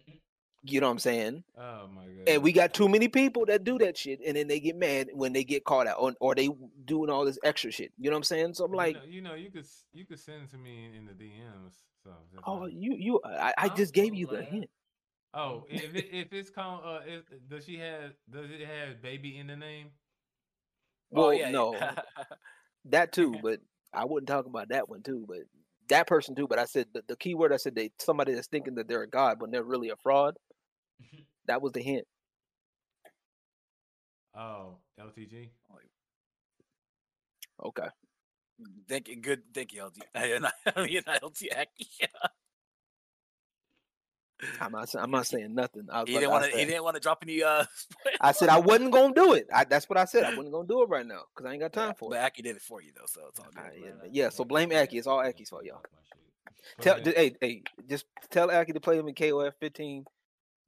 [0.62, 2.28] you know what i'm saying Oh my god.
[2.28, 5.08] and we got too many people that do that shit and then they get mad
[5.12, 6.48] when they get caught out or, or they
[6.84, 9.06] doing all this extra shit you know what i'm saying so i'm like you know,
[9.06, 11.74] you know, you could you could send it to me in, in the DMs.
[12.02, 12.10] So
[12.46, 12.72] oh fine.
[12.72, 14.68] you you i, I just gave so you the hint
[15.34, 19.38] Oh, if it, if it's called uh, if, does she have does it have baby
[19.38, 19.88] in the name?
[21.14, 21.94] Oh, well yeah, no yeah.
[22.86, 23.60] that too but
[23.92, 25.38] i wouldn't talk about that one too but
[25.88, 28.46] that person too but i said the, the key word i said they somebody that's
[28.46, 30.34] thinking that they're a god when they're really a fraud
[31.46, 32.06] that was the hint
[34.36, 35.48] Oh, LTG.
[37.64, 37.88] okay
[38.88, 39.16] Thank you.
[39.16, 39.42] Good.
[39.54, 39.98] Thank you, LT.
[40.14, 40.50] And I
[40.82, 41.42] mean, LT.
[42.00, 42.06] Yeah.
[44.60, 46.50] i'm not i'm not saying nothing I, was He like, didn't want to.
[46.50, 47.42] He said- didn't want to drop any.
[47.42, 47.64] Uh.
[48.20, 49.48] I said I wasn't gonna do it.
[49.52, 50.22] I, that's what I said.
[50.24, 52.18] I wasn't gonna do it right now because I ain't got time for But it.
[52.20, 53.60] But Aki did it for you though, so it's all good.
[53.60, 54.98] I- yeah, yeah, so blame because Aki.
[54.98, 55.76] It's all that Aki's fault, y'all.
[55.78, 57.04] off my shit.
[57.04, 60.04] Tell, hey, hey, just tell Aki to play him in KOF 15.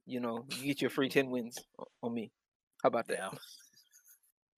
[0.05, 1.57] You know, you get your free 10 wins
[2.01, 2.31] on me.
[2.83, 3.17] How about that?
[3.17, 3.37] Damn.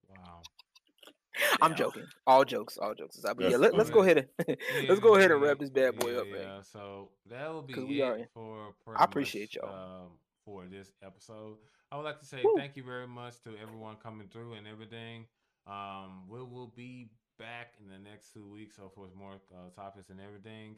[0.10, 0.42] wow.
[1.62, 1.78] I'm Damn.
[1.78, 2.06] joking.
[2.26, 3.36] All jokes, all jokes aside.
[3.38, 4.18] But yeah, That's let, let's go ahead
[4.48, 4.58] and
[4.88, 6.42] let's go ahead and wrap this bad boy yeah, up, man.
[6.42, 8.74] Yeah, so that will be 'Cause we it are- for.
[8.96, 10.02] I appreciate much, y'all.
[10.06, 10.08] Um,
[10.46, 11.58] for this episode,
[11.92, 12.54] I would like to say Woo.
[12.58, 15.26] thank you very much to everyone coming through and everything.
[15.68, 17.10] Um, we will be
[17.40, 20.76] back in the next two weeks, so for more uh, topics and everything.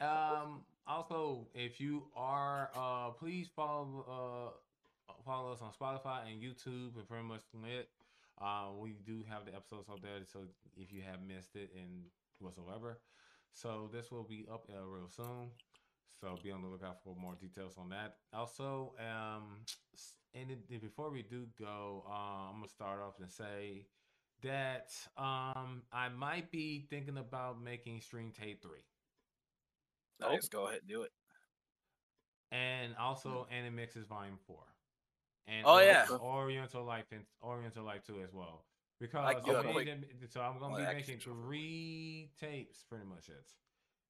[0.00, 4.58] Um, also, if you are, uh, please follow uh
[5.24, 7.88] follow us on Spotify and YouTube and pretty much it.
[8.40, 10.40] Uh, we do have the episodes out there, so
[10.76, 12.04] if you have missed it and
[12.40, 12.98] whatsoever,
[13.52, 15.50] so this will be up uh, real soon.
[16.20, 18.16] So be on the lookout for more details on that.
[18.32, 19.64] Also, um,
[20.34, 23.86] and it, before we do go, uh, I'm gonna start off and say
[24.42, 28.84] that um, I might be thinking about making Stream Tape three.
[30.22, 30.48] Nice.
[30.48, 31.10] Go ahead, and do it.
[32.50, 34.62] and also Animix's Volume Four,
[35.46, 36.06] and Oh, yeah.
[36.10, 38.64] Oriental Life and Oriental Life Two as well.
[39.00, 41.18] Because Like, I'm made quick- them- so I'm gonna Oh, be yeah, I can making
[41.20, 43.50] three tapes, pretty much it.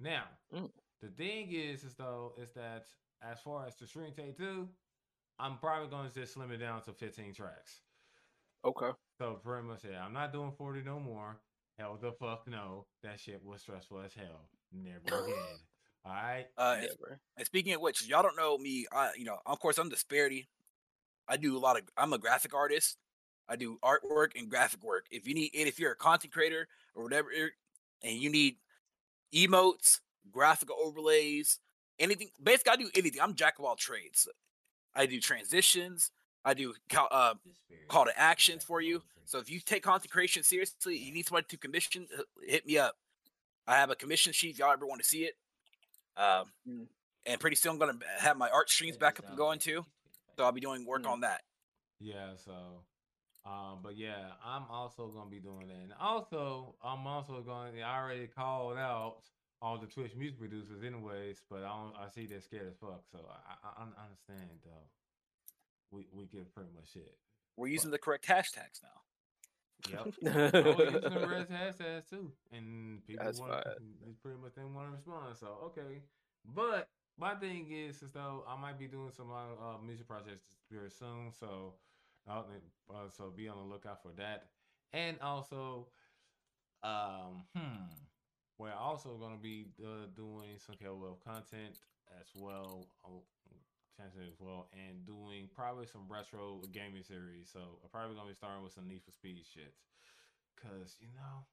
[0.01, 0.70] Now, Mm.
[1.01, 2.86] the thing is, is though, is that
[3.22, 4.68] as far as the string Tape Two,
[5.39, 7.80] I'm probably gonna just slim it down to 15 tracks.
[8.64, 8.93] Okay.
[9.18, 11.40] So pretty much, yeah, I'm not doing 40 no more.
[11.78, 12.86] Hell the fuck no.
[13.02, 14.51] That shit was stressful as hell.
[14.72, 15.59] Never again.
[16.04, 16.46] All right.
[16.58, 16.88] Uh, and,
[17.36, 18.86] and speaking of which, y'all don't know me.
[18.92, 20.46] I, you know, of course, I'm DisBearity.
[21.28, 21.84] I do a lot of.
[21.96, 22.96] I'm a graphic artist.
[23.48, 25.06] I do artwork and graphic work.
[25.10, 27.28] If you need, and if you're a content creator or whatever,
[28.02, 28.56] and you need
[29.34, 30.00] emotes,
[30.30, 31.58] graphical overlays,
[31.98, 32.30] anything.
[32.42, 33.20] Basically, I do anything.
[33.20, 34.28] I'm jack of all trades.
[34.94, 36.10] I do transitions.
[36.44, 36.74] I do
[37.10, 37.34] uh,
[37.88, 39.02] call to actions for you.
[39.24, 42.08] So if you take content creation seriously, you need somebody to commission.
[42.44, 42.96] Hit me up.
[43.66, 45.34] I have a commission sheet if y'all ever want to see it.
[46.16, 46.86] Um, Mm.
[47.26, 49.84] and pretty soon I'm gonna have my art streams back up and going too.
[50.36, 51.09] So I'll be doing work Mm.
[51.10, 51.43] on that.
[52.01, 52.84] Yeah, so
[53.44, 55.76] um, but yeah, I'm also gonna be doing that.
[55.76, 59.22] And also I'm also going I already called out
[59.60, 63.02] all the Twitch music producers anyways, but I don't I see they're scared as fuck.
[63.10, 64.89] So I I, I understand though.
[65.90, 67.16] We we get pretty much shit.
[67.56, 69.02] We're using the correct hashtags now.
[69.86, 70.09] Yep.
[70.62, 72.32] oh, using the red hashtags too.
[72.52, 73.62] And people That's want
[74.06, 75.36] it's pretty much they want to respond.
[75.36, 76.02] So okay.
[76.44, 76.88] But
[77.18, 80.90] my thing is is though I might be doing some uh, uh, music projects very
[80.90, 81.32] soon.
[81.32, 81.74] So
[82.28, 82.42] uh,
[82.90, 84.48] uh, so be on the lookout for that.
[84.92, 85.88] And also
[86.82, 87.84] um hmm
[88.59, 91.74] we're also gonna be uh, doing some KOF content
[92.20, 92.86] as well.
[94.01, 97.51] As well, and doing probably some retro gaming series.
[97.52, 99.73] So I'm probably gonna be starting with some Need for Speed shit,
[100.60, 101.44] cause you know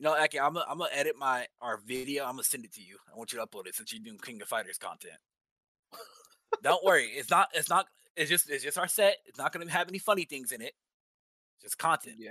[0.00, 2.24] No, Aki, I'm gonna I'm gonna edit my our video.
[2.24, 2.96] I'm gonna send it to you.
[3.12, 5.14] I want you to upload it since you're doing King of Fighters content.
[6.62, 7.86] Don't worry, it's not it's not
[8.16, 9.16] it's just it's just our set.
[9.26, 10.72] It's not gonna have any funny things in it.
[11.60, 12.16] Just content.
[12.18, 12.30] yeah,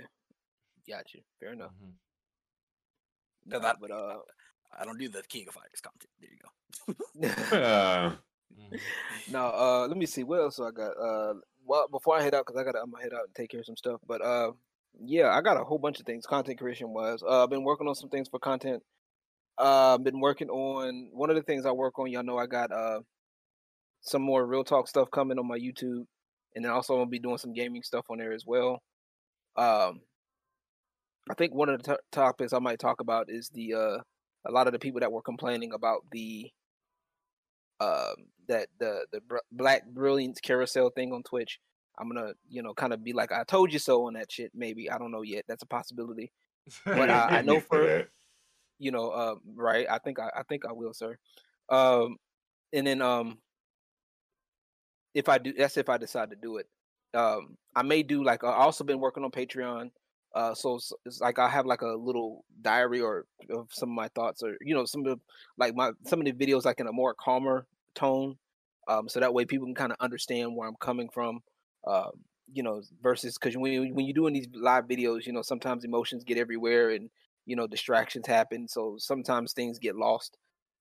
[0.88, 1.20] got you.
[1.40, 1.72] Fair enough.
[1.82, 1.92] mhm.
[3.46, 4.18] No, that- but uh,
[4.78, 6.10] I don't do the King of Fighters content.
[6.20, 6.50] There you go.
[7.58, 8.16] Uh,
[8.58, 8.80] Mhm.
[9.26, 10.92] now uh, let me see what else I got.
[10.98, 13.50] Uh, well, before I head out, cause I gotta I'm gonna head out and take
[13.50, 14.00] care of some stuff.
[14.06, 14.52] But uh,
[15.00, 17.22] yeah, I got a whole bunch of things content creation wise.
[17.22, 18.82] Uh, I've been working on some things for content.
[19.58, 22.10] Uh, I've been working on one of the things I work on.
[22.10, 23.00] Y'all know I got uh
[24.02, 26.06] some more real talk stuff coming on my YouTube,
[26.54, 28.82] and then also I'm gonna be doing some gaming stuff on there as well.
[29.56, 30.02] Um,
[31.30, 33.98] I think one of the to topics I might talk about is the uh
[34.46, 36.50] a lot of the people that were complaining about the
[37.84, 38.14] um
[38.48, 41.60] that the the br- Black Brilliance carousel thing on Twitch.
[41.98, 44.52] I'm gonna you know kind of be like I told you so on that shit.
[44.54, 45.44] Maybe I don't know yet.
[45.48, 46.32] That's a possibility.
[46.84, 48.06] But I, I know for
[48.78, 49.86] you know um right.
[49.90, 51.16] I think I, I think I will, sir.
[51.68, 52.16] Um,
[52.72, 53.38] and then um
[55.14, 56.66] if I do that's if I decide to do it.
[57.14, 59.90] Um, I may do like I also been working on Patreon.
[60.34, 63.94] Uh, so it's, it's like I have like a little diary or of some of
[63.94, 65.20] my thoughts, or you know, some of the,
[65.56, 68.36] like my some of the videos like in a more calmer tone,
[68.88, 71.40] um, so that way people can kind of understand where I'm coming from.
[71.86, 75.84] Um, you know, versus because when when you're doing these live videos, you know, sometimes
[75.84, 77.10] emotions get everywhere and
[77.46, 80.36] you know distractions happen, so sometimes things get lost.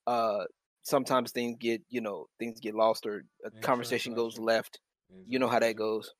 [0.05, 0.45] Uh,
[0.83, 4.81] sometimes things get you know things get lost or a conversation goes left
[5.25, 6.13] you know how that goes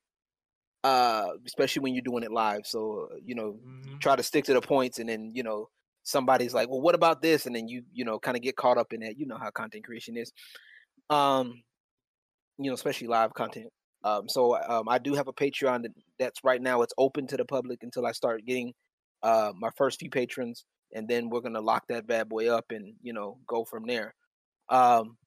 [0.84, 4.00] uh especially when you're doing it live so uh, you know Mhm.
[4.02, 5.70] try to stick to the points and then you know
[6.04, 8.78] somebody's like well what about this and then you you know kind of get caught
[8.78, 10.32] up in that you know how content creation is
[11.10, 11.62] um
[12.58, 13.70] you know especially live content
[14.04, 17.38] um so um i do have a patreon that, that's right now it's open to
[17.38, 18.74] the public until i start getting
[19.24, 22.94] uh my first few patrons and then we're gonna lock that bad boy up and
[23.02, 24.14] you know go from there
[24.70, 25.18] um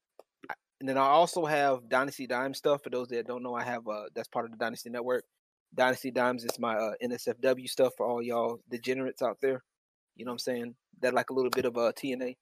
[0.79, 2.83] and then I also have Dynasty Dime stuff.
[2.83, 5.23] For those that don't know, I have uh that's part of the Dynasty Network.
[5.73, 9.63] Dynasty Dimes is my uh, NSFW stuff for all y'all degenerates out there.
[10.15, 10.75] You know what I'm saying?
[11.01, 12.35] That like a little bit of a TNA.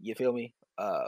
[0.00, 0.54] You feel me?
[0.76, 1.06] Uh,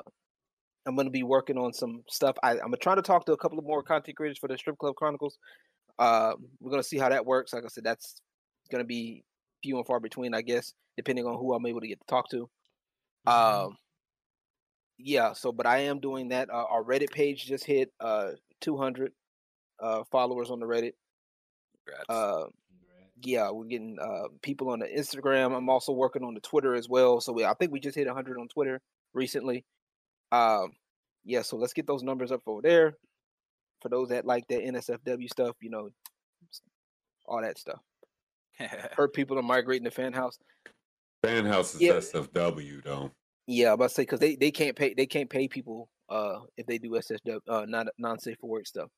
[0.89, 2.37] I'm gonna be working on some stuff.
[2.43, 4.57] I, I'm gonna try to talk to a couple of more content creators for the
[4.57, 5.39] Strip Club Chronicles.
[5.99, 7.53] Um, we're gonna see how that works.
[7.53, 8.23] Like I said, that's
[8.71, 9.23] gonna be
[9.63, 12.31] few and far between, I guess, depending on who I'm able to get to talk
[12.31, 12.49] to.
[13.27, 13.33] Mhm.
[13.67, 13.77] Um,
[14.97, 15.35] yeah.
[15.35, 16.49] So, but I am doing that.
[16.49, 18.31] Uh, our Reddit page just hit uh
[18.63, 19.13] 200
[19.81, 20.95] uh followers on the Reddit.
[21.85, 22.09] Congrats.
[22.09, 22.47] Uh,
[23.23, 25.55] yeah, we're getting uh people on the Instagram.
[25.55, 27.21] I'm also working on the Twitter as well.
[27.21, 28.81] So we, I think we just hit 100 on Twitter
[29.13, 29.65] recently.
[30.33, 30.73] Um,
[31.25, 31.43] yeah.
[31.43, 32.95] So let's get those numbers up over there.
[33.81, 35.91] For those that like that NSFW stuff, you know,
[37.27, 37.81] all that stuff.
[38.59, 40.39] Hurt people to migrating to Fanhouse.
[41.23, 41.93] Fan house is Yeah.
[41.95, 43.11] SFW though.
[43.47, 46.41] Yeah, I'm about to say because they, they can't pay they can't pay people uh
[46.57, 48.91] if they do SSW uh non non safe for work stuff.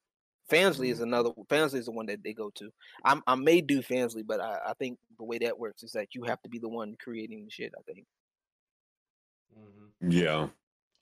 [0.51, 2.71] Fansly is another Fansly is the one that they go to.
[3.05, 6.15] I'm I may do Fansly, but I, I think the way that works is that
[6.15, 7.73] you have to be the one creating the shit.
[7.79, 8.07] I think.
[9.57, 10.13] Mhm.
[10.13, 10.49] Yeah.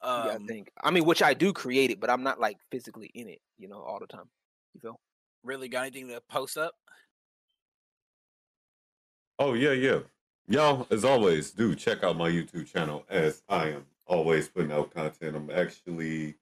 [0.02, 0.70] Yeah, I um, think.
[0.82, 3.68] I mean, which I do create it, but I'm not like physically in it, you
[3.68, 4.28] know, all the time.
[4.74, 5.00] You feel?
[5.42, 6.74] really got anything to post up?
[9.38, 10.00] Oh yeah, yeah.
[10.46, 14.94] Y'all, as always, do check out my YouTube channel as I am always putting out
[14.94, 15.36] content.
[15.36, 16.36] I'm actually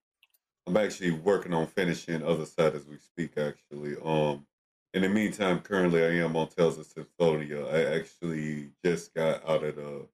[0.67, 3.97] I'm actually working on finishing other side as we speak actually.
[4.05, 4.47] Um
[4.95, 7.67] in the meantime, currently I am on Tales of Symphonia.
[7.67, 10.07] I actually just got out of the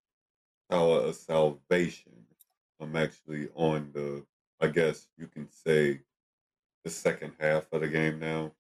[0.71, 2.22] Tower of Salvation.
[2.83, 4.25] I'm actually on the,
[4.61, 6.01] I guess you can say,
[6.85, 8.53] the second half of the game now.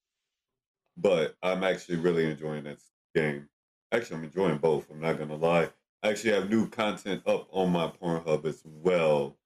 [0.97, 3.49] But I'm actually really enjoying this game.
[3.91, 4.91] Actually, I'm enjoying both.
[4.91, 5.71] I'm not gonna lie.
[6.03, 9.37] I actually have new content up on my Pornhub as well.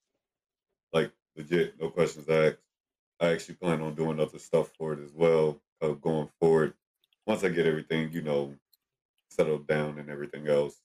[0.93, 2.59] Like legit, no questions asked.
[3.21, 6.75] I actually plan on doing other stuff for it as well, uh, going forward.
[7.27, 8.55] Once I get everything, you know,
[9.31, 10.81] settled down and everything else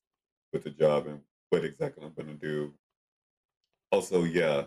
[0.53, 2.73] with the job and what exactly I'm gonna do.
[3.91, 4.63] Also, yeah,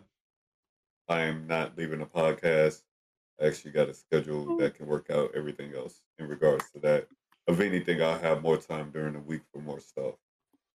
[1.09, 2.83] I am not leaving the podcast.
[3.41, 4.59] I actually got a schedule oh.
[4.59, 7.09] that can work out everything else in regards to that.
[7.47, 10.15] If anything, I'll have more time during the week for more stuff.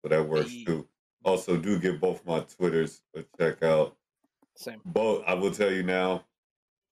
[0.02, 0.88] So that works too.
[1.26, 3.96] Also, do give both my Twitters a check out.
[4.56, 4.82] Same.
[4.86, 6.26] Both, I will tell you now,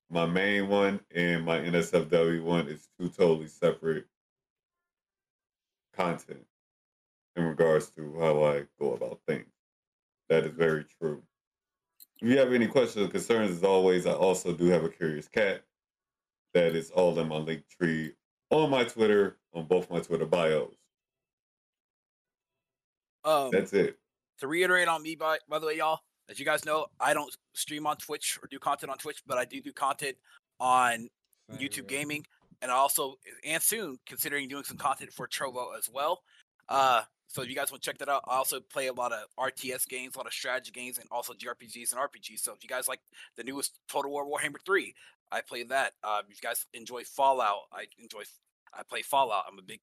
[0.09, 4.05] my main one and my NSFW one is two totally separate
[5.93, 6.45] content
[7.35, 9.51] in regards to how I go about things.
[10.29, 11.23] That is very true.
[12.19, 15.59] If you have any questions or concerns, as always, I also do have a CuriousCat
[16.53, 18.13] that is all in my Linktree
[18.49, 20.73] on my Twitter, on both my Twitter bios.
[23.23, 23.97] Um, That's it.
[24.39, 25.99] to reiterate on me, by by the way, y'all,
[26.29, 29.37] as you guys know, I don't stream on Twitch or do content on Twitch, but
[29.37, 30.15] I do do content
[30.59, 31.09] on
[31.49, 31.99] Same YouTube here.
[31.99, 32.25] Gaming,
[32.61, 36.23] and I also and soon considering doing some content for Trovo as well.
[36.69, 39.11] Uh, so if you guys want to check that out, I also play a lot
[39.11, 42.39] of RTS games, a lot of strategy games, and also JRPGs and RPGs.
[42.39, 43.01] So if you guys like
[43.35, 44.93] the newest Total War Warhammer Three,
[45.31, 45.93] I play that.
[46.03, 48.23] Um, if you guys enjoy Fallout, I enjoy.
[48.73, 49.43] I play Fallout.
[49.49, 49.81] I'm a big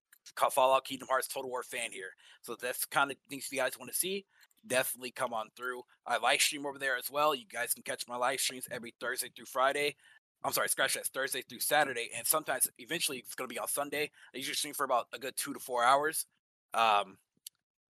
[0.50, 2.10] Fallout Kingdom Hearts Total War fan here.
[2.42, 4.24] So that's kind of things you guys want to see.
[4.66, 5.82] Definitely come on through.
[6.06, 7.34] I live stream over there as well.
[7.34, 9.96] You guys can catch my live streams every Thursday through Friday.
[10.42, 11.06] I'm sorry, scratch that.
[11.06, 14.10] Thursday through Saturday, and sometimes eventually it's going to be on Sunday.
[14.34, 16.26] I usually stream for about a good two to four hours.
[16.74, 17.16] Um,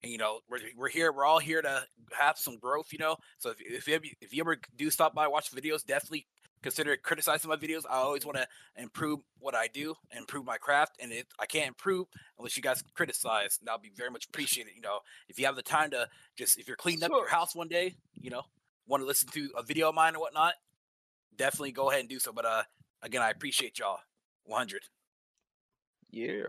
[0.04, 1.12] and you know, we're we're here.
[1.12, 1.84] We're all here to
[2.18, 2.88] have some growth.
[2.92, 5.86] You know, so if if you ever, if you ever do stop by watch videos,
[5.86, 6.28] definitely
[6.62, 7.84] consider criticizing my videos.
[7.90, 8.48] I always want to
[8.78, 12.08] improve what I do, improve my craft, and it, I can't improve
[12.38, 13.58] unless you guys criticize.
[13.60, 14.74] And that'll be very much appreciated.
[14.76, 15.00] You know,
[15.30, 16.08] if you have the time to
[16.38, 18.44] just if you're cleaning up your house one day, you know,
[18.88, 20.54] want to listen to a video of mine or whatnot,
[21.36, 22.32] definitely go ahead and do so.
[22.32, 22.64] But uh,
[23.02, 24.00] again, I appreciate y'all.
[24.46, 24.82] 100.
[26.12, 26.44] Yeah.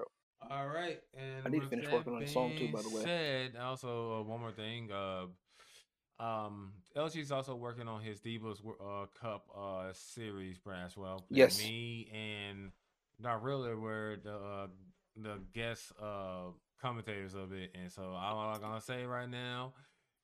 [0.50, 3.02] All right, and I need to finish working on the song too, by the way.
[3.02, 4.90] Said also uh, one more thing.
[4.92, 5.26] Uh,
[6.22, 11.24] um, LG's also working on his Divas uh, Cup uh series brand as well.
[11.28, 11.58] And Yes.
[11.58, 12.70] me and
[13.22, 14.66] Narilla were the uh,
[15.16, 16.50] the guest uh
[16.80, 19.72] commentators of it, and so all I'm gonna say right now,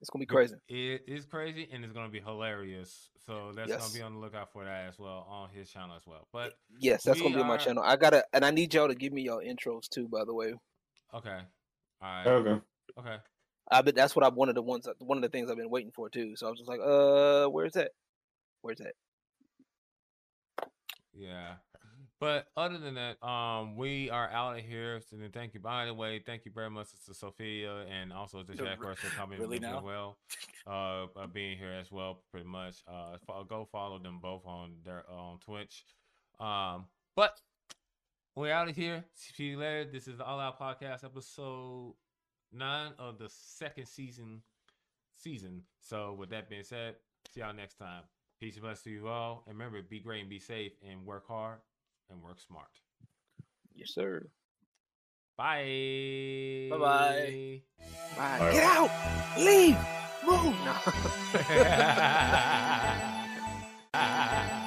[0.00, 0.56] It's gonna be crazy.
[0.68, 3.10] It is crazy, and it's gonna be hilarious.
[3.26, 3.80] So that's Yes.
[3.80, 6.26] gonna be on the lookout for that as well on his channel as well.
[6.32, 7.82] But Yes, that's we gonna be on my channel.
[7.82, 10.08] I gotta, and I need y'all to give me your intros too.
[10.08, 10.54] By the way,
[11.12, 11.40] okay,
[12.00, 12.60] all right, Okay.
[12.98, 13.16] okay.
[13.70, 15.56] I bet that's what I one of the ones, that- one of the things I've
[15.56, 16.34] been waiting for too.
[16.34, 17.92] So I was just like, uh, where's that?
[18.62, 18.94] Where's that?
[21.12, 21.56] Yeah.
[22.20, 25.00] But other than that, um, we are out of here.
[25.08, 25.60] So then thank you.
[25.60, 29.40] By the way, thank you very much to Sylfia and also to Jack for coming
[29.40, 30.18] really as well.
[30.66, 32.76] Uh, being here as well, pretty much.
[32.86, 33.16] Uh,
[33.48, 35.84] go follow them both on their on Twitch.
[36.38, 36.84] Um,
[37.16, 37.40] but
[38.36, 39.02] we're out of here.
[39.14, 39.90] See you later.
[39.90, 41.94] This is the All Out Podcast, episode
[42.52, 44.42] nine of the second season.
[45.16, 45.62] Season.
[45.80, 46.96] So with that being said,
[47.34, 48.02] see y'all next time.
[48.38, 49.44] Peace and blessings to you all.
[49.48, 51.58] And remember, be great and be safe and work hard
[52.10, 52.68] and work smart.
[53.74, 54.26] Yes, sir.
[55.36, 56.68] Bye.
[56.70, 57.60] Bye-bye.
[58.16, 58.38] Bye.
[58.38, 58.90] All Get out.
[59.38, 59.78] Leave.
[60.26, 60.54] Move.
[60.64, 60.74] No.
[63.92, 64.66] Bye.